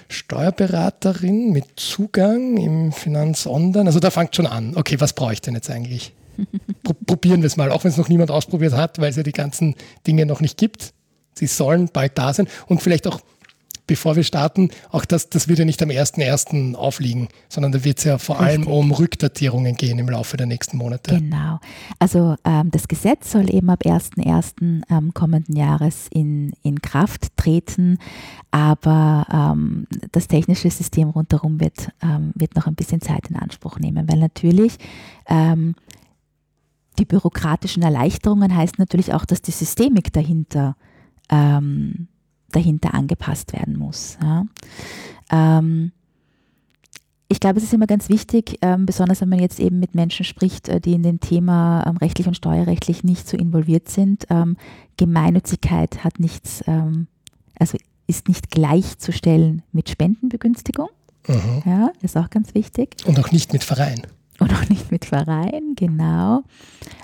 Steuerberaterin 0.08 1.50
mit 1.52 1.64
Zugang 1.76 2.56
im 2.56 2.92
Finanzonline. 2.92 3.86
Also 3.86 4.00
da 4.00 4.10
fängt 4.10 4.36
schon 4.36 4.46
an. 4.46 4.76
Okay, 4.76 5.00
was 5.00 5.12
brauche 5.12 5.32
ich 5.32 5.40
denn 5.40 5.54
jetzt 5.54 5.70
eigentlich? 5.70 6.14
Probieren 7.06 7.42
wir 7.42 7.46
es 7.46 7.56
mal, 7.56 7.70
auch 7.70 7.84
wenn 7.84 7.90
es 7.90 7.96
noch 7.96 8.08
niemand 8.08 8.30
ausprobiert 8.30 8.74
hat, 8.74 8.98
weil 8.98 9.10
es 9.10 9.16
ja 9.16 9.22
die 9.22 9.32
ganzen 9.32 9.74
Dinge 10.06 10.26
noch 10.26 10.40
nicht 10.40 10.56
gibt. 10.56 10.94
Sie 11.34 11.46
sollen 11.46 11.88
bald 11.92 12.18
da 12.18 12.32
sein 12.32 12.46
und 12.66 12.82
vielleicht 12.82 13.06
auch, 13.06 13.20
bevor 13.86 14.16
wir 14.16 14.22
starten, 14.22 14.70
auch 14.90 15.04
das, 15.04 15.28
das 15.28 15.48
wird 15.48 15.58
ja 15.58 15.64
nicht 15.64 15.82
am 15.82 15.88
1.1. 15.88 16.74
aufliegen, 16.74 17.28
sondern 17.48 17.72
da 17.72 17.84
wird 17.84 17.98
es 17.98 18.04
ja 18.04 18.18
vor 18.18 18.38
Richtig. 18.40 18.60
allem 18.60 18.66
um 18.66 18.92
Rückdatierungen 18.92 19.74
gehen 19.74 19.98
im 19.98 20.08
Laufe 20.08 20.36
der 20.36 20.46
nächsten 20.46 20.76
Monate. 20.76 21.18
Genau. 21.18 21.58
Also 21.98 22.36
ähm, 22.44 22.70
das 22.70 22.86
Gesetz 22.86 23.32
soll 23.32 23.52
eben 23.52 23.70
ab 23.70 23.82
1.1. 23.84 24.82
Ähm, 24.88 25.14
kommenden 25.14 25.56
Jahres 25.56 26.06
in, 26.10 26.52
in 26.62 26.80
Kraft 26.80 27.36
treten, 27.36 27.98
aber 28.50 29.26
ähm, 29.32 29.86
das 30.12 30.28
technische 30.28 30.70
System 30.70 31.10
rundherum 31.10 31.60
wird, 31.60 31.88
ähm, 32.02 32.32
wird 32.34 32.54
noch 32.56 32.66
ein 32.66 32.74
bisschen 32.74 33.00
Zeit 33.00 33.28
in 33.30 33.36
Anspruch 33.36 33.78
nehmen, 33.78 34.08
weil 34.08 34.18
natürlich 34.18 34.76
ähm, 35.26 35.74
die 36.98 37.04
bürokratischen 37.04 37.82
Erleichterungen 37.82 38.54
heißen 38.54 38.76
natürlich 38.78 39.12
auch, 39.14 39.24
dass 39.24 39.42
die 39.42 39.50
Systemik 39.50 40.12
dahinter 40.12 40.76
ähm, 41.30 42.08
dahinter 42.50 42.94
angepasst 42.94 43.52
werden 43.52 43.76
muss. 43.78 44.18
Ja. 44.22 44.46
Ähm, 45.30 45.92
ich 47.28 47.40
glaube, 47.40 47.58
es 47.58 47.64
ist 47.64 47.72
immer 47.72 47.86
ganz 47.86 48.10
wichtig, 48.10 48.58
ähm, 48.60 48.84
besonders 48.84 49.22
wenn 49.22 49.30
man 49.30 49.38
jetzt 49.38 49.58
eben 49.58 49.80
mit 49.80 49.94
Menschen 49.94 50.24
spricht, 50.24 50.68
äh, 50.68 50.80
die 50.80 50.92
in 50.92 51.02
dem 51.02 51.18
Thema 51.18 51.82
ähm, 51.86 51.96
rechtlich 51.96 52.26
und 52.26 52.36
steuerrechtlich 52.36 53.04
nicht 53.04 53.26
so 53.26 53.38
involviert 53.38 53.88
sind. 53.88 54.26
Ähm, 54.28 54.58
Gemeinnützigkeit 54.98 56.04
hat 56.04 56.20
nichts, 56.20 56.62
ähm, 56.66 57.06
also 57.58 57.78
ist 58.06 58.28
nicht 58.28 58.50
gleichzustellen 58.50 59.62
mit 59.72 59.88
Spendenbegünstigung. 59.88 60.88
Mhm. 61.26 61.62
Ja, 61.64 61.92
ist 62.02 62.18
auch 62.18 62.28
ganz 62.28 62.54
wichtig. 62.54 62.96
Und 63.06 63.18
auch 63.18 63.32
nicht 63.32 63.52
mit 63.54 63.64
Verein 63.64 64.02
und 64.52 64.52
auch 64.52 64.68
nicht 64.68 64.90
mit 64.90 65.04
Verein, 65.04 65.74
genau. 65.76 66.42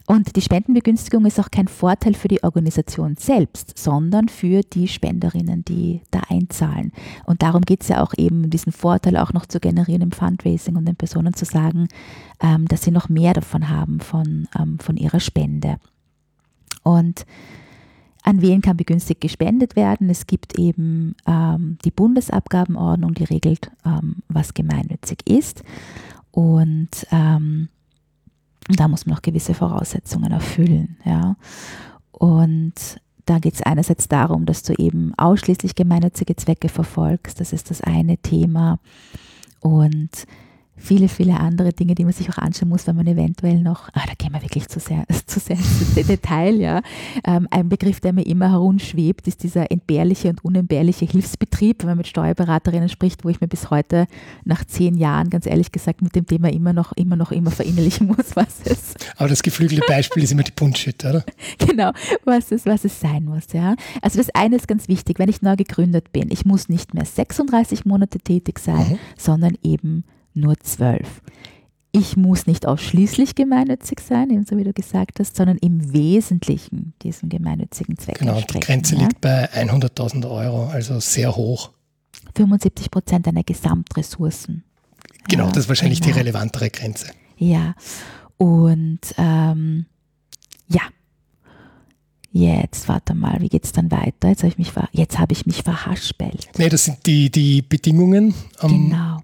Und 0.07 0.37
die 0.37 0.41
Spendenbegünstigung 0.41 1.27
ist 1.27 1.39
auch 1.39 1.51
kein 1.51 1.69
Vorteil 1.69 2.15
für 2.15 2.29
die 2.29 2.43
Organisation 2.43 3.17
selbst, 3.17 3.79
sondern 3.79 4.29
für 4.29 4.63
die 4.63 4.89
Spenderinnen, 4.89 5.65
die 5.65 6.01
da 6.11 6.23
einzahlen. 6.29 6.93
Und 7.27 7.43
darum 7.43 7.63
geht 7.63 7.83
es 7.83 7.89
ja 7.89 8.03
auch 8.03 8.15
eben, 8.17 8.49
diesen 8.51 8.73
Vorteil 8.73 9.17
auch 9.19 9.33
noch 9.33 9.47
zu 9.47 9.61
generieren 9.61 10.03
im 10.03 10.13
Fundraising 10.13 10.77
und 10.77 10.87
den 10.87 10.97
Personen 10.97 11.35
zu 11.35 11.45
sagen, 11.45 11.89
ähm, 12.41 12.67
dass 12.69 12.83
sie 12.83 12.91
noch 12.91 13.09
mehr 13.09 13.35
davon 13.35 13.69
haben, 13.69 14.01
von, 14.01 14.49
ähm, 14.59 14.79
von 14.79 14.97
ihrer 14.97 15.21
Spende. 15.21 15.77
Und 16.83 17.27
an 18.23 18.43
wen 18.43 18.63
kann 18.63 18.77
begünstigt 18.77 19.21
gespendet 19.21 19.77
werden? 19.77 20.11
Es 20.11 20.27
gibt 20.27 20.59
eben 20.59 21.15
ähm, 21.27 21.79
die 21.85 21.91
Bundesabgabenordnung, 21.91 23.15
die 23.15 23.25
regelt, 23.25 23.71
ähm, 23.85 24.17
was 24.29 24.55
gemeinnützig 24.55 25.19
ist. 25.29 25.63
Und 26.31 27.07
ähm, 27.11 27.69
da 28.69 28.89
muss 28.89 29.07
man 29.07 29.15
noch 29.15 29.23
gewisse 29.23 29.55
Voraussetzungen 29.55 30.33
erfüllen. 30.33 30.97
Ja. 31.05 31.37
Und 32.13 33.01
da 33.27 33.39
geht 33.39 33.55
es 33.55 33.63
einerseits 33.63 34.09
darum, 34.09 34.47
dass 34.47 34.63
du 34.63 34.73
eben 34.75 35.13
ausschließlich 35.17 35.75
gemeinnützige 35.75 36.37
Zwecke 36.37 36.69
verfolgst. 36.69 37.41
Das 37.41 37.53
ist 37.53 37.71
das 37.71 37.81
eine 37.81 38.19
Thema. 38.19 38.79
Und 39.61 40.27
viele, 40.79 41.09
viele 41.09 41.39
andere 41.39 41.73
Dinge, 41.73 41.95
die 41.95 42.05
man 42.05 42.13
sich 42.13 42.31
auch 42.31 42.39
anschauen 42.39 42.69
muss, 42.69 42.87
wenn 42.87 42.97
man 42.97 43.07
eventuell 43.07 43.61
noch, 43.61 43.89
ah, 43.93 44.05
da 44.07 44.15
gehen 44.17 44.33
wir 44.33 44.43
wirklich 44.43 44.69
zu 44.69 44.81
sehr, 44.81 45.05
zu 45.27 45.41
sehr 45.41 45.57
ins 45.57 45.95
Detail, 45.95 46.55
ja. 46.57 46.81
Ähm, 47.25 47.49
ein 47.51 47.69
Begriff, 47.69 48.01
der 48.01 48.13
mir 48.13 48.27
immer 48.27 48.51
herumschwebt, 48.51 49.27
ist 49.29 49.43
dieser 49.43 49.71
entbehrliche 49.71 50.31
und 50.31 50.45
unentbehrliche 50.45 51.05
Hilfsbetrieb, 51.05 51.83
wenn 51.83 51.91
man 51.91 51.99
mit 51.99 52.07
Steuerberaterinnen 52.07 52.89
spricht, 52.89 53.25
wo 53.25 53.29
ich 53.29 53.41
mir 53.41 53.49
bis 53.49 53.71
heute 53.71 54.07
nach 54.45 54.65
zehn 54.65 54.97
Jahren, 54.97 55.31
ganz 55.31 55.47
ehrlich 55.47 55.73
gesagt, 55.73 56.03
mit 56.03 56.15
dem 56.15 56.27
Thema 56.27 56.51
immer 56.51 56.73
noch, 56.73 56.93
immer 56.93 57.17
noch 57.17 57.33
immer 57.33 57.51
verinnerlichen 57.51 58.07
muss, 58.17 58.35
was 58.35 58.61
es. 58.65 58.95
Aber 59.17 59.29
das 59.29 59.43
geflügelte 59.43 59.85
Beispiel 59.87 60.23
ist 60.23 60.33
immer 60.33 60.45
die 60.45 60.53
Bullshit, 60.53 61.05
oder? 61.05 61.25
Genau, 61.59 61.93
was 62.25 62.51
es, 62.53 62.67
was 62.67 62.85
es 62.85 63.01
sein 63.01 63.25
muss, 63.25 63.53
ja. 63.53 63.75
Also 64.01 64.19
das 64.19 64.31
eine 64.31 64.57
ist 64.57 64.69
ganz 64.69 64.89
wichtig, 64.89 65.19
wenn 65.19 65.29
ich 65.29 65.43
neu 65.43 65.57
gegründet 65.57 66.13
bin, 66.13 66.31
ich 66.31 66.45
muss 66.45 66.69
nicht 66.69 66.95
mehr 66.95 67.05
36 67.05 67.85
Monate 67.85 68.19
tätig 68.19 68.59
sein, 68.59 68.93
mhm. 68.93 68.99
sondern 69.17 69.59
eben 69.63 70.05
nur 70.41 70.59
zwölf. 70.61 71.23
Ich 71.91 72.17
muss 72.17 72.47
nicht 72.47 72.67
ausschließlich 72.67 73.35
gemeinnützig 73.35 74.01
sein, 74.01 74.31
ebenso 74.31 74.57
wie 74.59 74.65
du 74.65 74.73
gesagt 74.73 75.21
hast, 75.21 75.37
sondern 75.37 75.57
im 75.59 75.93
Wesentlichen 75.93 76.93
diesen 77.03 77.29
gemeinnützigen 77.29 77.97
Zweck 77.97 78.19
Genau, 78.19 78.41
die 78.41 78.61
Grenze 78.61 78.95
ja? 78.95 79.03
liegt 79.03 79.21
bei 79.21 79.51
100.000 79.51 80.31
Euro, 80.31 80.67
also 80.67 81.01
sehr 81.01 81.35
hoch. 81.35 81.71
75 82.35 82.91
Prozent 82.91 83.27
deiner 83.27 83.43
Gesamtressourcen. 83.43 84.65
Genau, 85.29 85.47
ja, 85.47 85.51
das 85.51 85.65
ist 85.65 85.69
wahrscheinlich 85.69 86.01
genau. 86.01 86.13
die 86.13 86.19
relevantere 86.21 86.71
Grenze. 86.71 87.07
Ja, 87.39 87.75
und 88.37 89.01
ähm, 89.17 89.87
ja, 90.69 90.83
Jetzt, 92.31 92.89
warte 92.89 93.15
mal, 93.15 93.41
wie 93.41 93.49
geht 93.49 93.65
es 93.65 93.73
dann 93.73 93.91
weiter? 93.91 94.29
Jetzt 94.29 94.43
habe 94.43 94.49
ich 94.49 94.59
mich, 94.59 94.73
jetzt 94.93 95.19
hab 95.19 95.33
ich 95.33 95.47
mich 95.47 95.63
verhaspelt. 95.63 96.49
Nee, 96.59 96.69
das 96.69 96.85
sind 96.85 96.99
die, 97.07 97.31
die 97.31 97.63
Bedingungen. 97.63 98.35
Ähm, 98.61 98.91
genau. 98.91 99.23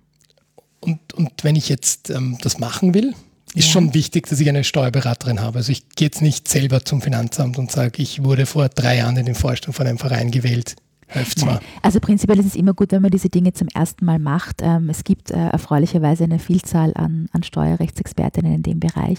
Und, 0.84 1.14
und 1.14 1.32
wenn 1.42 1.56
ich 1.56 1.68
jetzt 1.68 2.10
ähm, 2.10 2.36
das 2.42 2.58
machen 2.58 2.92
will, 2.92 3.14
ist 3.54 3.66
ja. 3.66 3.72
schon 3.72 3.94
wichtig, 3.94 4.26
dass 4.26 4.40
ich 4.40 4.48
eine 4.48 4.64
Steuerberaterin 4.64 5.40
habe. 5.40 5.58
Also 5.58 5.72
ich 5.72 5.88
gehe 5.90 6.06
jetzt 6.06 6.20
nicht 6.20 6.48
selber 6.48 6.84
zum 6.84 7.00
Finanzamt 7.00 7.56
und 7.56 7.70
sage, 7.70 8.02
ich 8.02 8.22
wurde 8.22 8.46
vor 8.46 8.68
drei 8.68 8.98
Jahren 8.98 9.16
in 9.16 9.26
den 9.26 9.34
Vorstand 9.34 9.74
von 9.76 9.86
einem 9.86 9.98
Verein 9.98 10.30
gewählt. 10.30 10.76
Zwar. 11.08 11.60
Also 11.82 12.00
prinzipiell 12.00 12.38
ist 12.38 12.46
es 12.46 12.56
immer 12.56 12.74
gut, 12.74 12.92
wenn 12.92 13.02
man 13.02 13.10
diese 13.10 13.28
Dinge 13.28 13.52
zum 13.52 13.68
ersten 13.68 14.04
Mal 14.04 14.18
macht. 14.18 14.62
Ähm, 14.62 14.88
es 14.88 15.04
gibt 15.04 15.30
äh, 15.30 15.48
erfreulicherweise 15.48 16.24
eine 16.24 16.38
Vielzahl 16.38 16.92
an, 16.94 17.28
an 17.32 17.42
Steuerrechtsexpertinnen 17.42 18.54
in 18.54 18.62
dem 18.62 18.80
Bereich 18.80 19.18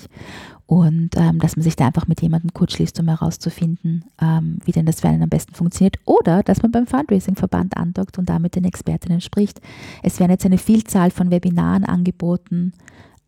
und 0.67 1.11
ähm, 1.15 1.39
dass 1.39 1.55
man 1.55 1.63
sich 1.63 1.75
da 1.75 1.87
einfach 1.87 2.07
mit 2.07 2.21
jemandem 2.21 2.53
kurz 2.53 2.73
schließt, 2.73 2.99
um 2.99 3.07
herauszufinden, 3.07 4.05
ähm, 4.19 4.57
wie 4.65 4.71
denn 4.71 4.85
das 4.85 5.01
für 5.01 5.09
einen 5.09 5.21
am 5.21 5.29
besten 5.29 5.53
funktioniert 5.53 5.97
oder 6.05 6.41
dass 6.41 6.63
man 6.63 6.71
beim 6.71 6.87
Fundraising-Verband 6.87 7.77
andockt 7.77 8.17
und 8.17 8.29
da 8.29 8.39
mit 8.39 8.55
den 8.55 8.65
Expertinnen 8.65 9.21
spricht. 9.21 9.61
Es 10.01 10.19
werden 10.19 10.31
jetzt 10.31 10.45
eine 10.45 10.57
Vielzahl 10.57 11.11
von 11.11 11.29
Webinaren 11.29 11.85
angeboten, 11.85 12.73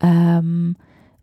ähm, 0.00 0.76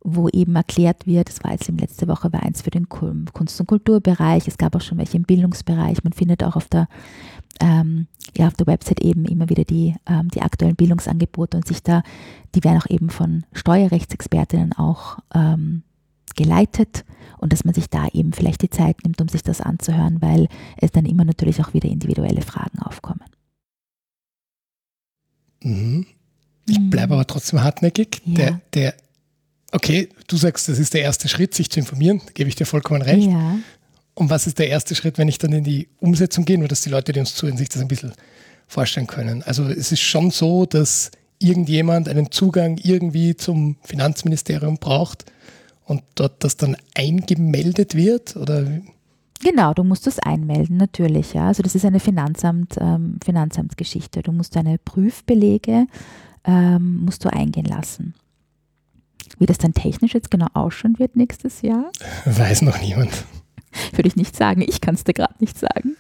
wo 0.05 0.29
eben 0.29 0.55
erklärt 0.55 1.07
wird, 1.07 1.29
das 1.29 1.43
war 1.43 1.51
jetzt 1.51 1.67
im 1.67 1.77
letzte 1.77 2.07
Woche 2.07 2.31
war 2.31 2.43
eins 2.43 2.61
für 2.61 2.69
den 2.69 2.87
Kunst- 2.87 3.59
und 3.59 3.65
Kulturbereich, 3.65 4.47
es 4.47 4.57
gab 4.57 4.75
auch 4.75 4.81
schon 4.81 4.99
welche 4.99 5.17
im 5.17 5.23
Bildungsbereich, 5.23 6.03
man 6.03 6.13
findet 6.13 6.43
auch 6.43 6.55
auf 6.55 6.67
der 6.67 6.87
ähm, 7.61 8.07
ja, 8.35 8.47
auf 8.47 8.53
der 8.55 8.67
Website 8.67 8.99
eben 9.01 9.25
immer 9.25 9.49
wieder 9.49 9.63
die, 9.63 9.95
ähm, 10.07 10.27
die 10.29 10.41
aktuellen 10.41 10.75
Bildungsangebote 10.75 11.57
und 11.57 11.65
sich 11.65 11.81
da, 11.81 12.03
die 12.53 12.63
werden 12.63 12.81
auch 12.81 12.89
eben 12.89 13.09
von 13.09 13.45
Steuerrechtsexpertinnen 13.53 14.73
auch 14.73 15.19
ähm, 15.33 15.83
geleitet 16.35 17.05
und 17.37 17.53
dass 17.53 17.63
man 17.63 17.73
sich 17.73 17.89
da 17.89 18.07
eben 18.09 18.33
vielleicht 18.33 18.61
die 18.61 18.69
Zeit 18.69 18.97
nimmt, 19.03 19.21
um 19.21 19.29
sich 19.29 19.41
das 19.41 19.61
anzuhören, 19.61 20.21
weil 20.21 20.49
es 20.77 20.91
dann 20.91 21.05
immer 21.05 21.23
natürlich 21.23 21.61
auch 21.63 21.73
wieder 21.73 21.89
individuelle 21.89 22.41
Fragen 22.41 22.79
aufkommen. 22.79 23.23
Mhm. 25.63 26.05
Ich 26.67 26.79
mhm. 26.79 26.89
bleibe 26.89 27.13
aber 27.13 27.25
trotzdem 27.25 27.63
hartnäckig. 27.63 28.21
Ja. 28.25 28.35
Der, 28.35 28.61
der, 28.73 28.93
okay, 29.75 30.09
du 30.27 30.37
sagst, 30.37 30.69
das 30.69 30.79
ist 30.79 30.93
der 30.93 31.01
erste 31.01 31.27
Schritt, 31.27 31.53
sich 31.53 31.69
zu 31.69 31.79
informieren, 31.79 32.21
da 32.25 32.31
gebe 32.33 32.49
ich 32.49 32.55
dir 32.55 32.65
vollkommen 32.65 33.01
recht. 33.01 33.29
Ja. 33.29 33.57
Und 34.13 34.29
was 34.29 34.47
ist 34.47 34.57
der 34.57 34.69
erste 34.69 34.95
Schritt, 34.95 35.17
wenn 35.17 35.27
ich 35.27 35.37
dann 35.37 35.51
in 35.51 35.65
die 35.65 35.89
Umsetzung 35.99 36.45
gehe, 36.45 36.57
nur 36.57 36.69
dass 36.69 36.81
die 36.81 36.89
Leute, 36.89 37.11
die 37.11 37.19
uns 37.19 37.35
zuhören, 37.35 37.57
sich 37.57 37.69
das 37.69 37.81
ein 37.81 37.89
bisschen 37.89 38.13
vorstellen 38.67 39.07
können? 39.07 39.43
Also 39.43 39.67
es 39.67 39.91
ist 39.91 39.99
schon 39.99 40.31
so, 40.31 40.65
dass 40.65 41.11
irgendjemand 41.39 42.07
einen 42.07 42.31
Zugang 42.31 42.79
irgendwie 42.81 43.35
zum 43.35 43.75
Finanzministerium 43.83 44.77
braucht 44.77 45.25
und 45.83 46.01
dort 46.15 46.43
das 46.43 46.55
dann 46.55 46.77
eingemeldet 46.95 47.93
wird? 47.93 48.37
Oder? 48.37 48.65
Genau, 49.43 49.73
du 49.73 49.83
musst 49.83 50.07
das 50.07 50.17
einmelden, 50.19 50.77
natürlich. 50.77 51.33
Ja. 51.33 51.47
Also 51.47 51.61
das 51.61 51.75
ist 51.75 51.83
eine 51.83 51.99
Finanzamt, 51.99 52.75
ähm, 52.79 53.17
Finanzamtsgeschichte. 53.23 54.23
Du 54.23 54.31
musst 54.31 54.55
deine 54.55 54.77
Prüfbelege 54.77 55.87
ähm, 56.45 57.03
musst 57.03 57.25
du 57.25 57.33
eingehen 57.33 57.65
lassen. 57.65 58.13
Wie 59.39 59.45
das 59.45 59.57
dann 59.57 59.73
technisch 59.73 60.13
jetzt 60.13 60.31
genau 60.31 60.47
ausschauen 60.53 60.99
wird 60.99 61.15
nächstes 61.15 61.61
Jahr? 61.61 61.91
Weiß 62.25 62.61
noch 62.61 62.79
niemand. 62.81 63.25
Würde 63.91 64.07
ich 64.07 64.15
nicht 64.15 64.35
sagen. 64.35 64.61
Ich 64.61 64.79
kann 64.79 64.95
es 64.95 65.03
dir 65.03 65.13
gerade 65.13 65.35
nicht 65.39 65.57
sagen. 65.57 65.97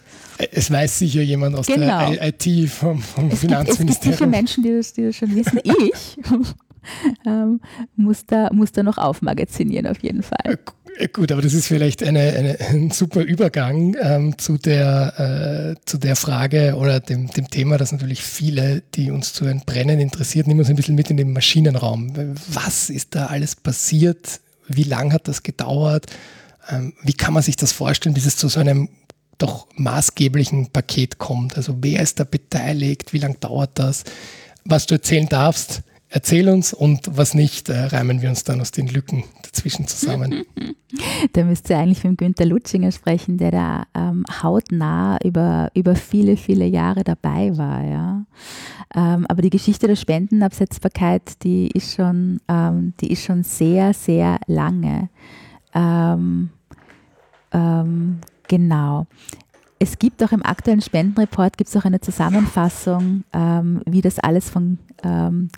Es 0.51 0.71
weiß 0.71 0.99
sicher 0.99 1.21
jemand 1.21 1.55
aus 1.55 1.65
genau. 1.65 2.09
der 2.11 2.27
IT 2.27 2.69
vom, 2.69 2.99
vom 2.99 3.29
es 3.29 3.39
Finanzministerium. 3.39 3.77
Gibt, 3.77 3.89
es 3.89 3.99
gibt 4.01 4.17
sicher 4.17 4.27
Menschen, 4.27 4.63
die 4.63 4.71
das, 4.71 4.93
die 4.93 5.03
das 5.03 5.15
schon 5.15 5.35
wissen. 5.35 5.59
Ich 5.63 6.17
ähm, 7.25 7.61
muss, 7.95 8.25
da, 8.25 8.49
muss 8.51 8.71
da 8.71 8.83
noch 8.83 8.97
aufmagazinieren 8.97 9.87
auf 9.87 10.01
jeden 10.03 10.23
Fall. 10.23 10.59
Gut, 11.11 11.31
aber 11.31 11.41
das 11.41 11.53
ist 11.53 11.67
vielleicht 11.67 12.03
eine, 12.03 12.21
eine, 12.21 12.59
ein 12.59 12.89
super 12.89 13.21
Übergang 13.21 13.97
ähm, 14.01 14.37
zu, 14.37 14.57
der, 14.57 15.75
äh, 15.75 15.85
zu 15.85 15.97
der 15.97 16.15
Frage 16.15 16.75
oder 16.75 17.01
dem, 17.01 17.27
dem 17.27 17.49
Thema, 17.49 17.77
das 17.77 17.91
natürlich 17.91 18.23
viele, 18.23 18.81
die 18.93 19.11
uns 19.11 19.33
zu 19.33 19.45
Brennen 19.65 19.99
interessiert, 19.99 20.47
nehmen 20.47 20.61
uns 20.61 20.69
ein 20.69 20.77
bisschen 20.77 20.95
mit 20.95 21.09
in 21.09 21.17
den 21.17 21.33
Maschinenraum. 21.33 22.13
Was 22.47 22.89
ist 22.89 23.13
da 23.13 23.25
alles 23.25 23.57
passiert? 23.57 24.39
Wie 24.69 24.83
lange 24.83 25.13
hat 25.13 25.27
das 25.27 25.43
gedauert? 25.43 26.05
Ähm, 26.69 26.93
wie 27.03 27.13
kann 27.13 27.33
man 27.33 27.43
sich 27.43 27.57
das 27.57 27.73
vorstellen, 27.73 28.15
bis 28.15 28.25
es 28.25 28.37
zu 28.37 28.47
so 28.47 28.61
einem 28.61 28.87
doch 29.37 29.67
maßgeblichen 29.75 30.71
Paket 30.71 31.17
kommt? 31.17 31.57
Also 31.57 31.75
wer 31.81 32.01
ist 32.01 32.21
da 32.21 32.23
beteiligt? 32.23 33.11
Wie 33.11 33.19
lange 33.19 33.35
dauert 33.35 33.71
das? 33.75 34.05
Was 34.63 34.85
du 34.85 34.95
erzählen 34.95 35.27
darfst, 35.27 35.83
Erzähl 36.09 36.47
uns 36.49 36.73
und 36.73 37.17
was 37.17 37.33
nicht, 37.33 37.69
äh, 37.69 37.85
reimen 37.85 38.21
wir 38.21 38.29
uns 38.29 38.43
dann 38.43 38.61
aus 38.61 38.71
den 38.71 38.87
Lücken 38.87 39.23
dazwischen 39.41 39.87
zusammen. 39.87 40.45
da 41.33 41.43
müsst 41.43 41.69
ihr 41.69 41.77
eigentlich 41.77 42.03
mit 42.03 42.17
Günter 42.17 42.45
Lutschinger 42.45 42.91
sprechen, 42.91 43.37
der 43.37 43.51
da 43.51 43.83
ähm, 43.95 44.23
hautnah 44.43 45.17
über, 45.23 45.71
über 45.73 45.95
viele, 45.95 46.37
viele 46.37 46.65
Jahre 46.65 47.03
dabei 47.03 47.57
war. 47.57 47.83
Ja. 47.83 48.25
Ähm, 48.95 49.25
aber 49.27 49.41
die 49.41 49.49
Geschichte 49.49 49.87
der 49.87 49.95
Spendenabsetzbarkeit, 49.95 51.43
die 51.43 51.67
ist 51.67 51.95
schon, 51.95 52.39
ähm, 52.47 52.93
die 53.01 53.11
ist 53.11 53.23
schon 53.23 53.43
sehr, 53.43 53.93
sehr 53.93 54.39
lange. 54.47 55.09
Ähm, 55.73 56.49
ähm, 57.51 58.19
genau. 58.47 59.07
Es 59.79 59.99
gibt 59.99 60.23
auch 60.23 60.31
im 60.31 60.45
aktuellen 60.45 60.81
Spendenreport 60.81 61.57
gibt 61.57 61.69
es 61.69 61.75
auch 61.75 61.83
eine 61.83 61.99
Zusammenfassung, 61.99 63.23
ähm, 63.33 63.81
wie 63.85 64.01
das 64.01 64.19
alles 64.19 64.49
von, 64.49 64.77
ähm, 65.03 65.49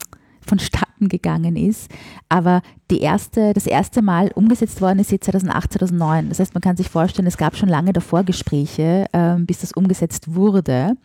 vonstatten 0.48 1.10
gegangen 1.10 1.56
ist. 1.56 1.92
Aber 2.30 2.62
die 2.90 3.00
erste, 3.00 3.54
das 3.54 3.68
erste 3.68 4.02
Mal 4.02 4.32
umgesetzt 4.34 4.82
worden 4.82 5.00
ist 5.00 5.12
jetzt 5.12 5.26
2008, 5.26 5.74
2009. 5.74 6.30
Das 6.30 6.40
heißt, 6.40 6.54
man 6.54 6.62
kann 6.62 6.78
sich 6.78 6.90
vorstellen, 6.90 7.28
es 7.28 7.38
gab 7.38 7.56
schon 7.56 7.70
lange 7.70 7.94
davor 7.94 8.24
Gespräche, 8.24 9.06
ähm, 9.14 9.46
bis 9.46 9.60
das 9.60 9.74
umgesetzt 9.74 10.34
wurde. 10.34 10.96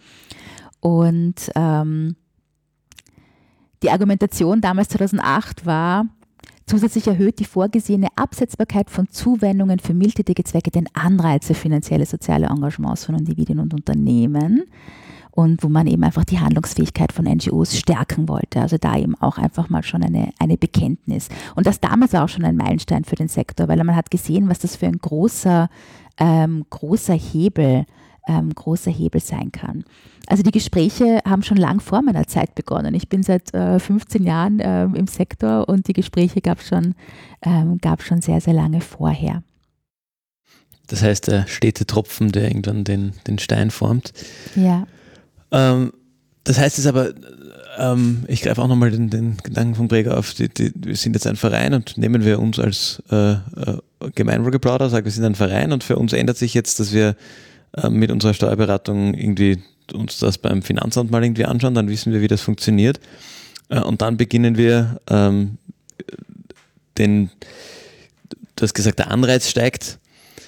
Und 0.81 1.51
ähm, 1.55 2.17
die 3.83 3.91
Argumentation 3.91 4.61
damals 4.61 4.89
2008 4.89 5.67
war, 5.67 6.07
Zusätzlich 6.67 7.07
erhöht 7.07 7.39
die 7.39 7.45
vorgesehene 7.45 8.09
Absetzbarkeit 8.17 8.89
von 8.89 9.09
Zuwendungen 9.09 9.79
für 9.79 9.95
mildtätige 9.95 10.45
Zwecke 10.45 10.71
den 10.71 10.87
Anreiz 10.95 11.47
für 11.47 11.55
finanzielle 11.55 12.07
soziale 12.07 12.47
Engagements 12.47 13.05
von 13.05 13.17
Individuen 13.17 13.59
und 13.59 13.75
Unternehmen 13.75 14.65
und 15.33 15.63
wo 15.63 15.69
man 15.69 15.87
eben 15.87 16.05
einfach 16.05 16.25
die 16.25 16.39
Handlungsfähigkeit 16.39 17.13
von 17.13 17.25
NGOs 17.25 17.77
stärken 17.77 18.29
wollte. 18.29 18.61
Also 18.61 18.77
da 18.79 18.97
eben 18.97 19.15
auch 19.17 19.39
einfach 19.39 19.69
mal 19.69 19.83
schon 19.83 20.03
eine, 20.03 20.31
eine 20.39 20.57
Bekenntnis. 20.57 21.29
Und 21.57 21.67
das 21.67 21.81
damals 21.81 22.13
war 22.13 22.25
auch 22.25 22.29
schon 22.29 22.45
ein 22.45 22.57
Meilenstein 22.57 23.05
für 23.05 23.17
den 23.17 23.29
Sektor, 23.29 23.67
weil 23.69 23.83
man 23.83 23.97
hat 23.97 24.11
gesehen, 24.11 24.49
was 24.49 24.61
das 24.61 24.77
für 24.77 24.87
ein 24.87 24.99
großer, 24.99 25.69
ähm, 26.19 26.65
großer 26.71 27.15
Hebel 27.15 27.87
ähm, 28.29 28.55
großer 28.55 28.91
Hebel 28.91 29.21
sein 29.21 29.51
kann. 29.53 29.85
Also 30.27 30.43
die 30.43 30.53
Gespräche 30.53 31.21
haben 31.27 31.43
schon 31.43 31.57
lang 31.57 31.81
vor 31.81 32.03
meiner 32.03 32.27
Zeit 32.27 32.55
begonnen. 32.55 32.95
Ich 32.95 33.09
bin 33.09 33.23
seit 33.23 33.53
äh, 33.55 33.79
15 33.79 34.23
Jahren 34.23 34.61
äh, 34.61 34.85
im 34.85 35.07
Sektor 35.07 35.69
und 35.69 35.89
die 35.89 35.93
Gespräche 35.93 36.41
gab 36.41 36.61
es 36.61 36.69
schon, 36.69 36.95
ähm, 37.43 37.81
schon 38.01 38.23
sehr, 38.23 38.41
sehr 38.41 38.55
lange 38.55 38.81
vorher. 38.81 39.43
Das 40.87 41.03
heißt, 41.03 41.29
der 41.29 41.47
stete 41.47 41.87
Tropfen, 41.87 42.33
der 42.33 42.49
irgendwann 42.49 42.85
den, 42.85 43.15
den 43.27 43.39
Stein 43.39 43.71
formt. 43.71 44.13
Ja. 44.55 44.87
Ähm, 45.53 45.93
das 46.45 46.59
heißt 46.59 46.79
es 46.79 46.87
aber, 46.87 47.13
ähm, 47.79 48.25
ich 48.27 48.43
greife 48.43 48.61
auch 48.61 48.69
nochmal 48.69 48.91
den, 48.91 49.11
den 49.11 49.37
Gedanken 49.37 49.75
von 49.75 49.89
Breger 49.89 50.19
auf, 50.19 50.35
die, 50.35 50.49
die, 50.49 50.73
wir 50.77 50.97
sind 50.97 51.15
jetzt 51.15 51.27
ein 51.27 51.37
Verein 51.37 51.75
und 51.75 51.97
nehmen 51.97 52.25
wir 52.25 52.41
uns 52.41 52.59
als 52.59 53.03
äh, 53.11 53.33
äh, 53.33 53.39
Gemeinwohlgeplauder, 54.15 54.91
sagen 54.91 55.05
wir 55.05 55.13
sind 55.13 55.25
ein 55.25 55.35
Verein 55.35 55.73
und 55.73 55.85
für 55.85 55.97
uns 55.97 56.13
ändert 56.13 56.37
sich 56.37 56.55
jetzt, 56.55 56.81
dass 56.81 56.93
wir 56.93 57.17
äh, 57.77 57.89
mit 57.89 58.11
unserer 58.11 58.35
Steuerberatung 58.35 59.15
irgendwie 59.15 59.63
uns 59.95 60.19
das 60.19 60.39
beim 60.39 60.63
Finanzamt 60.63 61.11
mal 61.11 61.23
irgendwie 61.23 61.45
anschauen, 61.45 61.75
dann 61.75 61.89
wissen 61.89 62.13
wir, 62.13 62.21
wie 62.21 62.29
das 62.29 62.41
funktioniert. 62.41 63.01
Äh, 63.69 63.81
und 63.81 64.03
dann 64.03 64.17
beginnen 64.17 64.57
wir 64.57 65.01
ähm, 65.09 65.59
den, 66.99 67.31
du 68.57 68.63
hast 68.63 68.75
gesagt, 68.75 68.99
der 68.99 69.11
Anreiz 69.11 69.49
steigt 69.49 69.99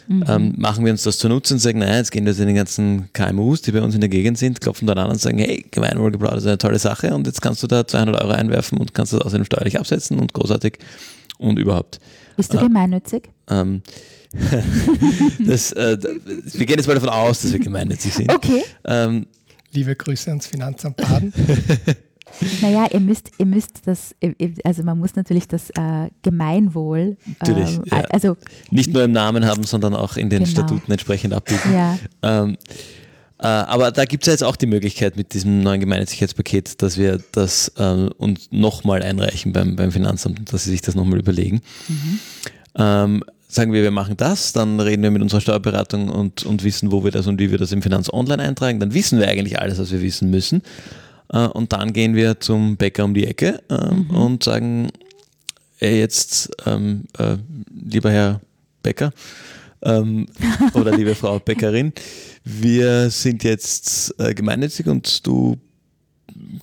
Mhm. 0.06 0.24
Ähm, 0.28 0.54
machen 0.56 0.84
wir 0.84 0.92
uns 0.92 1.02
das 1.02 1.18
zunutze 1.18 1.54
und 1.54 1.60
sagen, 1.60 1.78
naja, 1.78 1.96
jetzt 1.96 2.12
gehen 2.12 2.26
wir 2.26 2.34
zu 2.34 2.44
den 2.44 2.54
ganzen 2.54 3.10
KMUs, 3.12 3.62
die 3.62 3.72
bei 3.72 3.80
uns 3.80 3.94
in 3.94 4.00
der 4.00 4.10
Gegend 4.10 4.38
sind, 4.38 4.60
klopfen 4.60 4.86
dann 4.86 4.98
an 4.98 5.10
und 5.10 5.20
sagen, 5.20 5.38
hey, 5.38 5.64
Gemeinwohlgebrauch 5.70 6.34
ist 6.34 6.46
eine 6.46 6.58
tolle 6.58 6.78
Sache 6.78 7.14
und 7.14 7.26
jetzt 7.26 7.40
kannst 7.40 7.62
du 7.62 7.66
da 7.66 7.86
200 7.86 8.22
Euro 8.22 8.32
einwerfen 8.32 8.78
und 8.78 8.94
kannst 8.94 9.12
das 9.12 9.20
außerdem 9.20 9.44
steuerlich 9.46 9.78
absetzen 9.78 10.18
und 10.18 10.32
großartig 10.32 10.78
und 11.38 11.58
überhaupt. 11.58 12.00
Bist 12.36 12.52
du 12.52 12.58
äh, 12.58 12.62
gemeinnützig? 12.62 13.30
Ähm, 13.48 13.82
das, 15.46 15.72
äh, 15.72 15.96
wir 16.00 16.66
gehen 16.66 16.76
jetzt 16.76 16.86
mal 16.86 16.94
davon 16.94 17.08
aus, 17.08 17.42
dass 17.42 17.52
wir 17.52 17.60
gemeinnützig 17.60 18.14
sind. 18.14 18.32
Okay. 18.32 18.62
Ähm, 18.84 19.26
Liebe 19.72 19.96
Grüße 19.96 20.30
ans 20.30 20.46
Finanzamt 20.46 20.96
Baden. 20.96 21.32
Naja, 22.60 22.86
ihr 22.92 23.00
müsst, 23.00 23.30
ihr 23.38 23.46
müsst 23.46 23.86
das, 23.86 24.14
also 24.64 24.82
man 24.82 24.98
muss 24.98 25.14
natürlich 25.16 25.48
das 25.48 25.70
äh, 25.70 26.08
Gemeinwohl, 26.22 27.16
natürlich, 27.40 27.76
ähm, 27.76 27.84
ja. 27.86 28.00
also 28.10 28.36
nicht 28.70 28.92
nur 28.92 29.04
im 29.04 29.12
Namen 29.12 29.44
haben, 29.46 29.64
sondern 29.64 29.94
auch 29.94 30.16
in 30.16 30.30
den 30.30 30.40
genau. 30.40 30.50
Statuten 30.50 30.90
entsprechend 30.90 31.34
abbilden. 31.34 31.72
Ja. 31.72 31.98
Ähm, 32.22 32.56
äh, 33.38 33.46
aber 33.46 33.90
da 33.90 34.04
gibt 34.04 34.22
es 34.22 34.26
ja 34.26 34.32
jetzt 34.32 34.44
auch 34.44 34.56
die 34.56 34.66
Möglichkeit 34.66 35.16
mit 35.16 35.34
diesem 35.34 35.62
neuen 35.62 35.80
Gemeinnützigkeitspaket, 35.80 36.80
dass 36.82 36.96
wir 36.96 37.20
das 37.32 37.72
äh, 37.76 38.08
uns 38.16 38.48
nochmal 38.50 39.02
einreichen 39.02 39.52
beim, 39.52 39.76
beim 39.76 39.92
Finanzamt, 39.92 40.52
dass 40.52 40.64
sie 40.64 40.70
sich 40.70 40.82
das 40.82 40.94
nochmal 40.94 41.18
überlegen. 41.18 41.60
Mhm. 41.88 42.18
Ähm, 42.76 43.24
sagen 43.48 43.72
wir, 43.72 43.82
wir 43.82 43.90
machen 43.90 44.16
das, 44.16 44.52
dann 44.52 44.80
reden 44.80 45.02
wir 45.02 45.10
mit 45.10 45.22
unserer 45.22 45.40
Steuerberatung 45.40 46.08
und, 46.08 46.44
und 46.44 46.64
wissen, 46.64 46.90
wo 46.92 47.04
wir 47.04 47.10
das 47.10 47.26
und 47.26 47.38
wie 47.38 47.50
wir 47.50 47.58
das 47.58 47.72
im 47.72 47.82
Finanz 47.82 48.12
online 48.12 48.42
eintragen. 48.42 48.80
Dann 48.80 48.94
wissen 48.94 49.18
wir 49.18 49.28
eigentlich 49.28 49.60
alles, 49.60 49.78
was 49.78 49.92
wir 49.92 50.02
wissen 50.02 50.30
müssen. 50.30 50.62
Äh, 51.34 51.48
und 51.48 51.72
dann 51.72 51.92
gehen 51.92 52.14
wir 52.14 52.40
zum 52.40 52.76
Bäcker 52.76 53.04
um 53.04 53.12
die 53.12 53.26
Ecke 53.26 53.60
äh, 53.68 53.92
mhm. 53.92 54.10
und 54.10 54.44
sagen, 54.44 54.90
ey, 55.80 55.98
jetzt, 55.98 56.50
ähm, 56.64 57.04
äh, 57.18 57.36
lieber 57.68 58.10
Herr 58.10 58.40
Bäcker 58.82 59.12
ähm, 59.82 60.26
oder 60.74 60.96
liebe 60.96 61.14
Frau 61.14 61.38
Bäckerin, 61.40 61.92
wir 62.44 63.10
sind 63.10 63.42
jetzt 63.42 64.14
äh, 64.18 64.32
gemeinnützig 64.32 64.86
und 64.86 65.26
du 65.26 65.58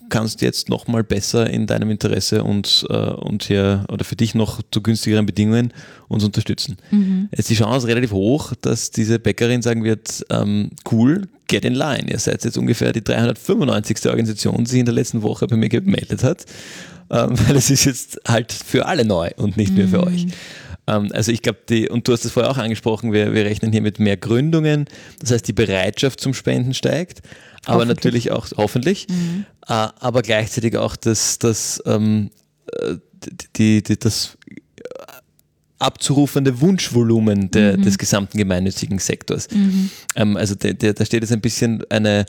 kannst 0.08 0.42
jetzt 0.42 0.68
noch 0.68 0.86
mal 0.86 1.04
besser 1.04 1.48
in 1.48 1.66
deinem 1.66 1.90
Interesse 1.90 2.44
und, 2.44 2.86
äh, 2.90 2.94
und 2.94 3.44
hier 3.44 3.84
oder 3.88 4.04
für 4.04 4.16
dich 4.16 4.34
noch 4.34 4.60
zu 4.70 4.82
günstigeren 4.82 5.24
Bedingungen 5.24 5.72
uns 6.08 6.24
unterstützen. 6.24 6.76
Mhm. 6.90 7.28
Jetzt 7.30 7.40
ist 7.40 7.50
die 7.50 7.54
Chance 7.54 7.86
relativ 7.86 8.12
hoch, 8.12 8.52
dass 8.60 8.90
diese 8.90 9.18
Bäckerin 9.18 9.62
sagen 9.62 9.84
wird, 9.84 10.24
ähm, 10.30 10.70
cool, 10.90 11.28
get 11.48 11.64
in 11.64 11.74
line. 11.74 12.10
Ihr 12.10 12.18
seid 12.18 12.44
jetzt 12.44 12.58
ungefähr 12.58 12.92
die 12.92 13.02
395. 13.02 14.06
Organisation, 14.06 14.64
die 14.64 14.70
sich 14.70 14.80
in 14.80 14.86
der 14.86 14.94
letzten 14.94 15.22
Woche 15.22 15.46
bei 15.46 15.56
mir 15.56 15.68
gemeldet 15.68 16.24
hat, 16.24 16.44
ähm, 17.10 17.30
weil 17.46 17.56
es 17.56 17.70
ist 17.70 17.84
jetzt 17.84 18.20
halt 18.26 18.52
für 18.52 18.86
alle 18.86 19.04
neu 19.04 19.30
und 19.36 19.56
nicht 19.56 19.74
mehr 19.74 19.88
für 19.88 19.98
mhm. 19.98 20.06
euch. 20.08 20.26
Ähm, 20.86 21.10
also 21.12 21.32
ich 21.32 21.42
glaube, 21.42 21.60
die, 21.68 21.88
und 21.88 22.06
du 22.08 22.12
hast 22.12 22.24
es 22.24 22.32
vorher 22.32 22.50
auch 22.50 22.58
angesprochen, 22.58 23.12
wir, 23.12 23.32
wir 23.32 23.44
rechnen 23.44 23.72
hier 23.72 23.82
mit 23.82 23.98
mehr 23.98 24.16
Gründungen, 24.16 24.86
das 25.20 25.30
heißt 25.30 25.46
die 25.46 25.52
Bereitschaft 25.52 26.20
zum 26.20 26.34
Spenden 26.34 26.74
steigt, 26.74 27.22
aber 27.66 27.84
natürlich 27.84 28.30
auch, 28.30 28.46
hoffentlich, 28.56 29.06
mhm. 29.08 29.44
äh, 29.66 29.72
aber 29.72 30.22
gleichzeitig 30.22 30.76
auch 30.76 30.96
das, 30.96 31.38
das, 31.38 31.82
ähm, 31.86 32.30
äh, 32.72 32.96
die, 33.56 33.82
die, 33.82 33.98
das 33.98 34.36
abzurufende 35.78 36.60
Wunschvolumen 36.60 37.50
der, 37.50 37.76
mhm. 37.76 37.82
des 37.82 37.98
gesamten 37.98 38.38
gemeinnützigen 38.38 38.98
Sektors. 38.98 39.48
Mhm. 39.50 39.90
Ähm, 40.14 40.36
also 40.36 40.54
da 40.54 41.04
steht 41.04 41.22
jetzt 41.22 41.32
ein 41.32 41.40
bisschen 41.40 41.84
eine 41.90 42.26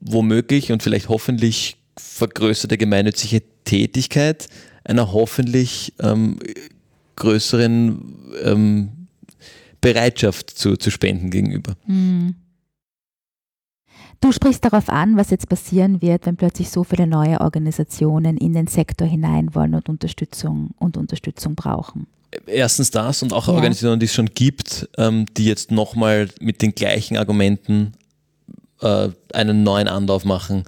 womöglich 0.00 0.72
und 0.72 0.82
vielleicht 0.82 1.08
hoffentlich 1.08 1.76
vergrößerte 1.96 2.78
gemeinnützige 2.78 3.42
Tätigkeit 3.64 4.48
einer 4.84 5.12
hoffentlich 5.12 5.94
ähm, 6.00 6.38
größeren 7.16 8.14
ähm, 8.42 8.88
Bereitschaft 9.80 10.50
zu, 10.50 10.76
zu 10.76 10.90
spenden 10.90 11.30
gegenüber. 11.30 11.76
Mhm. 11.86 12.36
Du 14.20 14.32
sprichst 14.32 14.64
darauf 14.64 14.88
an, 14.88 15.16
was 15.16 15.30
jetzt 15.30 15.48
passieren 15.48 16.00
wird, 16.00 16.26
wenn 16.26 16.36
plötzlich 16.36 16.70
so 16.70 16.84
viele 16.84 17.06
neue 17.06 17.40
Organisationen 17.40 18.36
in 18.36 18.54
den 18.54 18.66
Sektor 18.66 19.06
hinein 19.06 19.54
wollen 19.54 19.74
und 19.74 19.88
Unterstützung 19.88 20.70
und 20.78 20.96
Unterstützung 20.96 21.54
brauchen. 21.54 22.06
Erstens 22.46 22.90
das 22.90 23.22
und 23.22 23.32
auch 23.32 23.46
ja. 23.48 23.54
Organisationen, 23.54 24.00
die 24.00 24.06
es 24.06 24.14
schon 24.14 24.26
gibt, 24.26 24.88
ähm, 24.98 25.26
die 25.36 25.44
jetzt 25.44 25.70
nochmal 25.70 26.28
mit 26.40 26.62
den 26.62 26.74
gleichen 26.74 27.16
Argumenten 27.16 27.92
äh, 28.80 29.08
einen 29.32 29.62
neuen 29.62 29.88
Anlauf 29.88 30.24
machen 30.24 30.64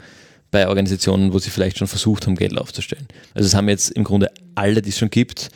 bei 0.50 0.68
Organisationen, 0.68 1.32
wo 1.32 1.38
sie 1.38 1.50
vielleicht 1.50 1.78
schon 1.78 1.88
versucht 1.88 2.26
haben, 2.26 2.36
Geld 2.36 2.56
aufzustellen. 2.56 3.06
Also 3.34 3.46
es 3.46 3.54
haben 3.54 3.68
jetzt 3.68 3.90
im 3.90 4.04
Grunde 4.04 4.30
alle, 4.54 4.80
die 4.80 4.90
es 4.90 4.98
schon 4.98 5.10
gibt, 5.10 5.50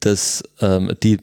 dass 0.00 0.42
ähm, 0.60 0.92
die 1.02 1.18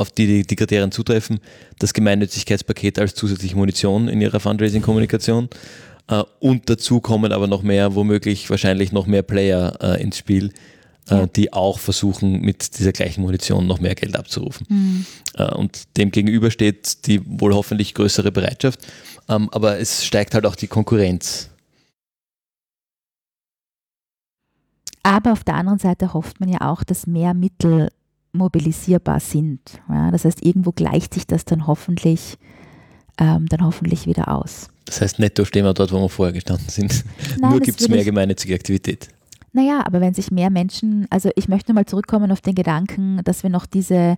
auf 0.00 0.10
die, 0.10 0.26
die 0.26 0.42
die 0.44 0.56
Kriterien 0.56 0.90
zutreffen, 0.90 1.40
das 1.78 1.92
Gemeinnützigkeitspaket 1.92 2.98
als 2.98 3.14
zusätzliche 3.14 3.54
Munition 3.54 4.08
in 4.08 4.20
ihrer 4.20 4.40
Fundraising-Kommunikation. 4.40 5.50
Äh, 6.08 6.22
und 6.40 6.70
dazu 6.70 7.00
kommen 7.00 7.32
aber 7.32 7.46
noch 7.46 7.62
mehr, 7.62 7.94
womöglich 7.94 8.48
wahrscheinlich 8.48 8.92
noch 8.92 9.06
mehr 9.06 9.22
Player 9.22 9.76
äh, 9.80 10.02
ins 10.02 10.16
Spiel, 10.16 10.52
äh, 11.10 11.14
ja. 11.14 11.26
die 11.26 11.52
auch 11.52 11.78
versuchen, 11.78 12.40
mit 12.40 12.78
dieser 12.78 12.92
gleichen 12.92 13.20
Munition 13.20 13.66
noch 13.66 13.78
mehr 13.80 13.94
Geld 13.94 14.16
abzurufen. 14.16 14.66
Mhm. 14.70 15.06
Äh, 15.34 15.54
und 15.54 15.96
dem 15.98 16.10
gegenüber 16.10 16.50
steht 16.50 17.06
die 17.06 17.20
wohl 17.26 17.54
hoffentlich 17.54 17.92
größere 17.92 18.32
Bereitschaft, 18.32 18.80
ähm, 19.28 19.50
aber 19.52 19.78
es 19.78 20.06
steigt 20.06 20.34
halt 20.34 20.46
auch 20.46 20.56
die 20.56 20.66
Konkurrenz. 20.66 21.50
Aber 25.02 25.32
auf 25.32 25.44
der 25.44 25.54
anderen 25.54 25.78
Seite 25.78 26.14
hofft 26.14 26.40
man 26.40 26.48
ja 26.48 26.60
auch, 26.60 26.84
dass 26.84 27.06
mehr 27.06 27.34
Mittel 27.34 27.90
mobilisierbar 28.32 29.20
sind. 29.20 29.60
Ja, 29.88 30.10
das 30.10 30.24
heißt, 30.24 30.44
irgendwo 30.44 30.72
gleicht 30.72 31.14
sich 31.14 31.26
das 31.26 31.44
dann 31.44 31.66
hoffentlich, 31.66 32.38
ähm, 33.18 33.46
dann 33.48 33.64
hoffentlich 33.64 34.06
wieder 34.06 34.28
aus. 34.28 34.68
Das 34.84 35.00
heißt, 35.00 35.18
netto 35.18 35.44
stehen 35.44 35.64
wir 35.64 35.74
dort, 35.74 35.92
wo 35.92 36.00
wir 36.00 36.08
vorher 36.08 36.32
gestanden 36.32 36.68
sind. 36.68 37.04
Nein, 37.40 37.50
Nur 37.52 37.60
gibt 37.60 37.80
es 37.80 37.88
mehr 37.88 38.04
gemeinnützige 38.04 38.54
Aktivität. 38.54 39.08
Naja, 39.52 39.82
aber 39.84 40.00
wenn 40.00 40.14
sich 40.14 40.30
mehr 40.30 40.50
Menschen, 40.50 41.06
also 41.10 41.30
ich 41.34 41.48
möchte 41.48 41.72
mal 41.72 41.86
zurückkommen 41.86 42.30
auf 42.30 42.40
den 42.40 42.54
Gedanken, 42.54 43.20
dass 43.24 43.42
wir 43.42 43.50
noch 43.50 43.66
diese 43.66 44.16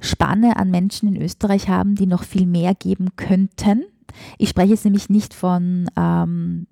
Spanne 0.00 0.56
an 0.56 0.70
Menschen 0.70 1.14
in 1.14 1.22
Österreich 1.22 1.68
haben, 1.68 1.94
die 1.94 2.06
noch 2.06 2.24
viel 2.24 2.46
mehr 2.46 2.74
geben 2.74 3.10
könnten. 3.16 3.84
Ich 4.38 4.48
spreche 4.48 4.70
jetzt 4.70 4.84
nämlich 4.84 5.08
nicht 5.08 5.34
von 5.34 5.88
ähm, 5.96 6.66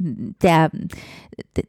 der, 0.00 0.70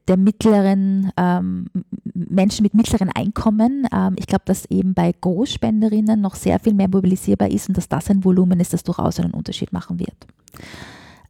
der 0.08 0.18
mittleren 0.18 1.12
ähm, 1.18 1.68
Menschen 2.14 2.64
mit 2.64 2.74
mittleren 2.74 3.10
Einkommen. 3.10 3.88
Ähm, 3.94 4.16
ich 4.18 4.26
glaube, 4.28 4.44
dass 4.46 4.66
eben 4.66 4.94
bei 4.94 5.14
Großspenderinnen 5.20 6.20
noch 6.20 6.36
sehr 6.36 6.60
viel 6.60 6.74
mehr 6.74 6.88
mobilisierbar 6.88 7.52
ist 7.52 7.68
und 7.68 7.78
dass 7.78 7.90
das 7.90 8.10
ein 8.10 8.24
Volumen 8.24 8.60
ist, 8.60 8.74
das 8.74 8.84
durchaus 8.84 9.20
einen 9.20 9.34
Unterschied 9.34 9.74
machen 9.74 10.00
wird. 10.00 10.16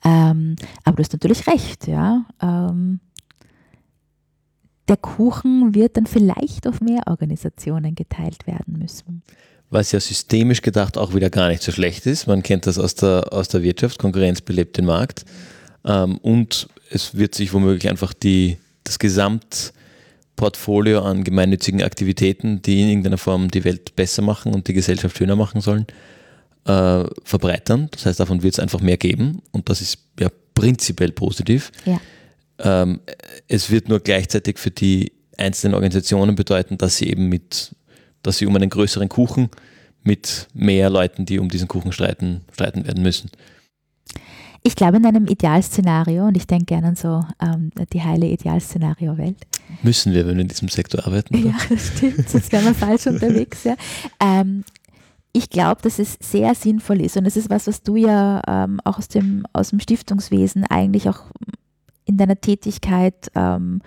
Ähm, 0.03 0.55
aber 0.83 0.97
du 0.97 1.03
hast 1.03 1.13
natürlich 1.13 1.47
recht, 1.47 1.87
ja. 1.87 2.25
Ähm, 2.41 2.99
der 4.87 4.97
Kuchen 4.97 5.73
wird 5.73 5.97
dann 5.97 6.05
vielleicht 6.05 6.67
auf 6.67 6.81
mehr 6.81 7.01
Organisationen 7.07 7.95
geteilt 7.95 8.45
werden 8.45 8.77
müssen. 8.77 9.23
Was 9.69 9.91
ja 9.93 9.99
systemisch 9.99 10.61
gedacht 10.61 10.97
auch 10.97 11.13
wieder 11.15 11.29
gar 11.29 11.47
nicht 11.47 11.63
so 11.63 11.71
schlecht 11.71 12.05
ist. 12.05 12.27
Man 12.27 12.43
kennt 12.43 12.67
das 12.67 12.77
aus 12.77 12.95
der, 12.95 13.31
aus 13.31 13.47
der 13.47 13.63
Wirtschaft, 13.63 13.99
Konkurrenz 13.99 14.41
belebt 14.41 14.77
den 14.77 14.85
Markt. 14.85 15.23
Ähm, 15.85 16.17
und 16.17 16.67
es 16.91 17.15
wird 17.15 17.33
sich 17.35 17.53
womöglich 17.53 17.89
einfach 17.89 18.13
die, 18.13 18.57
das 18.83 18.99
Gesamtportfolio 18.99 21.01
an 21.01 21.23
gemeinnützigen 21.23 21.81
Aktivitäten, 21.81 22.61
die 22.61 22.81
in 22.81 22.89
irgendeiner 22.89 23.17
Form 23.17 23.49
die 23.49 23.63
Welt 23.63 23.95
besser 23.95 24.21
machen 24.21 24.53
und 24.53 24.67
die 24.67 24.73
Gesellschaft 24.73 25.17
schöner 25.17 25.37
machen 25.37 25.61
sollen, 25.61 25.87
äh, 26.65 27.05
verbreitern. 27.23 27.87
Das 27.91 28.05
heißt, 28.05 28.19
davon 28.19 28.43
wird 28.43 28.55
es 28.55 28.59
einfach 28.59 28.81
mehr 28.81 28.97
geben 28.97 29.41
und 29.51 29.69
das 29.69 29.79
ist 29.81 29.99
ja 30.19 30.27
prinzipiell 30.53 31.13
positiv. 31.13 31.71
Ja. 31.85 32.01
Ähm, 32.59 32.99
es 33.47 33.71
wird 33.71 33.87
nur 33.87 34.01
gleichzeitig 34.01 34.59
für 34.59 34.71
die 34.71 35.13
einzelnen 35.37 35.73
Organisationen 35.73 36.35
bedeuten, 36.35 36.77
dass 36.77 36.97
sie 36.97 37.09
eben 37.09 37.29
mit, 37.29 37.73
dass 38.21 38.37
sie 38.37 38.45
um 38.45 38.55
einen 38.55 38.69
größeren 38.69 39.09
Kuchen 39.09 39.49
mit 40.03 40.47
mehr 40.53 40.89
Leuten, 40.89 41.25
die 41.25 41.39
um 41.39 41.47
diesen 41.47 41.67
Kuchen 41.67 41.93
streiten, 41.93 42.41
streiten 42.51 42.85
werden 42.85 43.01
müssen. 43.01 43.31
Ich 44.63 44.75
glaube 44.75 44.97
in 44.97 45.05
einem 45.05 45.25
Idealszenario, 45.25 46.25
und 46.27 46.37
ich 46.37 46.45
denke 46.45 46.65
gerne 46.65 46.89
an 46.89 46.95
so 46.95 47.23
ähm, 47.41 47.71
die 47.93 48.03
heile 48.03 48.27
Idealszenario-Welt. 48.27 49.37
Müssen 49.81 50.13
wir, 50.13 50.27
wenn 50.27 50.35
wir 50.35 50.41
in 50.43 50.47
diesem 50.47 50.67
Sektor 50.67 51.05
arbeiten? 51.05 51.35
Oder? 51.35 51.49
Ja, 51.49 51.57
das 51.69 51.87
stimmt, 51.87 52.29
sonst 52.29 52.51
wären 52.51 52.65
wir 52.65 52.75
falsch 52.75 53.07
unterwegs. 53.07 53.63
Ja. 53.63 53.75
Ähm, 54.19 54.63
ich 55.33 55.49
glaube, 55.49 55.81
dass 55.81 55.97
es 55.97 56.17
sehr 56.19 56.53
sinnvoll 56.55 57.01
ist 57.01 57.17
und 57.17 57.23
das 57.23 57.37
ist 57.37 57.49
was, 57.49 57.65
was 57.65 57.81
du 57.81 57.95
ja 57.95 58.41
ähm, 58.47 58.79
auch 58.83 58.97
aus 58.97 59.07
dem, 59.07 59.45
aus 59.53 59.69
dem 59.69 59.79
Stiftungswesen 59.79 60.65
eigentlich 60.65 61.09
auch 61.09 61.23
in 62.05 62.17
deiner 62.17 62.39
Tätigkeit 62.39 63.31
ähm, 63.35 63.81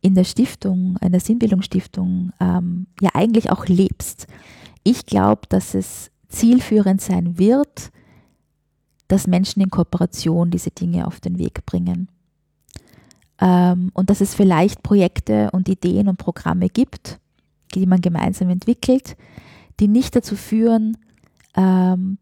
in 0.00 0.14
der 0.14 0.24
Stiftung, 0.24 0.96
in 1.00 1.12
der 1.12 1.20
Sinnbildungsstiftung 1.20 2.32
ähm, 2.40 2.86
ja 3.00 3.10
eigentlich 3.14 3.50
auch 3.50 3.66
lebst. 3.66 4.26
Ich 4.84 5.06
glaube, 5.06 5.42
dass 5.48 5.74
es 5.74 6.10
zielführend 6.28 7.00
sein 7.00 7.38
wird, 7.38 7.90
dass 9.08 9.26
Menschen 9.26 9.62
in 9.62 9.70
Kooperation 9.70 10.50
diese 10.50 10.70
Dinge 10.70 11.06
auf 11.06 11.20
den 11.20 11.38
Weg 11.38 11.66
bringen. 11.66 12.08
Ähm, 13.40 13.90
und 13.94 14.10
dass 14.10 14.20
es 14.20 14.34
vielleicht 14.34 14.82
Projekte 14.82 15.50
und 15.50 15.68
Ideen 15.68 16.08
und 16.08 16.18
Programme 16.18 16.68
gibt, 16.68 17.18
die 17.74 17.86
man 17.86 18.00
gemeinsam 18.00 18.50
entwickelt, 18.50 19.16
die 19.80 19.88
nicht 19.88 20.14
dazu 20.14 20.36
führen, 20.36 20.96
ähm, 21.56 22.18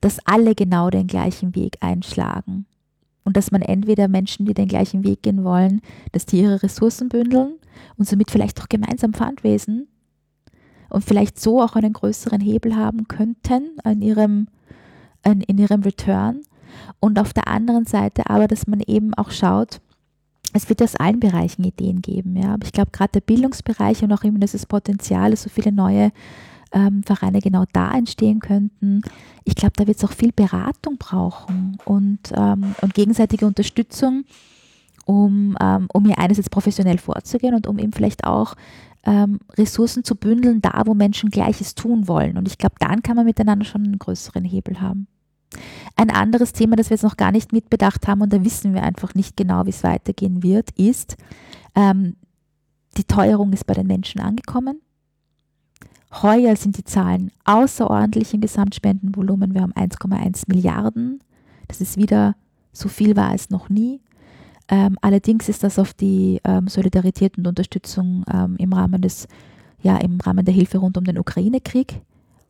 dass 0.00 0.18
alle 0.26 0.54
genau 0.54 0.90
den 0.90 1.06
gleichen 1.06 1.54
Weg 1.54 1.78
einschlagen. 1.80 2.66
Und 3.24 3.38
dass 3.38 3.50
man 3.50 3.62
entweder 3.62 4.06
Menschen, 4.06 4.44
die 4.44 4.52
den 4.52 4.68
gleichen 4.68 5.02
Weg 5.02 5.22
gehen 5.22 5.44
wollen, 5.44 5.80
dass 6.12 6.26
die 6.26 6.40
ihre 6.40 6.62
Ressourcen 6.62 7.08
bündeln 7.08 7.54
und 7.96 8.06
somit 8.06 8.30
vielleicht 8.30 8.60
auch 8.60 8.68
gemeinsam 8.68 9.14
Pfandwesen 9.14 9.88
und 10.90 11.04
vielleicht 11.04 11.40
so 11.40 11.62
auch 11.62 11.74
einen 11.74 11.94
größeren 11.94 12.40
Hebel 12.40 12.76
haben 12.76 13.08
könnten 13.08 13.78
in 13.84 14.02
ihrem, 14.02 14.48
in, 15.24 15.58
ihrem 15.58 15.82
Return. 15.82 16.42
Und 17.00 17.18
auf 17.18 17.32
der 17.32 17.48
anderen 17.48 17.86
Seite 17.86 18.28
aber, 18.28 18.48
dass 18.48 18.66
man 18.66 18.80
eben 18.80 19.14
auch 19.14 19.30
schaut, 19.30 19.80
es 20.52 20.68
wird 20.68 20.82
aus 20.82 20.96
allen 20.96 21.20
Bereichen 21.20 21.64
Ideen 21.64 22.00
geben. 22.00 22.36
Ja. 22.36 22.54
Aber 22.54 22.64
ich 22.64 22.72
glaube, 22.72 22.90
gerade 22.92 23.12
der 23.12 23.20
Bildungsbereich 23.20 24.02
und 24.02 24.12
auch 24.12 24.24
eben 24.24 24.40
dieses 24.40 24.66
Potenzial, 24.66 25.36
so 25.36 25.50
viele 25.50 25.72
neue 25.72 26.12
ähm, 26.72 27.02
Vereine 27.04 27.40
genau 27.40 27.64
da 27.72 27.92
entstehen 27.92 28.40
könnten. 28.40 29.02
Ich 29.44 29.54
glaube, 29.54 29.74
da 29.76 29.86
wird 29.86 29.96
es 29.96 30.04
auch 30.04 30.12
viel 30.12 30.32
Beratung 30.32 30.96
brauchen 30.98 31.78
und, 31.84 32.32
ähm, 32.34 32.74
und 32.80 32.94
gegenseitige 32.94 33.46
Unterstützung, 33.46 34.24
um, 35.06 35.56
ähm, 35.60 35.88
um 35.92 36.04
hier 36.04 36.18
einerseits 36.18 36.50
professionell 36.50 36.98
vorzugehen 36.98 37.54
und 37.54 37.66
um 37.66 37.78
eben 37.78 37.92
vielleicht 37.92 38.24
auch 38.24 38.54
ähm, 39.04 39.40
Ressourcen 39.56 40.04
zu 40.04 40.16
bündeln, 40.16 40.62
da 40.62 40.82
wo 40.86 40.94
Menschen 40.94 41.30
Gleiches 41.30 41.74
tun 41.74 42.08
wollen. 42.08 42.36
Und 42.36 42.48
ich 42.48 42.58
glaube, 42.58 42.76
dann 42.78 43.02
kann 43.02 43.16
man 43.16 43.26
miteinander 43.26 43.64
schon 43.64 43.84
einen 43.84 43.98
größeren 43.98 44.44
Hebel 44.44 44.80
haben. 44.80 45.06
Ein 45.96 46.10
anderes 46.10 46.52
Thema, 46.52 46.76
das 46.76 46.90
wir 46.90 46.96
jetzt 46.96 47.02
noch 47.02 47.16
gar 47.16 47.32
nicht 47.32 47.52
mitbedacht 47.52 48.06
haben, 48.08 48.20
und 48.20 48.32
da 48.32 48.44
wissen 48.44 48.74
wir 48.74 48.82
einfach 48.82 49.14
nicht 49.14 49.36
genau, 49.36 49.66
wie 49.66 49.70
es 49.70 49.84
weitergehen 49.84 50.42
wird, 50.42 50.70
ist, 50.72 51.16
ähm, 51.74 52.16
die 52.96 53.04
Teuerung 53.04 53.52
ist 53.52 53.66
bei 53.66 53.74
den 53.74 53.86
Menschen 53.86 54.20
angekommen. 54.20 54.80
Heuer 56.22 56.54
sind 56.54 56.78
die 56.78 56.84
Zahlen 56.84 57.32
außerordentlich 57.44 58.34
im 58.34 58.40
Gesamtspendenvolumen. 58.40 59.52
Wir 59.52 59.62
haben 59.62 59.72
1,1 59.72 60.44
Milliarden. 60.46 61.20
Das 61.66 61.80
ist 61.80 61.96
wieder 61.96 62.36
so 62.72 62.88
viel 62.88 63.16
war 63.16 63.34
es 63.34 63.50
noch 63.50 63.68
nie. 63.68 64.00
Ähm, 64.68 64.96
allerdings 65.00 65.48
ist 65.48 65.62
das 65.62 65.78
auf 65.78 65.94
die 65.94 66.40
ähm, 66.44 66.68
Solidarität 66.68 67.38
und 67.38 67.46
Unterstützung 67.46 68.24
ähm, 68.32 68.56
im 68.58 68.72
Rahmen 68.72 69.02
des, 69.02 69.28
ja, 69.82 69.96
im 69.98 70.18
Rahmen 70.20 70.44
der 70.44 70.54
Hilfe 70.54 70.78
rund 70.78 70.96
um 70.96 71.04
den 71.04 71.18
Ukraine-Krieg 71.18 72.00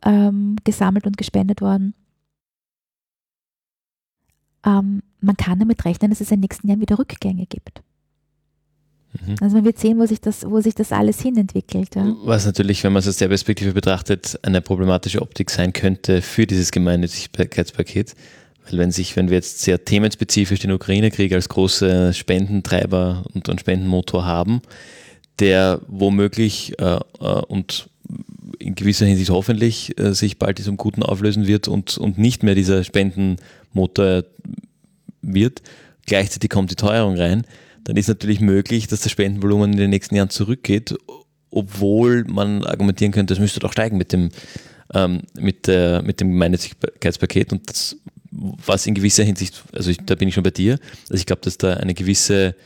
ähm, 0.04 0.56
gesammelt 0.64 1.06
und 1.06 1.16
gespendet 1.16 1.60
worden. 1.60 1.94
Ähm, 4.64 5.02
man 5.20 5.36
kann 5.36 5.58
damit 5.58 5.84
rechnen, 5.84 6.10
dass 6.10 6.20
es 6.20 6.30
in 6.30 6.36
den 6.36 6.42
nächsten 6.42 6.68
Jahren 6.68 6.80
wieder 6.80 6.98
Rückgänge 6.98 7.46
gibt. 7.46 7.82
Mhm. 9.20 9.36
Also 9.40 9.56
man 9.56 9.64
wird 9.64 9.78
sehen, 9.78 9.98
wo 9.98 10.06
sich 10.06 10.20
das, 10.20 10.44
wo 10.48 10.60
sich 10.60 10.74
das 10.74 10.92
alles 10.92 11.20
hinentwickelt. 11.20 11.94
Ja. 11.94 12.14
Was 12.24 12.46
natürlich, 12.46 12.82
wenn 12.84 12.92
man 12.92 13.00
es 13.00 13.08
aus 13.08 13.16
der 13.16 13.28
Perspektive 13.28 13.72
betrachtet, 13.72 14.38
eine 14.42 14.60
problematische 14.60 15.22
Optik 15.22 15.50
sein 15.50 15.72
könnte 15.72 16.22
für 16.22 16.46
dieses 16.46 16.70
Gemeinnützigkeitspaket. 16.72 18.14
Weil 18.68 18.78
wenn 18.78 18.90
sich, 18.90 19.14
wenn 19.16 19.28
wir 19.28 19.36
jetzt 19.36 19.60
sehr 19.60 19.84
themenspezifisch 19.84 20.60
den 20.60 20.72
Ukraine-Krieg 20.72 21.32
als 21.32 21.48
große 21.48 22.14
Spendentreiber 22.14 23.24
und, 23.34 23.48
und 23.48 23.60
Spendenmotor 23.60 24.24
haben, 24.24 24.62
der 25.38 25.80
womöglich 25.86 26.78
äh, 26.78 26.98
äh, 27.20 27.24
und 27.48 27.88
in 28.58 28.74
gewisser 28.74 29.06
Hinsicht 29.06 29.30
hoffentlich 29.30 29.98
äh, 29.98 30.14
sich 30.14 30.38
bald 30.38 30.58
diesem 30.58 30.76
Guten 30.76 31.02
auflösen 31.02 31.46
wird 31.46 31.68
und, 31.68 31.98
und 31.98 32.18
nicht 32.18 32.42
mehr 32.42 32.54
dieser 32.54 32.84
Spendenmotor 32.84 34.24
wird. 35.26 35.62
Gleichzeitig 36.06 36.50
kommt 36.50 36.70
die 36.70 36.76
Teuerung 36.76 37.16
rein 37.16 37.44
dann 37.84 37.96
ist 37.96 38.08
natürlich 38.08 38.40
möglich, 38.40 38.88
dass 38.88 39.02
das 39.02 39.12
Spendenvolumen 39.12 39.72
in 39.72 39.78
den 39.78 39.90
nächsten 39.90 40.16
Jahren 40.16 40.30
zurückgeht, 40.30 40.94
obwohl 41.50 42.24
man 42.24 42.64
argumentieren 42.64 43.12
könnte, 43.12 43.34
das 43.34 43.40
müsste 43.40 43.60
doch 43.60 43.72
steigen 43.72 43.98
mit 43.98 44.12
dem, 44.12 44.30
ähm, 44.92 45.20
mit, 45.38 45.66
der, 45.66 46.02
mit 46.02 46.20
dem 46.20 46.30
Gemeinnützigkeitspaket 46.32 47.52
und 47.52 47.68
das, 47.70 47.96
was 48.30 48.86
in 48.86 48.94
gewisser 48.94 49.22
Hinsicht, 49.22 49.62
also 49.72 49.90
ich, 49.90 49.98
da 49.98 50.14
bin 50.16 50.28
ich 50.28 50.34
schon 50.34 50.42
bei 50.42 50.50
dir, 50.50 50.78
also 51.02 51.14
ich 51.14 51.26
glaube, 51.26 51.42
dass 51.42 51.58
da 51.58 51.74
eine 51.74 51.94
gewisse 51.94 52.56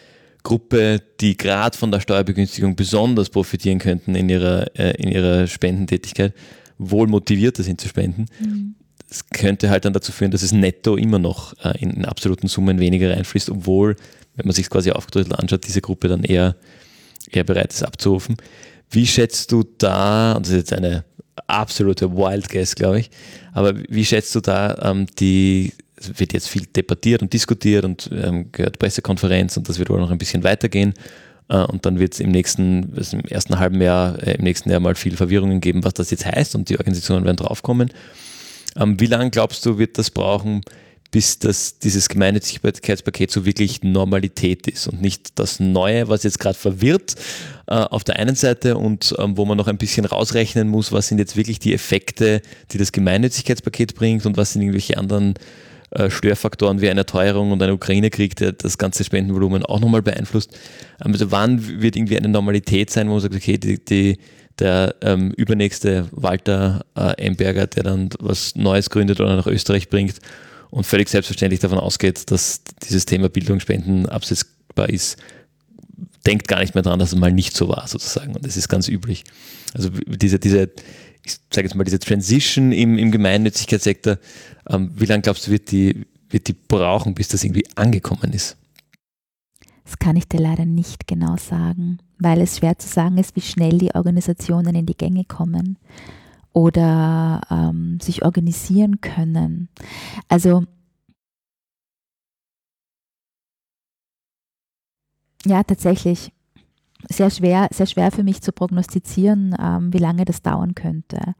Gruppe, 0.45 1.03
die 1.21 1.37
gerade 1.37 1.77
von 1.77 1.91
der 1.91 2.01
Steuerbegünstigung 2.01 2.77
besonders 2.77 3.29
profitieren 3.29 3.81
könnten 3.81 4.15
in 4.15 4.29
ihrer, 4.29 4.75
äh, 4.79 4.95
in 5.03 5.11
ihrer 5.11 5.47
Spendentätigkeit, 5.47 6.33
wohl 6.79 7.09
motivierter 7.09 7.65
sind 7.65 7.81
zu 7.81 7.89
spenden. 7.89 8.27
Mhm. 8.41 8.77
Das 9.09 9.29
könnte 9.31 9.71
halt 9.71 9.85
dann 9.85 9.93
dazu 9.93 10.13
führen, 10.13 10.31
dass 10.31 10.43
es 10.43 10.53
netto 10.53 10.97
immer 10.97 11.19
noch 11.19 11.55
äh, 11.65 11.79
in, 11.81 11.91
in 11.91 12.05
absoluten 12.05 12.49
Summen 12.49 12.79
weniger 12.79 13.11
reinfließt, 13.11 13.51
obwohl 13.51 13.97
wenn 14.37 14.47
man 14.47 14.55
sich 14.55 14.71
quasi 14.71 14.93
aufgedröselt 14.93 15.39
anschaut, 15.39 15.67
diese 15.67 15.81
Gruppe 15.81 16.09
dann 16.09 16.23
eher, 16.23 16.57
eher 17.31 17.45
bereit 17.45 17.73
ist 17.73 17.83
abzurufen. 17.83 18.37
Wie 18.91 19.07
schätzt 19.07 19.51
du 19.51 19.65
da, 19.79 20.33
und 20.33 20.47
das 20.47 20.53
ist 20.53 20.59
jetzt 20.59 20.73
eine 20.73 21.05
absolute 21.47 22.13
Wild 22.13 22.49
Guess, 22.49 22.75
glaube 22.75 23.01
ich, 23.01 23.11
aber 23.53 23.75
wie 23.89 24.05
schätzt 24.05 24.35
du 24.35 24.41
da 24.41 24.79
ähm, 24.83 25.07
die, 25.19 25.73
es 25.97 26.19
wird 26.21 26.33
jetzt 26.33 26.49
viel 26.49 26.67
debattiert 26.67 27.23
und 27.23 27.33
diskutiert 27.33 27.85
und 27.85 28.09
ähm, 28.13 28.53
gehört 28.53 28.79
Pressekonferenz 28.79 29.57
und 29.57 29.69
das 29.69 29.79
wird 29.79 29.91
wohl 29.91 29.99
noch 29.99 30.11
ein 30.11 30.19
bisschen 30.19 30.45
weitergehen. 30.45 30.95
Äh, 31.49 31.65
und 31.65 31.85
dann 31.85 31.99
wird 31.99 32.15
es 32.15 32.21
im 32.21 32.31
nächsten, 32.31 32.95
im 32.95 33.21
ersten 33.21 33.59
halben 33.59 33.81
Jahr, 33.81 34.23
äh, 34.23 34.37
im 34.37 34.45
nächsten 34.45 34.71
Jahr 34.71 34.81
mal 34.81 34.95
viel 34.95 35.17
Verwirrungen 35.17 35.61
geben, 35.61 35.85
was 35.85 35.95
das 35.95 36.11
jetzt 36.11 36.27
heißt 36.27 36.55
und 36.55 36.69
die 36.69 36.79
Organisationen 36.79 37.25
werden 37.25 37.37
draufkommen. 37.37 37.91
Ähm, 38.79 38.99
wie 39.01 39.07
lange 39.07 39.31
glaubst 39.31 39.65
du, 39.67 39.79
wird 39.79 39.99
das 39.99 40.11
brauchen, 40.11 40.63
bis 41.11 41.39
das, 41.39 41.79
dieses 41.79 42.09
Gemeinnützigkeitspaket 42.09 43.31
so 43.31 43.47
wirklich 43.47 43.83
Normalität 43.83 44.67
ist 44.67 44.89
und 44.89 45.01
nicht 45.01 45.39
das 45.39 45.59
Neue, 45.59 46.09
was 46.09 46.23
jetzt 46.23 46.39
gerade 46.39 46.59
verwirrt 46.59 47.15
äh, 47.67 47.75
auf 47.75 48.05
der 48.05 48.17
einen 48.17 48.35
Seite 48.35 48.77
und 48.77 49.15
ähm, 49.19 49.37
wo 49.37 49.47
man 49.47 49.57
noch 49.57 49.69
ein 49.69 49.79
bisschen 49.79 50.05
rausrechnen 50.05 50.69
muss, 50.69 50.93
was 50.93 51.09
sind 51.09 51.19
jetzt 51.19 51.37
wirklich 51.37 51.59
die 51.59 51.73
Effekte, 51.73 52.43
die 52.73 52.79
das 52.79 52.93
Gemeinnützigkeitspaket 52.93 53.95
bringt 53.95 54.27
und 54.27 54.37
was 54.37 54.53
sind 54.53 54.63
irgendwelche 54.63 54.99
anderen 54.99 55.35
äh, 55.93 56.11
Störfaktoren 56.11 56.83
wie 56.83 56.91
eine 56.91 57.07
Teuerung 57.07 57.53
und 57.53 57.63
ein 57.63 57.71
Ukraine-Krieg, 57.71 58.37
der 58.37 58.53
das 58.53 58.77
ganze 58.77 59.03
Spendenvolumen 59.03 59.65
auch 59.65 59.81
nochmal 59.81 60.03
beeinflusst. 60.03 60.53
Ähm, 61.03 61.13
also 61.13 61.31
wann 61.31 61.81
wird 61.81 61.97
irgendwie 61.97 62.19
eine 62.19 62.29
Normalität 62.29 62.91
sein, 62.91 63.09
wo 63.09 63.13
man 63.13 63.21
sagt, 63.21 63.35
okay, 63.35 63.57
die, 63.57 63.83
die 63.83 64.19
der 64.59 64.97
ähm, 65.03 65.33
übernächste 65.33 66.09
Walter 66.11 66.85
äh, 66.97 67.15
Emberger, 67.25 67.67
der 67.67 67.83
dann 67.85 68.11
was 68.19 68.55
Neues 68.57 68.91
gründet 68.91 69.21
oder 69.21 69.37
nach 69.37 69.47
Österreich 69.47 69.89
bringt 69.89 70.17
und 70.71 70.85
völlig 70.85 71.09
selbstverständlich 71.09 71.61
davon 71.61 71.79
ausgeht, 71.79 72.31
dass 72.31 72.63
dieses 72.89 73.07
Thema 73.07 73.29
Bildungsspenden 73.29 74.07
absetzbar 74.07 74.89
ist, 74.89 75.17
denkt 76.27 76.49
gar 76.49 76.61
nicht 76.61 76.75
mehr 76.75 76.83
daran, 76.83 76.99
dass 76.99 77.13
es 77.13 77.19
mal 77.19 77.33
nicht 77.33 77.57
so 77.57 77.69
war, 77.69 77.87
sozusagen. 77.89 78.35
Und 78.35 78.45
das 78.45 78.57
ist 78.57 78.69
ganz 78.69 78.89
üblich. 78.89 79.25
Also 79.75 79.91
diese, 79.91 80.39
diese 80.39 80.71
ich 81.25 81.39
sage 81.53 81.67
jetzt 81.67 81.75
mal, 81.75 81.85
diese 81.85 81.99
Transition 81.99 82.73
im, 82.73 82.99
im 82.99 83.11
Gemeinnützigkeitssektor, 83.11 84.19
ähm, 84.69 84.91
wie 84.95 85.07
lange 85.07 85.23
glaubst 85.23 85.47
du, 85.47 85.51
wird 85.51 85.71
die, 85.71 86.07
wird 86.31 86.49
die 86.49 86.55
brauchen, 86.55 87.15
bis 87.15 87.29
das 87.29 87.45
irgendwie 87.45 87.67
angekommen 87.75 88.33
ist? 88.33 88.57
Das 89.85 89.99
kann 89.99 90.17
ich 90.17 90.29
dir 90.29 90.41
leider 90.41 90.67
nicht 90.67 91.07
genau 91.07 91.37
sagen. 91.37 91.99
Weil 92.19 92.41
es 92.41 92.59
schwer 92.59 92.79
zu 92.79 92.89
sagen 92.89 93.19
ist, 93.19 93.37
wie 93.37 93.41
schnell 93.41 93.79
die 93.79 93.95
Organisationen 93.95 94.75
in 94.75 94.87
die 94.87 94.97
Gänge 94.97 95.25
kommen 95.25 95.79
oder 96.53 97.41
ähm, 97.51 97.99
sich 98.01 98.25
organisieren 98.25 99.01
können. 99.01 99.69
Also 100.29 100.65
ja, 105.45 105.63
tatsächlich 105.63 106.33
sehr 107.09 107.31
schwer, 107.31 107.69
sehr 107.73 107.87
schwer 107.87 108.11
für 108.11 108.25
mich 108.25 108.43
zu 108.43 108.53
prognostizieren, 108.53 109.55
ähm, 109.59 109.93
wie 109.93 109.99
lange 109.99 110.25
das 110.25 110.43
dauern 110.43 110.75
könnte. 110.75 111.35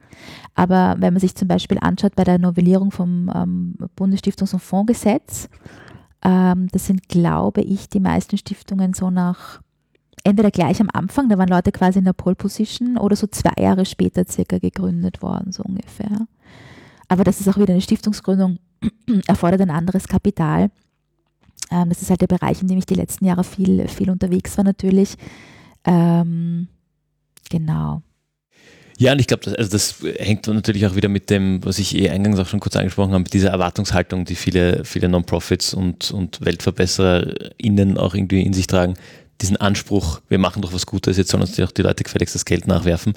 Aber 0.55 0.95
wenn 0.99 1.13
man 1.13 1.19
sich 1.19 1.35
zum 1.35 1.47
Beispiel 1.47 1.77
anschaut 1.81 2.15
bei 2.15 2.23
der 2.23 2.39
Novellierung 2.39 2.91
vom 2.91 3.29
ähm, 3.35 3.75
Bundesstiftungs- 3.97 4.53
und 4.53 4.61
Fondsgesetz, 4.61 5.49
ähm, 6.23 6.67
das 6.71 6.85
sind, 6.85 7.09
glaube 7.09 7.61
ich, 7.61 7.89
die 7.89 7.99
meisten 7.99 8.37
Stiftungen 8.37 8.93
so 8.93 9.09
nach 9.09 9.61
entweder 10.29 10.51
gleich 10.51 10.79
am 10.81 10.89
Anfang, 10.93 11.29
da 11.29 11.37
waren 11.37 11.49
Leute 11.49 11.71
quasi 11.71 11.99
in 11.99 12.05
der 12.05 12.13
Pole 12.13 12.35
Position, 12.35 12.97
oder 12.97 13.15
so 13.15 13.27
zwei 13.27 13.61
Jahre 13.61 13.85
später 13.85 14.25
circa 14.27 14.57
gegründet 14.57 15.21
worden, 15.21 15.51
so 15.51 15.63
ungefähr. 15.63 16.27
Aber 17.07 17.23
das 17.23 17.39
ist 17.39 17.47
auch 17.47 17.57
wieder 17.57 17.73
eine 17.73 17.81
Stiftungsgründung, 17.81 18.59
erfordert 19.27 19.61
ein 19.61 19.71
anderes 19.71 20.07
Kapital. 20.07 20.71
Ähm, 21.71 21.89
das 21.89 22.01
ist 22.01 22.09
halt 22.09 22.21
der 22.21 22.27
Bereich, 22.27 22.61
in 22.61 22.67
dem 22.67 22.77
ich 22.77 22.85
die 22.85 22.95
letzten 22.95 23.25
Jahre 23.25 23.43
viel, 23.43 23.87
viel 23.87 24.09
unterwegs 24.09 24.57
war 24.57 24.63
natürlich. 24.63 25.15
Ähm, 25.85 26.67
genau. 27.49 28.01
Ja, 28.99 29.13
und 29.13 29.19
ich 29.19 29.27
glaube, 29.27 29.43
das, 29.45 29.53
also 29.53 29.71
das 29.71 29.95
hängt 30.17 30.45
natürlich 30.47 30.85
auch 30.85 30.95
wieder 30.95 31.07
mit 31.07 31.29
dem, 31.29 31.63
was 31.63 31.79
ich 31.79 31.95
eh 31.95 32.09
eingangs 32.09 32.37
auch 32.37 32.47
schon 32.47 32.59
kurz 32.59 32.75
angesprochen 32.75 33.13
habe, 33.13 33.23
mit 33.23 33.33
dieser 33.33 33.49
Erwartungshaltung, 33.51 34.25
die 34.25 34.35
viele, 34.35 34.83
viele 34.83 35.07
Non-Profits 35.07 35.73
und, 35.73 36.11
und 36.11 36.41
WeltverbessererInnen 36.43 37.97
auch 37.97 38.13
irgendwie 38.13 38.41
in 38.41 38.51
sich 38.51 38.67
tragen, 38.67 38.95
diesen 39.41 39.57
Anspruch, 39.57 40.21
wir 40.29 40.37
machen 40.37 40.61
doch 40.61 40.73
was 40.73 40.85
Gutes, 40.85 41.17
jetzt 41.17 41.31
sollen 41.31 41.41
uns 41.41 41.59
auch 41.59 41.71
die 41.71 41.81
Leute 41.81 42.03
gefälligst 42.03 42.35
das 42.35 42.45
Geld 42.45 42.67
nachwerfen. 42.67 43.13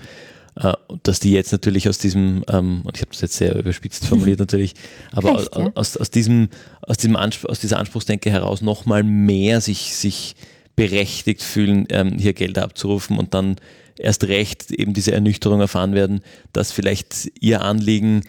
Äh, 0.54 0.74
dass 1.02 1.18
die 1.18 1.32
jetzt 1.32 1.50
natürlich 1.50 1.88
aus 1.88 1.96
diesem, 1.96 2.44
ähm, 2.48 2.82
und 2.84 2.96
ich 2.96 3.00
habe 3.00 3.10
das 3.10 3.22
jetzt 3.22 3.36
sehr 3.36 3.56
überspitzt 3.56 4.06
formuliert 4.06 4.38
natürlich, 4.38 4.74
aber 5.10 5.38
Recht, 5.38 5.56
ja? 5.56 5.70
aus, 5.74 5.96
aus, 5.96 6.10
diesem, 6.10 6.50
aus, 6.82 6.98
diesem 6.98 7.16
aus 7.16 7.60
dieser 7.60 7.78
Anspruchsdenke 7.78 8.30
heraus 8.30 8.60
nochmal 8.60 9.02
mehr 9.02 9.62
sich, 9.62 9.96
sich 9.96 10.36
berechtigt 10.76 11.42
fühlen, 11.42 11.86
ähm, 11.88 12.18
hier 12.18 12.34
Gelder 12.34 12.64
abzurufen 12.64 13.18
und 13.18 13.32
dann 13.32 13.56
erst 13.96 14.24
recht 14.24 14.70
eben 14.70 14.92
diese 14.92 15.12
Ernüchterung 15.12 15.60
erfahren 15.60 15.94
werden, 15.94 16.20
dass 16.52 16.70
vielleicht 16.70 17.30
ihr 17.40 17.62
Anliegen 17.62 18.22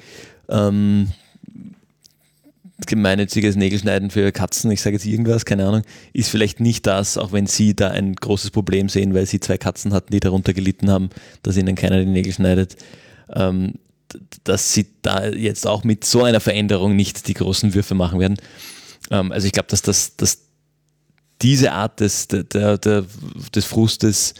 ähm, 0.48 1.10
gemeinnütziges 2.86 3.55
Nägelschneiden 3.55 4.09
für 4.09 4.31
Katzen, 4.31 4.71
ich 4.71 4.81
sage 4.81 4.95
jetzt 4.95 5.05
irgendwas, 5.05 5.45
keine 5.45 5.65
Ahnung, 5.65 5.84
ist 6.13 6.29
vielleicht 6.29 6.59
nicht 6.59 6.86
das, 6.88 7.17
auch 7.17 7.31
wenn 7.31 7.47
Sie 7.47 7.75
da 7.75 7.89
ein 7.89 8.15
großes 8.15 8.51
Problem 8.51 8.89
sehen, 8.89 9.13
weil 9.13 9.25
Sie 9.25 9.39
zwei 9.39 9.57
Katzen 9.57 9.93
hatten, 9.93 10.11
die 10.11 10.19
darunter 10.19 10.53
gelitten 10.53 10.89
haben, 10.89 11.09
dass 11.41 11.57
Ihnen 11.57 11.75
keiner 11.75 11.99
die 11.99 12.05
Nägel 12.05 12.34
schneidet, 12.34 12.75
ähm, 13.34 13.73
dass 14.43 14.73
Sie 14.73 14.88
da 15.01 15.27
jetzt 15.27 15.67
auch 15.67 15.84
mit 15.84 16.05
so 16.05 16.23
einer 16.23 16.39
Veränderung 16.39 16.95
nicht 16.95 17.27
die 17.27 17.34
großen 17.34 17.73
Würfe 17.73 17.95
machen 17.95 18.19
werden. 18.19 18.38
Ähm, 19.11 19.31
also 19.31 19.45
ich 19.45 19.53
glaube, 19.53 19.69
dass, 19.69 19.81
das, 19.81 20.15
dass 20.15 20.39
diese 21.41 21.71
Art 21.71 21.99
des, 21.99 22.27
der, 22.27 22.77
der, 22.77 23.05
des 23.53 23.65
Frustes 23.65 24.34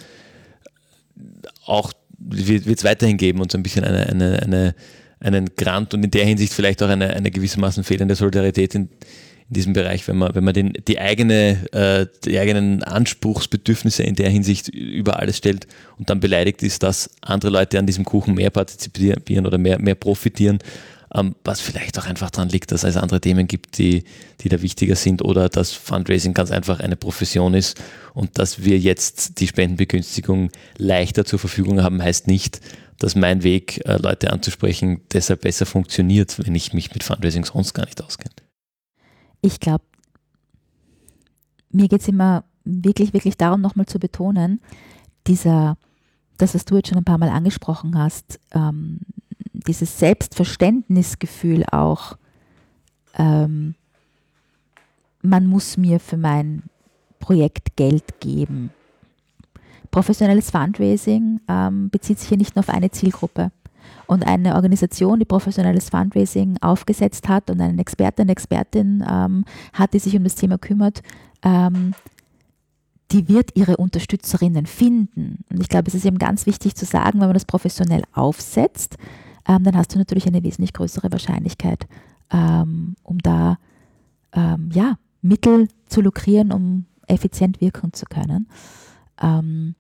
auch 1.66 1.92
wird 2.26 2.78
es 2.78 2.84
weiterhin 2.84 3.18
geben 3.18 3.42
und 3.42 3.52
so 3.52 3.58
ein 3.58 3.64
bisschen 3.64 3.84
eine, 3.84 4.08
eine, 4.08 4.42
eine 4.42 4.76
einen 5.24 5.56
Grant 5.56 5.94
und 5.94 6.04
in 6.04 6.12
der 6.12 6.26
Hinsicht 6.26 6.54
vielleicht 6.54 6.84
auch 6.84 6.90
eine, 6.90 7.12
eine 7.12 7.32
gewissermaßen 7.32 7.84
fehlende 7.84 8.16
Solidarität 8.16 8.76
in, 8.76 8.90
in 9.50 9.54
diesem 9.54 9.74
Bereich, 9.74 10.08
wenn 10.08 10.18
man, 10.18 10.36
wenn 10.36 10.44
man 10.44 10.54
den, 10.54 10.74
die, 10.88 11.00
eigene, 11.00 11.58
äh, 11.72 12.06
die 12.26 12.38
eigenen 12.38 12.84
Anspruchsbedürfnisse 12.84 14.04
in 14.04 14.16
der 14.16 14.30
Hinsicht 14.30 14.70
über 14.70 15.20
alles 15.20 15.38
stellt 15.38 15.68
und 15.98 16.10
dann 16.10 16.20
beleidigt 16.20 16.64
ist, 16.64 16.84
dass 16.84 17.10
andere 17.22 17.52
Leute 17.52 17.80
an 17.80 17.86
diesem 17.86 18.06
Kuchen 18.06 18.36
mehr 18.36 18.50
partizipieren 18.50 19.46
oder 19.46 19.58
mehr, 19.58 19.80
mehr 19.80 19.96
profitieren, 19.96 20.60
was 21.44 21.62
vielleicht 21.62 22.00
auch 22.00 22.06
einfach 22.06 22.32
daran 22.32 22.50
liegt, 22.50 22.72
dass 22.72 22.84
es 22.84 22.98
andere 22.98 23.22
Themen 23.22 23.48
gibt, 23.48 23.78
die, 23.78 24.04
die 24.42 24.50
da 24.50 24.62
wichtiger 24.62 24.96
sind 24.96 25.22
oder 25.22 25.48
dass 25.48 25.72
Fundraising 25.72 26.34
ganz 26.34 26.52
einfach 26.52 26.80
eine 26.80 26.96
Profession 26.96 27.54
ist 27.54 27.82
und 28.14 28.40
dass 28.40 28.64
wir 28.64 28.80
jetzt 28.80 29.40
die 29.40 29.48
Spendenbegünstigung 29.48 30.50
leichter 30.78 31.24
zur 31.24 31.40
Verfügung 31.40 31.84
haben, 31.84 32.02
heißt 32.02 32.28
nicht, 32.28 32.62
dass 32.98 33.16
mein 33.16 33.44
Weg, 33.44 33.86
äh, 33.86 33.98
Leute 33.98 34.32
anzusprechen, 34.32 35.02
deshalb 35.12 35.42
besser 35.42 35.66
funktioniert, 35.66 36.40
wenn 36.44 36.56
ich 36.56 36.74
mich 36.74 36.94
mit 36.94 37.04
Fundraising 37.04 37.46
sonst 37.46 37.74
gar 37.74 37.86
nicht 37.86 38.02
auskenne. 38.02 38.34
Ich 39.42 39.60
glaube, 39.60 39.84
mir 41.70 41.88
geht 41.88 42.02
es 42.02 42.08
immer 42.08 42.46
wirklich, 42.64 43.14
wirklich 43.14 43.38
darum, 43.38 43.62
nochmal 43.62 43.86
zu 43.86 44.00
betonen, 44.00 44.62
dieser, 45.28 45.78
das, 46.38 46.56
was 46.56 46.66
du 46.66 46.78
jetzt 46.78 46.90
schon 46.90 46.98
ein 46.98 47.04
paar 47.04 47.18
Mal 47.18 47.30
angesprochen 47.30 47.98
hast, 47.98 48.40
ähm, 48.54 49.02
dieses 49.64 50.00
Selbstverständnisgefühl 50.00 51.66
auch, 51.72 52.18
ähm, 53.18 53.76
man 55.22 55.46
muss 55.48 55.78
mir 55.78 56.00
für 56.00 56.18
mein 56.18 56.64
Projekt 57.20 57.76
Geld 57.76 58.20
geben 58.20 58.72
professionelles 59.94 60.50
Fundraising 60.50 61.40
ähm, 61.48 61.90
bezieht 61.90 62.20
sich 62.20 62.28
hier 62.28 62.38
nicht 62.38 62.56
nur 62.56 62.66
auf 62.66 62.70
eine 62.70 62.92
Zielgruppe. 62.92 63.52
Und 64.08 64.26
eine 64.26 64.56
Organisation, 64.56 65.20
die 65.20 65.26
professionelles 65.26 65.90
Fundraising 65.90 66.58
aufgesetzt 66.62 67.30
hat 67.30 67.50
und 67.50 67.62
einen 67.62 67.80
Experten, 67.80 68.22
eine 68.22 68.32
Expertin 68.32 69.04
ähm, 69.08 69.46
hat, 69.72 69.94
die 69.94 70.00
sich 70.00 70.18
um 70.18 70.24
das 70.24 70.36
Thema 70.36 70.58
kümmert, 70.58 71.04
ähm, 71.44 71.94
die 73.12 73.30
wird 73.30 73.52
ihre 73.56 73.78
Unterstützerinnen 73.78 74.66
finden. 74.66 75.46
Und 75.52 75.62
ich 75.62 75.70
glaube, 75.70 75.88
es 75.90 75.96
ist 75.96 76.06
eben 76.06 76.18
ganz 76.18 76.48
wichtig 76.48 76.76
zu 76.76 76.86
sagen, 76.86 77.20
wenn 77.20 77.28
man 77.28 77.36
das 77.36 77.46
professionell 77.46 78.04
aufsetzt, 78.14 78.98
ähm, 79.48 79.64
dann 79.64 79.76
hast 79.76 79.94
du 79.94 79.98
natürlich 80.00 80.28
eine 80.28 80.44
wesentlich 80.44 80.74
größere 80.74 81.12
Wahrscheinlichkeit, 81.12 81.88
ähm, 82.32 82.96
um 83.04 83.20
da 83.20 83.58
ähm, 84.34 84.70
ja, 84.74 84.98
Mittel 85.22 85.68
zu 85.88 86.02
lukrieren, 86.02 86.52
um 86.52 86.86
effizient 87.08 87.62
wirken 87.62 87.94
zu 87.94 88.06
können. 88.06 88.48
Ähm, 89.22 89.76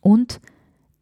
und 0.00 0.40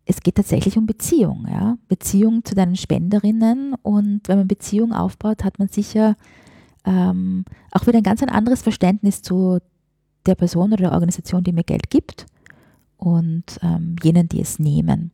es 0.05 0.21
geht 0.21 0.37
tatsächlich 0.37 0.79
um 0.79 0.87
Beziehung, 0.87 1.47
ja. 1.49 1.77
Beziehung 1.89 2.45
zu 2.45 2.55
deinen 2.55 2.77
Spenderinnen. 2.77 3.75
Und 3.83 4.23
wenn 4.27 4.39
man 4.39 4.49
Beziehung 4.49 4.93
aufbaut, 4.93 5.45
hat 5.45 5.59
man 5.59 5.69
sicher 5.69 6.17
ähm, 6.85 7.45
auch 7.71 7.87
wieder 7.87 7.99
ein 7.99 8.05
ganz 8.05 8.23
ein 8.23 8.31
anderes 8.31 8.63
Verständnis 8.63 9.23
zu 9.23 9.59
der 10.27 10.35
Person 10.35 10.73
oder 10.73 10.85
der 10.85 10.93
Organisation, 10.93 11.45
die 11.45 11.53
mir 11.53 11.65
Geld 11.65 11.91
gibt 11.91 12.27
und 12.97 13.45
ähm, 13.63 13.97
jenen, 14.03 14.29
die 14.29 14.41
es 14.41 14.59
nehmen. 14.59 15.13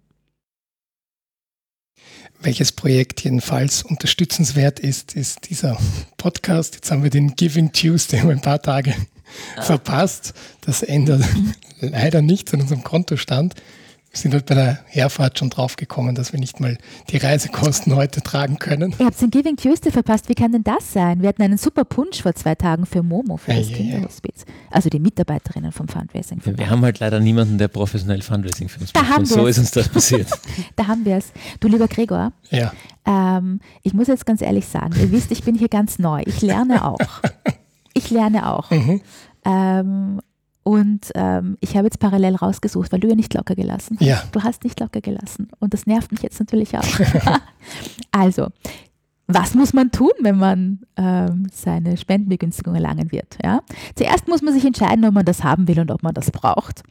Welches 2.40 2.72
Projekt 2.72 3.22
jedenfalls 3.24 3.82
unterstützenswert 3.82 4.78
ist, 4.78 5.14
ist 5.14 5.48
dieser 5.48 5.78
Podcast. 6.16 6.74
Jetzt 6.74 6.90
haben 6.90 7.02
wir 7.02 7.10
den 7.10 7.36
Giving 7.36 7.72
Tuesday 7.72 8.20
um 8.22 8.30
ein 8.30 8.40
paar 8.40 8.60
Tage 8.60 8.94
ah. 9.56 9.62
verpasst. 9.62 10.34
Das 10.60 10.82
ändert 10.82 11.22
leider 11.80 12.22
nichts 12.22 12.52
an 12.52 12.60
unserem 12.60 12.84
Kontostand. 12.84 13.54
Wir 14.14 14.20
sind 14.20 14.32
halt 14.32 14.46
bei 14.46 14.54
der 14.54 14.78
Herfahrt 14.86 15.40
schon 15.40 15.50
draufgekommen, 15.50 16.14
dass 16.14 16.32
wir 16.32 16.38
nicht 16.38 16.60
mal 16.60 16.78
die 17.10 17.16
Reisekosten 17.16 17.96
heute 17.96 18.22
tragen 18.22 18.60
können. 18.60 18.94
Ihr 19.00 19.06
habt 19.06 19.20
den 19.20 19.30
Giving 19.30 19.56
Tuesday 19.56 19.90
verpasst. 19.90 20.28
Wie 20.28 20.36
kann 20.36 20.52
denn 20.52 20.62
das 20.62 20.92
sein? 20.92 21.20
Wir 21.20 21.30
hatten 21.30 21.42
einen 21.42 21.58
super 21.58 21.84
Punsch 21.84 22.22
vor 22.22 22.32
zwei 22.36 22.54
Tagen 22.54 22.86
für 22.86 23.02
Momo, 23.02 23.36
für 23.36 23.52
das 23.52 23.66
Kinderhospiz. 23.66 24.44
Also 24.70 24.88
die 24.88 25.00
Mitarbeiterinnen 25.00 25.72
vom 25.72 25.88
Fundraising. 25.88 26.40
Ja, 26.46 26.56
wir 26.56 26.70
haben 26.70 26.82
halt 26.82 27.00
leider 27.00 27.18
niemanden, 27.18 27.58
der 27.58 27.66
professionell 27.66 28.22
Fundraising 28.22 28.68
für 28.68 28.80
uns 28.82 28.92
da 28.92 29.02
macht. 29.02 29.18
Und 29.18 29.26
so 29.26 29.48
ist 29.48 29.58
uns 29.58 29.72
das 29.72 29.88
passiert. 29.88 30.28
da 30.76 30.86
haben 30.86 31.04
wir 31.04 31.16
es. 31.16 31.32
Du, 31.58 31.66
lieber 31.66 31.88
Gregor, 31.88 32.32
ja. 32.50 32.72
Ähm, 33.04 33.58
ich 33.82 33.94
muss 33.94 34.06
jetzt 34.06 34.26
ganz 34.26 34.42
ehrlich 34.42 34.66
sagen, 34.66 34.94
ihr 35.00 35.10
wisst, 35.10 35.32
ich 35.32 35.42
bin 35.42 35.56
hier 35.56 35.68
ganz 35.68 35.98
neu. 35.98 36.22
Ich 36.24 36.40
lerne 36.40 36.84
auch. 36.84 36.98
Ich 37.94 38.10
lerne 38.10 38.52
auch. 38.52 38.72
Mhm. 38.72 39.00
Ähm, 39.44 40.20
und 40.64 41.12
ähm, 41.14 41.58
ich 41.60 41.76
habe 41.76 41.84
jetzt 41.84 42.00
parallel 42.00 42.36
rausgesucht, 42.36 42.90
weil 42.90 42.98
du 42.98 43.08
ja 43.08 43.14
nicht 43.14 43.34
locker 43.34 43.54
gelassen 43.54 43.98
hast. 44.00 44.06
Ja. 44.06 44.22
Du 44.32 44.42
hast 44.42 44.64
nicht 44.64 44.80
locker 44.80 45.02
gelassen. 45.02 45.48
Und 45.60 45.74
das 45.74 45.86
nervt 45.86 46.10
mich 46.10 46.22
jetzt 46.22 46.40
natürlich 46.40 46.76
auch. 46.76 46.84
also, 48.10 48.48
was 49.26 49.54
muss 49.54 49.74
man 49.74 49.90
tun, 49.90 50.12
wenn 50.20 50.38
man 50.38 50.80
ähm, 50.96 51.48
seine 51.52 51.98
Spendenbegünstigung 51.98 52.74
erlangen 52.74 53.12
wird? 53.12 53.36
Ja? 53.44 53.60
Zuerst 53.94 54.26
muss 54.26 54.40
man 54.40 54.54
sich 54.54 54.64
entscheiden, 54.64 55.04
ob 55.04 55.12
man 55.12 55.26
das 55.26 55.44
haben 55.44 55.68
will 55.68 55.80
und 55.80 55.90
ob 55.90 56.02
man 56.02 56.14
das 56.14 56.30
braucht. 56.30 56.82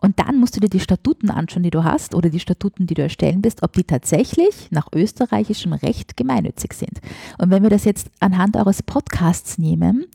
Und 0.00 0.18
dann 0.18 0.38
musst 0.38 0.56
du 0.56 0.60
dir 0.60 0.68
die 0.68 0.80
Statuten 0.80 1.30
anschauen, 1.30 1.62
die 1.62 1.70
du 1.70 1.84
hast 1.84 2.14
oder 2.14 2.30
die 2.30 2.40
Statuten, 2.40 2.86
die 2.86 2.94
du 2.94 3.02
erstellen 3.02 3.42
bist, 3.42 3.62
ob 3.62 3.74
die 3.74 3.84
tatsächlich 3.84 4.68
nach 4.70 4.88
österreichischem 4.94 5.72
Recht 5.72 6.16
gemeinnützig 6.16 6.72
sind. 6.72 7.00
Und 7.38 7.50
wenn 7.50 7.62
wir 7.62 7.70
das 7.70 7.84
jetzt 7.84 8.10
anhand 8.20 8.56
eures 8.56 8.82
Podcasts 8.82 9.58
nehmen, 9.58 10.06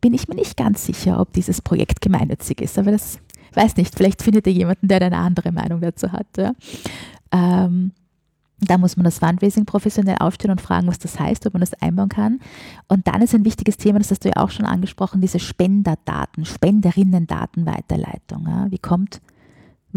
bin 0.00 0.14
ich 0.14 0.28
mir 0.28 0.34
nicht 0.34 0.56
ganz 0.56 0.86
sicher, 0.86 1.20
ob 1.20 1.32
dieses 1.32 1.60
Projekt 1.60 2.00
gemeinnützig 2.00 2.60
ist. 2.60 2.78
Aber 2.78 2.92
das 2.92 3.18
weiß 3.54 3.76
nicht, 3.76 3.94
vielleicht 3.94 4.22
findet 4.22 4.46
ihr 4.46 4.52
jemanden, 4.52 4.88
der 4.88 5.02
eine 5.02 5.16
andere 5.18 5.52
Meinung 5.52 5.80
dazu 5.80 6.12
hat. 6.12 6.26
Ja. 6.36 6.52
Ähm, 7.32 7.92
da 8.60 8.78
muss 8.78 8.96
man 8.96 9.04
das 9.04 9.18
Fundraising 9.18 9.66
professionell 9.66 10.16
aufstellen 10.18 10.52
und 10.52 10.62
fragen, 10.62 10.86
was 10.86 10.98
das 10.98 11.20
heißt, 11.20 11.46
ob 11.46 11.52
man 11.52 11.60
das 11.60 11.74
einbauen 11.74 12.08
kann. 12.08 12.40
Und 12.88 13.06
dann 13.06 13.20
ist 13.20 13.34
ein 13.34 13.44
wichtiges 13.44 13.76
Thema, 13.76 13.98
das 13.98 14.10
hast 14.10 14.24
du 14.24 14.30
ja 14.30 14.36
auch 14.36 14.50
schon 14.50 14.64
angesprochen, 14.64 15.20
diese 15.20 15.38
Spenderdaten, 15.38 16.46
Spenderinnendatenweiterleitung. 16.46 18.46
Ja. 18.48 18.66
Wie 18.70 18.78
kommt 18.78 19.20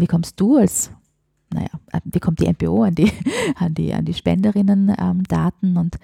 wie 0.00 0.06
kommst 0.06 0.40
du 0.40 0.56
als, 0.56 0.90
naja, 1.52 1.68
äh, 1.92 2.00
wie 2.04 2.20
kommt 2.20 2.40
die 2.40 2.48
MPO 2.48 2.82
an 2.84 2.94
die, 2.94 3.12
an 3.56 3.74
die, 3.74 3.92
an 3.92 4.04
die 4.04 4.14
Spenderinnen-Daten 4.14 5.66
ähm, 5.66 5.76
und 5.76 5.96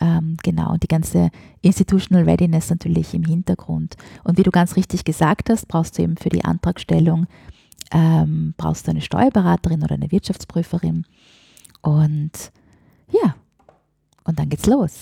ähm, 0.00 0.36
genau, 0.42 0.72
und 0.72 0.82
die 0.82 0.88
ganze 0.88 1.30
Institutional 1.60 2.24
Readiness 2.24 2.70
natürlich 2.70 3.14
im 3.14 3.22
Hintergrund. 3.22 3.96
Und 4.24 4.36
wie 4.36 4.42
du 4.42 4.50
ganz 4.50 4.74
richtig 4.74 5.04
gesagt 5.04 5.48
hast, 5.48 5.68
brauchst 5.68 5.96
du 5.96 6.02
eben 6.02 6.16
für 6.16 6.30
die 6.30 6.44
Antragstellung, 6.44 7.26
ähm, 7.92 8.54
brauchst 8.56 8.86
du 8.86 8.90
eine 8.90 9.02
Steuerberaterin 9.02 9.82
oder 9.82 9.94
eine 9.94 10.10
Wirtschaftsprüferin. 10.10 11.04
Und 11.82 12.52
ja, 13.10 13.36
und 14.24 14.38
dann 14.38 14.48
geht's 14.48 14.66
los. 14.66 14.92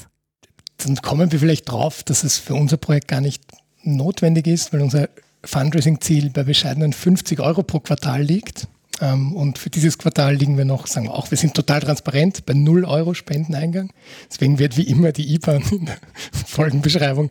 Dann 0.78 0.96
kommen 0.96 1.30
wir 1.30 1.38
vielleicht 1.38 1.70
drauf, 1.70 2.02
dass 2.02 2.24
es 2.24 2.38
für 2.38 2.54
unser 2.54 2.78
Projekt 2.78 3.08
gar 3.08 3.20
nicht 3.20 3.42
notwendig 3.82 4.46
ist, 4.46 4.72
weil 4.72 4.80
unser 4.80 5.08
Fundraising-Ziel 5.44 6.30
bei 6.30 6.42
bescheidenen 6.42 6.92
50 6.92 7.40
Euro 7.40 7.62
pro 7.62 7.80
Quartal 7.80 8.22
liegt. 8.22 8.66
Ähm, 9.00 9.34
und 9.34 9.58
für 9.58 9.70
dieses 9.70 9.98
Quartal 9.98 10.34
liegen 10.34 10.56
wir 10.56 10.64
noch, 10.64 10.86
sagen 10.86 11.06
wir 11.06 11.14
auch, 11.14 11.30
wir 11.30 11.38
sind 11.38 11.54
total 11.54 11.80
transparent 11.80 12.44
bei 12.46 12.54
0 12.54 12.84
Euro 12.84 13.14
Spendeneingang. 13.14 13.90
Deswegen 14.30 14.58
wird 14.58 14.76
wie 14.76 14.82
immer 14.82 15.12
die 15.12 15.34
IBAN 15.34 15.62
in 15.70 15.86
der 15.86 15.98
Folgenbeschreibung 16.46 17.30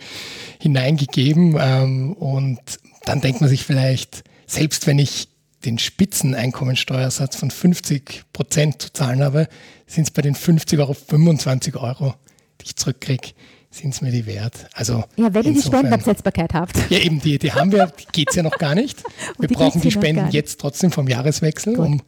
hineingegeben. 0.60 1.58
Ähm, 1.60 2.14
und 2.14 2.60
dann 3.06 3.22
denkt 3.22 3.42
man 3.42 3.50
sich 3.50 3.64
vielleicht, 3.64 4.24
selbst 4.48 4.88
wenn 4.88 5.00
ich 5.00 5.28
den 5.66 5.78
Spitzeneinkommensteuersatz 5.78 7.36
von 7.36 7.52
50 7.52 8.24
Prozent 8.34 8.82
zu 8.82 8.94
zahlen 8.94 9.24
habe, 9.24 9.48
sind 9.88 10.04
es 10.04 10.12
bei 10.12 10.22
den 10.22 10.36
50 10.36 10.80
Euro 10.80 10.94
25 10.94 11.76
Euro, 11.76 12.16
die 12.62 12.66
ich 12.66 12.76
zurückkriege 12.76 13.30
sind 13.72 13.94
es 13.94 14.02
mir 14.02 14.12
die 14.12 14.26
wert. 14.26 14.68
Also 14.74 15.04
ja, 15.16 15.34
wenn 15.34 15.46
ihr 15.46 15.54
die 15.54 15.62
Spendenabsetzbarkeit 15.62 16.54
habt. 16.54 16.76
Ja, 16.90 17.00
eben, 17.00 17.22
die, 17.22 17.38
die 17.38 17.54
haben 17.54 17.72
wir, 17.72 17.92
geht 18.12 18.30
es 18.30 18.36
ja 18.36 18.44
noch 18.44 18.58
gar 18.58 18.76
nicht. 18.76 19.04
Wir 19.38 19.48
die 19.48 19.54
brauchen 19.54 19.82
die 19.82 19.92
Spenden 19.92 20.32
jetzt 20.32 20.60
trotzdem 20.60 20.92
vom 20.92 21.08
Jahreswechsel, 21.08 21.76
Gut. 21.76 21.86
um 21.86 22.02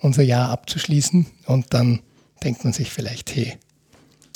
unser 0.00 0.22
Jahr 0.22 0.50
abzuschließen. 0.50 1.26
Und 1.46 1.74
dann 1.74 2.00
denkt 2.44 2.64
man 2.64 2.72
sich 2.72 2.90
vielleicht, 2.90 3.34
hey, 3.34 3.54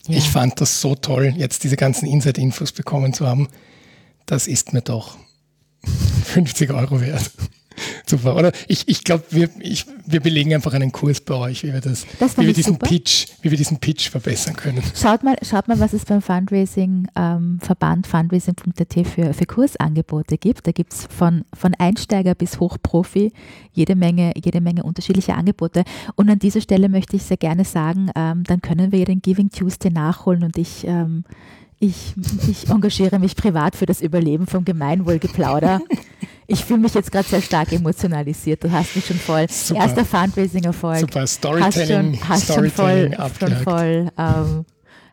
ja. 0.08 0.18
ich 0.18 0.28
fand 0.28 0.60
das 0.60 0.80
so 0.80 0.94
toll, 0.94 1.34
jetzt 1.36 1.62
diese 1.64 1.76
ganzen 1.76 2.06
Inside-Infos 2.06 2.72
bekommen 2.72 3.12
zu 3.12 3.26
haben. 3.26 3.48
Das 4.26 4.48
ist 4.48 4.72
mir 4.72 4.82
doch 4.82 5.16
50 6.24 6.70
Euro 6.72 7.00
wert. 7.00 7.30
Super, 8.06 8.36
oder? 8.36 8.52
Ich, 8.68 8.88
ich 8.88 9.04
glaube, 9.04 9.24
wir, 9.30 9.48
wir 10.06 10.20
belegen 10.20 10.54
einfach 10.54 10.72
einen 10.72 10.92
Kurs 10.92 11.20
bei 11.20 11.34
euch, 11.34 11.62
wie 11.62 11.72
wir, 11.72 11.80
das, 11.80 12.06
das 12.18 12.36
wie 12.36 12.46
wir 12.46 12.52
diesen 12.52 12.78
Pitch, 12.78 13.28
wie 13.42 13.50
wir 13.50 13.58
diesen 13.58 13.78
Pitch 13.78 14.10
verbessern 14.10 14.56
können. 14.56 14.82
Schaut 14.94 15.22
mal, 15.22 15.36
schaut 15.42 15.68
mal 15.68 15.78
was 15.80 15.92
es 15.92 16.04
beim 16.04 16.22
Fundraising 16.22 17.08
ähm, 17.16 17.58
Verband 17.60 18.06
fundraising.at 18.06 19.06
für, 19.06 19.34
für 19.34 19.46
Kursangebote 19.46 20.38
gibt. 20.38 20.66
Da 20.66 20.72
gibt 20.72 20.92
es 20.92 21.06
von, 21.06 21.44
von 21.54 21.74
Einsteiger 21.78 22.34
bis 22.34 22.60
Hochprofi 22.60 23.32
jede 23.72 23.94
Menge, 23.94 24.32
jede 24.42 24.60
Menge 24.60 24.82
unterschiedliche 24.82 25.34
Angebote. 25.34 25.84
Und 26.14 26.28
an 26.28 26.38
dieser 26.38 26.60
Stelle 26.60 26.88
möchte 26.88 27.16
ich 27.16 27.22
sehr 27.22 27.36
gerne 27.36 27.64
sagen, 27.64 28.10
ähm, 28.14 28.44
dann 28.44 28.60
können 28.60 28.92
wir 28.92 29.00
ja 29.00 29.04
den 29.04 29.22
Giving 29.22 29.50
Tuesday 29.50 29.90
nachholen 29.90 30.44
und 30.44 30.58
ich 30.58 30.84
ähm, 30.86 31.24
ich, 31.82 32.14
ich 32.48 32.70
engagiere 32.70 33.18
mich 33.18 33.34
privat 33.34 33.74
für 33.74 33.86
das 33.86 34.00
Überleben 34.00 34.46
vom 34.46 34.64
Gemeinwohlgeplauder. 34.64 35.80
Ich 36.52 36.64
fühle 36.66 36.80
mich 36.80 36.92
jetzt 36.92 37.10
gerade 37.10 37.26
sehr 37.26 37.40
stark 37.40 37.72
emotionalisiert. 37.72 38.62
Du 38.62 38.70
hast 38.70 38.94
mich 38.94 39.06
schon 39.06 39.18
voll. 39.18 39.46
Super. 39.48 39.80
Erster 39.80 40.04
Fundraising-Erfolg. 40.04 40.98
Super, 40.98 41.26
Storytelling. 41.26 42.18
Hast 42.20 42.20
schon, 42.20 42.28
hast 42.28 42.44
Storytelling 42.44 43.14
schon 43.14 43.30
voll, 43.30 43.48
schon 43.48 43.56
voll 43.64 44.12
ähm, 44.18 44.64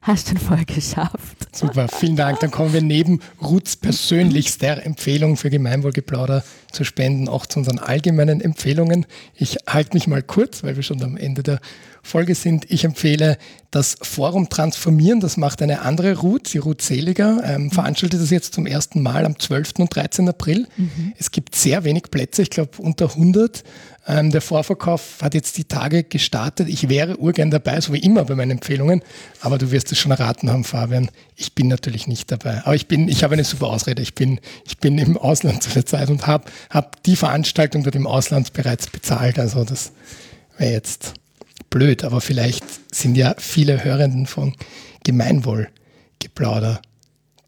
hast 0.01 0.29
schon 0.29 0.37
voll 0.37 0.65
geschafft. 0.65 1.55
Super, 1.55 1.87
vielen 1.87 2.15
Dank. 2.15 2.39
Dann 2.39 2.51
kommen 2.51 2.73
wir 2.73 2.81
neben 2.81 3.21
Ruths 3.41 3.75
persönlichster 3.77 4.85
Empfehlung 4.85 5.37
für 5.37 5.49
Gemeinwohlgeplauder 5.49 6.43
zu 6.71 6.83
spenden 6.83 7.27
auch 7.27 7.45
zu 7.45 7.59
unseren 7.59 7.79
allgemeinen 7.79 8.41
Empfehlungen. 8.41 9.05
Ich 9.35 9.57
halte 9.67 9.93
mich 9.93 10.07
mal 10.07 10.21
kurz, 10.21 10.63
weil 10.63 10.75
wir 10.75 10.83
schon 10.83 11.01
am 11.03 11.17
Ende 11.17 11.43
der 11.43 11.59
Folge 12.03 12.35
sind. 12.35 12.69
Ich 12.69 12.83
empfehle 12.83 13.37
das 13.71 13.97
Forum 14.01 14.49
Transformieren, 14.49 15.19
das 15.19 15.37
macht 15.37 15.61
eine 15.61 15.81
andere 15.81 16.17
Ruth, 16.17 16.53
die 16.53 16.57
Ruth 16.57 16.81
Seliger, 16.81 17.41
ähm, 17.45 17.63
mhm. 17.63 17.71
veranstaltet 17.71 18.19
das 18.19 18.31
jetzt 18.31 18.55
zum 18.55 18.65
ersten 18.65 19.01
Mal 19.03 19.25
am 19.25 19.37
12. 19.37 19.73
und 19.77 19.95
13. 19.95 20.27
April. 20.27 20.67
Mhm. 20.75 21.13
Es 21.19 21.29
gibt 21.29 21.55
sehr 21.55 21.83
wenig 21.83 22.03
Plätze, 22.09 22.41
ich 22.41 22.49
glaube 22.49 22.71
unter 22.79 23.09
100. 23.09 23.63
Ähm, 24.07 24.31
der 24.31 24.41
Vorverkauf 24.41 25.19
hat 25.21 25.35
jetzt 25.35 25.57
die 25.57 25.65
Tage 25.65 26.03
gestartet. 26.03 26.67
Ich 26.67 26.89
wäre 26.89 27.17
urgern 27.17 27.51
dabei, 27.51 27.79
so 27.79 27.93
wie 27.93 27.99
immer 27.99 28.25
bei 28.25 28.33
meinen 28.33 28.51
Empfehlungen, 28.51 29.03
aber 29.41 29.59
du 29.59 29.69
wirst 29.69 29.91
es 29.91 29.99
schon 29.99 30.11
erraten 30.11 30.49
haben, 30.49 30.63
Fabian. 30.63 31.11
Ich 31.35 31.53
bin 31.53 31.67
natürlich 31.67 32.07
nicht 32.07 32.31
dabei. 32.31 32.63
Aber 32.63 32.73
ich 32.73 32.87
bin, 32.87 33.07
ich 33.07 33.23
habe 33.23 33.33
eine 33.35 33.43
super 33.43 33.67
Ausrede. 33.67 34.01
Ich 34.01 34.15
bin, 34.15 34.39
ich 34.65 34.79
bin 34.79 34.97
im 34.97 35.15
Ausland 35.15 35.61
zu 35.61 35.69
der 35.69 35.85
Zeit 35.85 36.09
und 36.09 36.25
habe 36.25 36.45
hab 36.71 37.03
die 37.03 37.15
Veranstaltung 37.15 37.83
dort 37.83 37.95
im 37.95 38.07
Ausland 38.07 38.53
bereits 38.53 38.87
bezahlt. 38.87 39.37
Also 39.37 39.63
das 39.63 39.91
wäre 40.57 40.71
jetzt 40.71 41.18
blöd, 41.69 42.03
aber 42.03 42.21
vielleicht 42.21 42.63
sind 42.93 43.15
ja 43.15 43.35
viele 43.37 43.83
Hörenden 43.83 44.25
von 44.25 44.55
Gemeinwohlgeplauder 45.03 46.81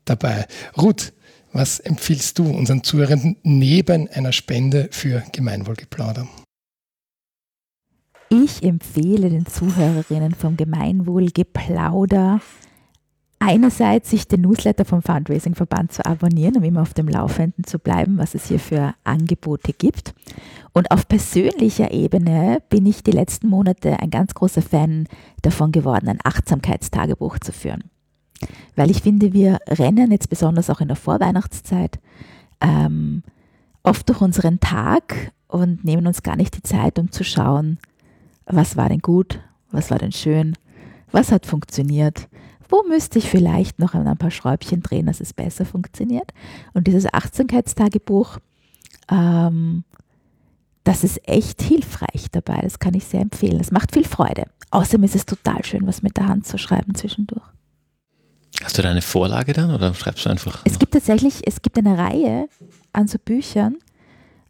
dabei. 0.06 0.46
Ruth, 0.78 1.14
was 1.54 1.80
empfiehlst 1.80 2.40
du 2.40 2.50
unseren 2.50 2.84
Zuhörenden 2.84 3.38
neben 3.44 4.08
einer 4.10 4.32
Spende 4.32 4.88
für 4.92 5.24
Gemeinwohlgeplauder? 5.32 6.28
Ich 8.30 8.64
empfehle 8.64 9.30
den 9.30 9.46
Zuhörerinnen 9.46 10.34
vom 10.34 10.56
Gemeinwohlgeplauder 10.56 12.40
einerseits 13.42 14.12
sich 14.12 14.28
den 14.28 14.42
Newsletter 14.42 14.86
vom 14.86 15.02
Fundraising-Verband 15.02 15.92
zu 15.92 16.06
abonnieren, 16.06 16.58
um 16.58 16.64
immer 16.64 16.84
auf 16.84 16.94
dem 16.94 17.08
Laufenden 17.08 17.64
zu 17.64 17.80
bleiben, 17.80 18.18
was 18.18 18.36
es 18.36 18.48
hier 18.48 18.60
für 18.60 18.94
Angebote 19.04 19.74
gibt. 19.74 20.14
Und 20.74 20.92
auf 20.92 21.08
persönlicher 21.08 21.92
Ebene 21.92 22.62
bin 22.70 22.86
ich 22.86 23.04
die 23.04 23.12
letzten 23.12 23.48
Monate 23.50 24.00
ein 24.00 24.10
ganz 24.10 24.34
großer 24.34 24.62
Fan 24.62 25.08
davon 25.42 25.72
geworden, 25.72 26.08
ein 26.08 26.20
Achtsamkeitstagebuch 26.24 27.40
zu 27.40 27.52
führen. 27.52 27.84
Weil 28.76 28.90
ich 28.90 29.02
finde, 29.02 29.34
wir 29.34 29.60
rennen 29.68 30.12
jetzt 30.12 30.30
besonders 30.30 30.70
auch 30.70 30.82
in 30.82 30.88
der 30.88 30.98
Vorweihnachtszeit 30.98 32.00
ähm, 32.62 33.24
oft 33.84 34.08
durch 34.08 34.22
unseren 34.22 34.60
Tag 34.60 35.32
und 35.48 35.84
nehmen 35.84 36.08
uns 36.08 36.24
gar 36.24 36.38
nicht 36.38 36.56
die 36.56 36.64
Zeit, 36.64 36.98
um 36.98 37.12
zu 37.12 37.24
schauen, 37.24 37.78
was 38.46 38.78
war 38.78 38.90
denn 38.90 39.02
gut, 39.02 39.42
was 39.72 39.92
war 39.92 40.00
denn 40.00 40.14
schön, 40.14 40.56
was 41.12 41.32
hat 41.32 41.46
funktioniert 41.46 42.30
wo 42.72 42.84
müsste 42.84 43.20
ich 43.20 43.30
vielleicht 43.30 43.80
noch 43.80 43.94
ein 43.94 44.18
paar 44.18 44.32
Schräubchen 44.32 44.82
drehen, 44.82 45.06
dass 45.06 45.20
es 45.20 45.34
besser 45.34 45.66
funktioniert. 45.66 46.34
Und 46.74 46.88
dieses 46.88 47.14
Achtsamkeitstagebuch, 47.14 48.40
ähm, 49.12 49.84
das 50.84 51.04
ist 51.04 51.28
echt 51.28 51.62
hilfreich 51.62 52.28
dabei. 52.32 52.60
Das 52.62 52.80
kann 52.80 52.94
ich 52.94 53.06
sehr 53.06 53.22
empfehlen. 53.22 53.60
Es 53.60 53.72
macht 53.72 53.94
viel 53.94 54.06
Freude. 54.06 54.46
Außerdem 54.72 55.04
ist 55.04 55.16
es 55.16 55.26
total 55.26 55.64
schön, 55.64 55.86
was 55.86 56.02
mit 56.02 56.18
der 56.18 56.28
Hand 56.28 56.48
zu 56.48 56.58
schreiben 56.58 56.96
zwischendurch. 56.96 57.44
Hast 58.64 58.78
du 58.78 58.82
da 58.82 58.92
eine 58.92 59.02
Vorlage 59.02 59.54
dann 59.54 59.74
oder 59.74 59.94
schreibst 59.94 60.26
du 60.26 60.30
einfach? 60.30 60.62
Es 60.66 60.78
gibt 60.78 60.94
tatsächlich, 60.94 61.42
es 61.48 61.62
gibt 61.62 61.78
eine 61.78 61.98
Reihe 61.98 62.48
an 62.94 63.08
so 63.08 63.18
Büchern 63.24 63.78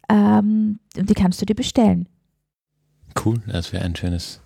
ähm, 0.08 0.78
und 0.96 1.08
die 1.08 1.14
kannst 1.14 1.40
du 1.40 1.46
dir 1.46 1.54
bestellen. 1.54 2.08
Cool, 3.24 3.42
das 3.46 3.72
wäre 3.72 3.84
ein 3.84 3.96
schönes 3.96 4.40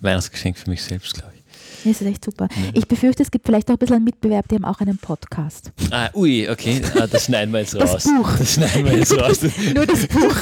Weihnachtsgeschenk 0.00 0.58
für 0.58 0.70
mich 0.70 0.82
selbst, 0.82 1.14
glaube 1.14 1.32
ich. 1.34 1.40
Nee, 1.84 1.92
das 1.92 2.00
ist 2.00 2.06
echt 2.06 2.24
super. 2.24 2.48
Ja. 2.50 2.70
Ich 2.74 2.88
befürchte, 2.88 3.22
es 3.22 3.30
gibt 3.30 3.46
vielleicht 3.46 3.68
auch 3.68 3.74
ein 3.74 3.78
bisschen 3.78 3.96
einen 3.96 4.04
Mitbewerb, 4.04 4.48
die 4.48 4.56
haben 4.56 4.64
auch 4.64 4.80
einen 4.80 4.98
Podcast. 4.98 5.72
Ah, 5.90 6.10
ui, 6.14 6.48
okay, 6.48 6.82
ah, 6.98 7.06
das 7.06 7.24
schneiden 7.26 7.52
wir 7.52 7.60
jetzt 7.60 7.74
raus. 7.74 7.92
Das 7.92 8.04
Buch. 8.04 8.36
Das 8.38 8.54
schneiden 8.54 8.84
wir 8.84 8.98
jetzt 8.98 9.12
raus. 9.18 9.40
Nur 9.74 9.86
das 9.86 10.06
Buch. 10.06 10.36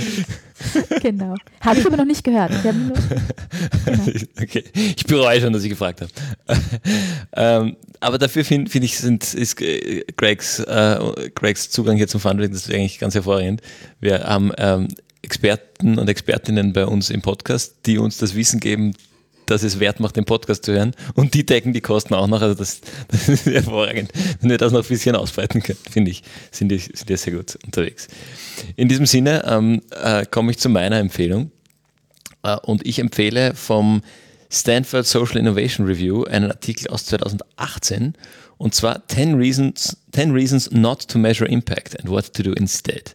genau. 1.02 1.34
Habe 1.60 1.80
ich 1.80 1.86
aber 1.86 1.96
noch 1.96 2.04
nicht 2.04 2.24
gehört. 2.24 2.52
Genau. 2.62 2.94
Okay, 4.40 4.64
ich 4.74 5.06
bereue 5.06 5.40
schon, 5.40 5.52
dass 5.52 5.62
ich 5.62 5.70
gefragt 5.70 6.02
habe. 6.02 6.10
ähm, 7.34 7.76
aber 8.00 8.18
dafür 8.18 8.44
finde 8.44 8.70
find 8.70 8.84
ich, 8.84 8.98
sind, 8.98 9.34
ist 9.34 9.60
äh, 9.60 10.04
Gregs, 10.16 10.60
äh, 10.60 11.30
Gregs 11.34 11.70
Zugang 11.70 11.96
hier 11.96 12.08
zum 12.08 12.20
Fundraising 12.20 12.52
das 12.52 12.68
ist 12.68 12.74
eigentlich 12.74 12.98
ganz 12.98 13.14
hervorragend. 13.14 13.62
Wir 14.00 14.24
haben 14.24 14.52
ähm, 14.58 14.88
Experten 15.22 15.98
und 15.98 16.08
Expertinnen 16.08 16.72
bei 16.72 16.86
uns 16.86 17.10
im 17.10 17.22
Podcast, 17.22 17.76
die 17.86 17.98
uns 17.98 18.18
das 18.18 18.34
Wissen 18.34 18.60
geben, 18.60 18.94
dass 19.46 19.62
es 19.62 19.80
wert 19.80 20.00
macht, 20.00 20.16
den 20.16 20.24
Podcast 20.24 20.64
zu 20.64 20.72
hören. 20.72 20.94
Und 21.14 21.34
die 21.34 21.46
decken 21.46 21.72
die 21.72 21.80
Kosten 21.80 22.14
auch 22.14 22.26
noch. 22.26 22.42
Also 22.42 22.54
das, 22.54 22.80
das 23.08 23.28
ist 23.28 23.46
hervorragend. 23.46 24.10
Wenn 24.40 24.50
wir 24.50 24.58
das 24.58 24.72
noch 24.72 24.82
ein 24.82 24.88
bisschen 24.88 25.16
ausbreiten 25.16 25.62
können, 25.62 25.78
finde 25.90 26.10
ich, 26.10 26.22
sind 26.50 26.68
die, 26.68 26.78
sind 26.78 27.08
die 27.08 27.16
sehr 27.16 27.34
gut 27.34 27.58
unterwegs. 27.64 28.08
In 28.76 28.88
diesem 28.88 29.06
Sinne 29.06 29.44
ähm, 29.46 29.82
äh, 29.90 30.26
komme 30.26 30.50
ich 30.50 30.58
zu 30.58 30.68
meiner 30.68 30.98
Empfehlung. 30.98 31.50
Äh, 32.42 32.56
und 32.62 32.86
ich 32.86 32.98
empfehle 32.98 33.54
vom 33.54 34.02
Stanford 34.50 35.06
Social 35.06 35.38
Innovation 35.38 35.86
Review 35.86 36.24
einen 36.24 36.50
Artikel 36.50 36.88
aus 36.88 37.06
2018 37.06 38.14
und 38.58 38.74
zwar 38.74 39.06
10 39.08 39.34
Reasons, 39.34 39.96
10 40.12 40.32
Reasons 40.32 40.70
Not 40.70 41.08
to 41.08 41.18
Measure 41.18 41.48
Impact 41.48 41.98
and 42.00 42.08
What 42.08 42.32
to 42.34 42.42
Do 42.42 42.52
Instead. 42.52 43.14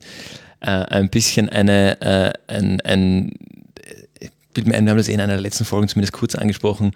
Äh, 0.60 0.70
ein 0.70 1.10
bisschen 1.10 1.50
eine, 1.50 2.00
äh, 2.02 2.34
ein, 2.48 3.32
ein 4.58 4.66
wir 4.66 4.92
haben 4.92 4.98
das 4.98 5.08
in 5.08 5.20
einer 5.20 5.34
der 5.34 5.42
letzten 5.42 5.66
Folgen 5.66 5.88
zumindest 5.88 6.14
kurz 6.14 6.36
angesprochen, 6.36 6.92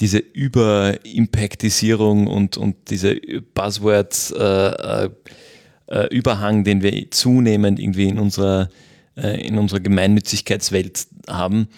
diese 0.00 0.18
Überimpactisierung 0.18 2.26
und, 2.26 2.56
und 2.56 2.90
diese 2.90 3.20
Buzzwords 3.54 4.32
äh, 4.32 5.08
äh, 5.86 6.06
Überhang, 6.10 6.64
den 6.64 6.82
wir 6.82 7.10
zunehmend 7.10 7.78
irgendwie 7.78 8.08
in 8.08 8.18
unserer 8.18 8.68
äh, 9.16 9.46
in 9.46 9.58
unserer 9.58 9.80
Gemeinnützigkeitswelt 9.80 11.06
haben. 11.28 11.68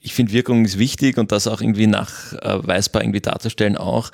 Ich 0.00 0.14
finde, 0.14 0.32
Wirkung 0.32 0.64
ist 0.64 0.78
wichtig 0.78 1.16
und 1.16 1.30
das 1.30 1.46
auch 1.46 1.60
irgendwie 1.60 1.86
nachweisbar 1.86 3.02
irgendwie 3.02 3.20
darzustellen 3.20 3.76
auch. 3.76 4.10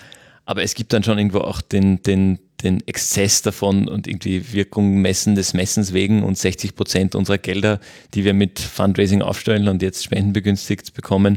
Aber 0.48 0.62
es 0.62 0.74
gibt 0.74 0.94
dann 0.94 1.02
schon 1.02 1.18
irgendwo 1.18 1.40
auch 1.40 1.60
den, 1.60 2.02
den, 2.04 2.38
den 2.62 2.80
Exzess 2.88 3.42
davon 3.42 3.86
und 3.86 4.06
irgendwie 4.08 4.50
Wirkung 4.54 5.02
messen 5.02 5.34
des 5.34 5.52
Messens 5.52 5.92
wegen 5.92 6.22
und 6.22 6.38
60 6.38 6.74
Prozent 6.74 7.14
unserer 7.14 7.36
Gelder, 7.36 7.80
die 8.14 8.24
wir 8.24 8.32
mit 8.32 8.58
Fundraising 8.58 9.20
aufstellen 9.20 9.68
und 9.68 9.82
jetzt 9.82 10.02
spendenbegünstigt 10.04 10.94
bekommen, 10.94 11.36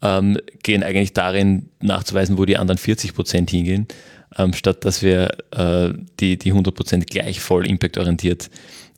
ähm, 0.00 0.38
gehen 0.62 0.84
eigentlich 0.84 1.12
darin 1.12 1.70
nachzuweisen, 1.80 2.38
wo 2.38 2.44
die 2.44 2.56
anderen 2.56 2.78
40 2.78 3.14
Prozent 3.14 3.50
hingehen, 3.50 3.88
ähm, 4.38 4.52
statt 4.52 4.84
dass 4.84 5.02
wir 5.02 5.36
äh, 5.50 5.92
die, 6.20 6.38
die 6.38 6.50
100 6.50 6.72
Prozent 6.72 7.08
gleich 7.08 7.40
voll 7.40 7.66
impactorientiert 7.66 8.48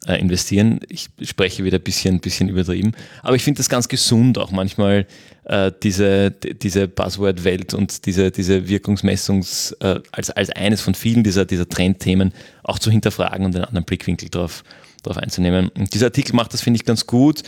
äh, 0.07 0.21
investieren. 0.21 0.81
Ich 0.91 1.09
spreche 1.23 1.65
wieder 1.65 1.79
ein 1.79 1.85
bisschen, 1.85 2.21
bisschen 2.21 2.51
übertrieben, 2.51 2.93
aber 3.23 3.37
ich 3.37 3.45
finde 3.45 3.59
das 3.59 3.71
ganz 3.71 3.89
gesund, 3.89 4.37
auch 4.37 4.51
manchmal 4.51 5.07
äh, 5.45 5.73
diese, 5.83 6.31
diese 6.31 6.89
Buzzword-Welt 6.89 7.75
und 7.75 8.07
diese, 8.07 8.31
diese 8.31 8.61
Wirkungsmessungs- 8.61 9.75
äh, 9.81 10.01
als, 10.13 10.31
als 10.31 10.51
eines 10.51 10.81
von 10.81 10.95
vielen 10.95 11.25
dieser, 11.25 11.45
dieser 11.45 11.69
Trendthemen 11.69 12.33
auch 12.63 12.79
zu 12.79 12.91
hinterfragen 12.91 13.47
und 13.47 13.55
einen 13.55 13.65
anderen 13.65 13.85
Blickwinkel 13.85 14.29
drauf, 14.29 14.63
drauf 15.03 15.17
einzunehmen. 15.17 15.69
Und 15.71 15.95
dieser 15.95 16.07
Artikel 16.07 16.35
macht 16.35 16.53
das, 16.53 16.61
finde 16.61 16.77
ich, 16.77 16.85
ganz 16.85 17.07
gut 17.07 17.43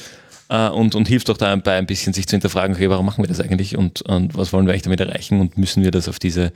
äh, 0.48 0.68
und, 0.68 0.94
und 0.94 1.08
hilft 1.08 1.30
auch 1.30 1.36
dabei 1.36 1.76
ein 1.76 1.86
bisschen 1.86 2.12
sich 2.12 2.26
zu 2.26 2.34
hinterfragen, 2.34 2.74
okay, 2.74 2.90
warum 2.90 3.06
machen 3.06 3.22
wir 3.22 3.28
das 3.28 3.40
eigentlich 3.40 3.76
und, 3.76 4.02
und 4.02 4.36
was 4.36 4.52
wollen 4.52 4.66
wir 4.66 4.72
eigentlich 4.72 4.82
damit 4.82 5.00
erreichen 5.00 5.40
und 5.40 5.58
müssen 5.58 5.82
wir 5.84 5.90
das 5.90 6.08
auf 6.08 6.18
diese, 6.18 6.52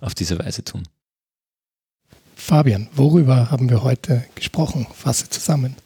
auf 0.00 0.14
diese 0.14 0.38
Weise 0.38 0.64
tun. 0.64 0.82
Fabian, 2.34 2.88
worüber 2.94 3.50
haben 3.50 3.68
wir 3.68 3.82
heute 3.82 4.24
gesprochen? 4.34 4.86
Fasse 4.94 5.28
zusammen. 5.28 5.76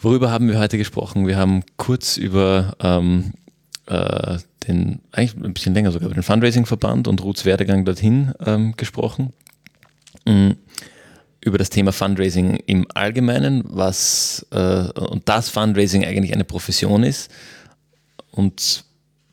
Worüber 0.00 0.30
haben 0.30 0.48
wir 0.48 0.58
heute 0.58 0.76
gesprochen? 0.76 1.26
Wir 1.26 1.38
haben 1.38 1.62
kurz 1.76 2.16
über 2.18 2.76
ähm, 2.80 3.32
äh, 3.86 4.38
den, 4.66 5.00
eigentlich 5.12 5.36
ein 5.36 5.54
bisschen 5.54 5.74
länger 5.74 5.92
sogar, 5.92 6.06
über 6.06 6.14
den 6.14 6.22
Fundraising-Verband 6.22 7.08
und 7.08 7.22
Ruths 7.22 7.44
Werdegang 7.44 7.84
dorthin 7.84 8.32
ähm, 8.44 8.74
gesprochen. 8.76 9.32
Mhm 10.26 10.56
über 11.44 11.58
das 11.58 11.70
Thema 11.70 11.92
Fundraising 11.92 12.56
im 12.66 12.86
Allgemeinen, 12.94 13.62
was 13.66 14.46
äh, 14.50 14.88
und 14.98 15.28
das 15.28 15.50
Fundraising 15.50 16.04
eigentlich 16.04 16.32
eine 16.32 16.44
Profession 16.44 17.02
ist 17.02 17.30
und 18.30 18.84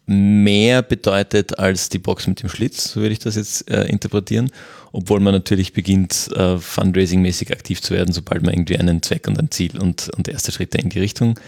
mehr 0.06 0.82
bedeutet 0.82 1.58
als 1.58 1.88
die 1.88 1.99
Box 1.99 2.28
mit 2.28 2.41
dem 2.43 2.49
Schlitz, 2.49 2.91
so 2.91 3.02
würde 3.02 3.14
ich 3.14 3.20
das 3.20 3.36
jetzt 3.36 3.70
äh, 3.72 3.86
interpretieren, 3.86 4.52
obwohl 4.91 5.22
man 5.22 5.34
natürlich 5.34 5.72
beginnt, 5.72 6.30
äh, 6.36 6.58
Fundraising-mäßig 6.58 7.52
aktiv 7.52 7.82
zu 7.82 7.93
werden, 7.93 8.12
sobald 8.12 8.43
man 8.43 8.54
irgendwie 8.54 8.78
einen 8.78 9.02
Zweck 9.02 9.28
und 9.28 9.39
ein 9.39 9.49
Ziel 9.49 9.80
und, 9.80 10.10
und 10.18 10.28
erste 10.28 10.52
Schritte 10.52 10.80
in 10.80 10.89
die 10.89 10.99
Richtung 10.99 11.39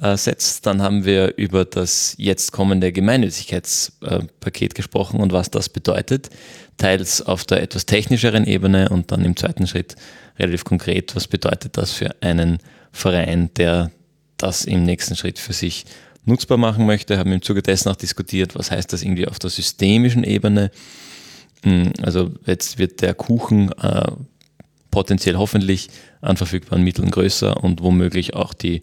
äh, 0.00 0.16
setzt. 0.16 0.66
Dann 0.66 0.82
haben 0.82 1.04
wir 1.04 1.36
über 1.36 1.64
das 1.64 2.14
jetzt 2.18 2.52
kommende 2.52 2.92
Gemeinnützigkeitspaket 2.92 4.74
gesprochen 4.74 5.20
und 5.20 5.32
was 5.32 5.50
das 5.50 5.68
bedeutet. 5.68 6.30
Teils 6.76 7.22
auf 7.22 7.44
der 7.44 7.62
etwas 7.62 7.86
technischeren 7.86 8.44
Ebene 8.44 8.88
und 8.88 9.12
dann 9.12 9.24
im 9.24 9.36
zweiten 9.36 9.66
Schritt 9.66 9.96
relativ 10.38 10.64
konkret, 10.64 11.14
was 11.14 11.28
bedeutet 11.28 11.76
das 11.76 11.92
für 11.92 12.10
einen 12.20 12.58
Verein, 12.90 13.50
der 13.56 13.90
das 14.36 14.64
im 14.64 14.82
nächsten 14.82 15.14
Schritt 15.16 15.38
für 15.38 15.52
sich 15.52 15.84
nutzbar 16.24 16.58
machen 16.58 16.86
möchte. 16.86 17.18
Haben 17.18 17.32
im 17.32 17.42
Zuge 17.42 17.62
dessen 17.62 17.88
auch 17.88 17.96
diskutiert, 17.96 18.54
was 18.56 18.70
heißt 18.70 18.92
das 18.92 19.02
irgendwie 19.02 19.28
auf 19.28 19.38
der 19.38 19.50
systemischen 19.50 20.24
Ebene. 20.24 20.70
Hm, 21.62 21.92
also 22.02 22.32
jetzt 22.46 22.78
wird 22.78 23.00
der 23.00 23.14
Kuchen 23.14 23.70
äh, 23.72 24.10
potenziell 24.90 25.36
hoffentlich 25.36 25.88
an 26.20 26.36
verfügbaren 26.36 26.82
Mitteln 26.82 27.10
größer 27.10 27.62
und 27.62 27.82
womöglich 27.82 28.34
auch 28.34 28.54
die 28.54 28.82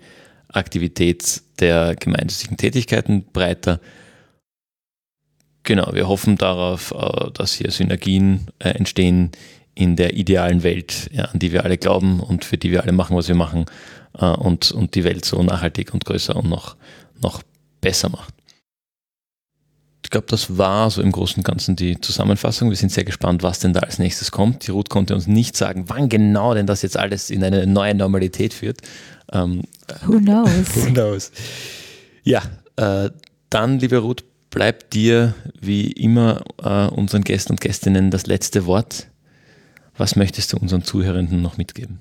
Aktivität 0.51 1.41
der 1.59 1.95
gemeinnützigen 1.95 2.57
Tätigkeiten 2.57 3.25
breiter. 3.31 3.79
Genau, 5.63 5.93
wir 5.93 6.07
hoffen 6.07 6.37
darauf, 6.37 6.91
äh, 6.91 7.31
dass 7.33 7.53
hier 7.53 7.71
Synergien 7.71 8.47
äh, 8.59 8.69
entstehen 8.69 9.31
in 9.75 9.95
der 9.95 10.15
idealen 10.15 10.63
Welt, 10.63 11.09
an 11.15 11.39
die 11.39 11.51
wir 11.51 11.63
alle 11.63 11.77
glauben 11.77 12.19
und 12.19 12.43
für 12.43 12.57
die 12.57 12.71
wir 12.71 12.83
alle 12.83 12.91
machen, 12.91 13.15
was 13.15 13.27
wir 13.27 13.35
machen 13.35 13.65
äh, 14.17 14.25
und, 14.25 14.71
und 14.71 14.95
die 14.95 15.03
Welt 15.03 15.23
so 15.23 15.41
nachhaltig 15.41 15.93
und 15.93 16.05
größer 16.05 16.35
und 16.35 16.49
noch, 16.49 16.75
noch 17.21 17.41
besser 17.79 18.09
macht. 18.09 18.33
Ich 20.03 20.09
glaube, 20.09 20.27
das 20.27 20.57
war 20.57 20.89
so 20.89 21.01
im 21.01 21.11
Großen 21.11 21.37
und 21.37 21.43
Ganzen 21.45 21.75
die 21.77 22.01
Zusammenfassung. 22.01 22.69
Wir 22.69 22.75
sind 22.75 22.91
sehr 22.91 23.05
gespannt, 23.05 23.43
was 23.43 23.59
denn 23.59 23.71
da 23.71 23.81
als 23.81 23.97
nächstes 23.97 24.31
kommt. 24.31 24.67
Die 24.67 24.71
Ruth 24.71 24.89
konnte 24.89 25.15
uns 25.15 25.27
nicht 25.27 25.55
sagen, 25.55 25.85
wann 25.87 26.09
genau 26.09 26.53
denn 26.53 26.67
das 26.67 26.81
jetzt 26.81 26.97
alles 26.97 27.29
in 27.29 27.43
eine 27.43 27.65
neue 27.65 27.95
Normalität 27.95 28.53
führt. 28.53 28.81
Ähm, 29.31 29.63
who 30.05 30.19
knows? 30.19 30.75
who 30.75 30.91
knows? 30.91 31.31
Ja, 32.23 32.41
äh, 32.75 33.09
dann, 33.49 33.79
liebe 33.79 33.97
Ruth, 33.97 34.23
bleibt 34.49 34.93
dir 34.93 35.33
wie 35.59 35.91
immer 35.91 36.43
äh, 36.61 36.87
unseren 36.87 37.23
Gästen 37.23 37.53
und 37.53 37.61
Gästinnen 37.61 38.11
das 38.11 38.27
letzte 38.27 38.65
Wort. 38.65 39.07
Was 39.97 40.15
möchtest 40.15 40.53
du 40.53 40.57
unseren 40.57 40.83
Zuhörenden 40.83 41.41
noch 41.41 41.57
mitgeben? 41.57 41.99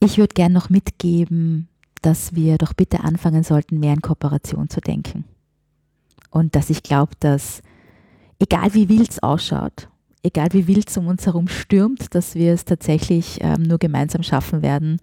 Ich 0.00 0.18
würde 0.18 0.34
gerne 0.34 0.54
noch 0.54 0.70
mitgeben, 0.70 1.68
dass 2.02 2.34
wir 2.34 2.58
doch 2.58 2.72
bitte 2.72 3.00
anfangen 3.00 3.42
sollten, 3.42 3.80
mehr 3.80 3.94
in 3.94 4.02
Kooperation 4.02 4.68
zu 4.68 4.80
denken. 4.80 5.24
Und 6.30 6.54
dass 6.54 6.70
ich 6.70 6.82
glaube, 6.82 7.12
dass 7.20 7.62
egal 8.38 8.74
wie 8.74 8.88
wild 8.88 9.10
es 9.10 9.22
ausschaut, 9.22 9.88
egal 10.22 10.48
wie 10.52 10.66
wild 10.66 10.88
es 10.88 10.96
um 10.96 11.06
uns 11.06 11.26
herum 11.26 11.48
stürmt, 11.48 12.14
dass 12.14 12.34
wir 12.34 12.52
es 12.52 12.64
tatsächlich 12.64 13.38
ähm, 13.40 13.62
nur 13.62 13.78
gemeinsam 13.78 14.22
schaffen 14.22 14.62
werden, 14.62 15.00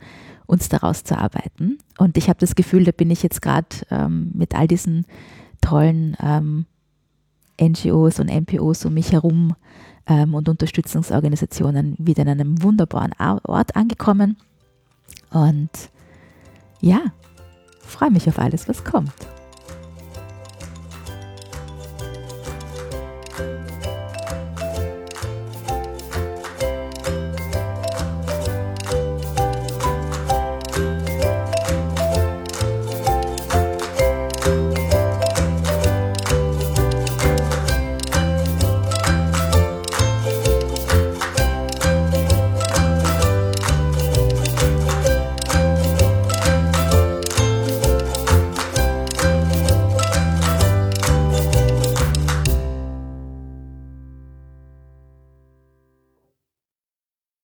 uns 0.47 0.69
daraus 0.69 1.03
zu 1.03 1.17
arbeiten. 1.17 1.77
Und 1.97 2.17
ich 2.17 2.29
habe 2.29 2.39
das 2.39 2.55
Gefühl, 2.55 2.83
da 2.83 2.91
bin 2.91 3.11
ich 3.11 3.23
jetzt 3.23 3.41
gerade 3.41 3.67
ähm, 3.89 4.31
mit 4.33 4.55
all 4.55 4.67
diesen 4.67 5.05
tollen 5.61 6.15
ähm, 6.21 6.65
NGOs 7.59 8.19
und 8.19 8.29
NPOs 8.29 8.85
um 8.85 8.93
mich 8.93 9.11
herum 9.11 9.55
ähm, 10.07 10.33
und 10.33 10.49
Unterstützungsorganisationen 10.49 11.95
wieder 11.97 12.23
in 12.23 12.29
einem 12.29 12.61
wunderbaren 12.61 13.13
Ort 13.17 13.75
angekommen. 13.75 14.37
Und 15.31 15.69
ja, 16.81 17.01
freue 17.79 18.11
mich 18.11 18.27
auf 18.27 18.39
alles, 18.39 18.67
was 18.67 18.83
kommt. 18.83 19.34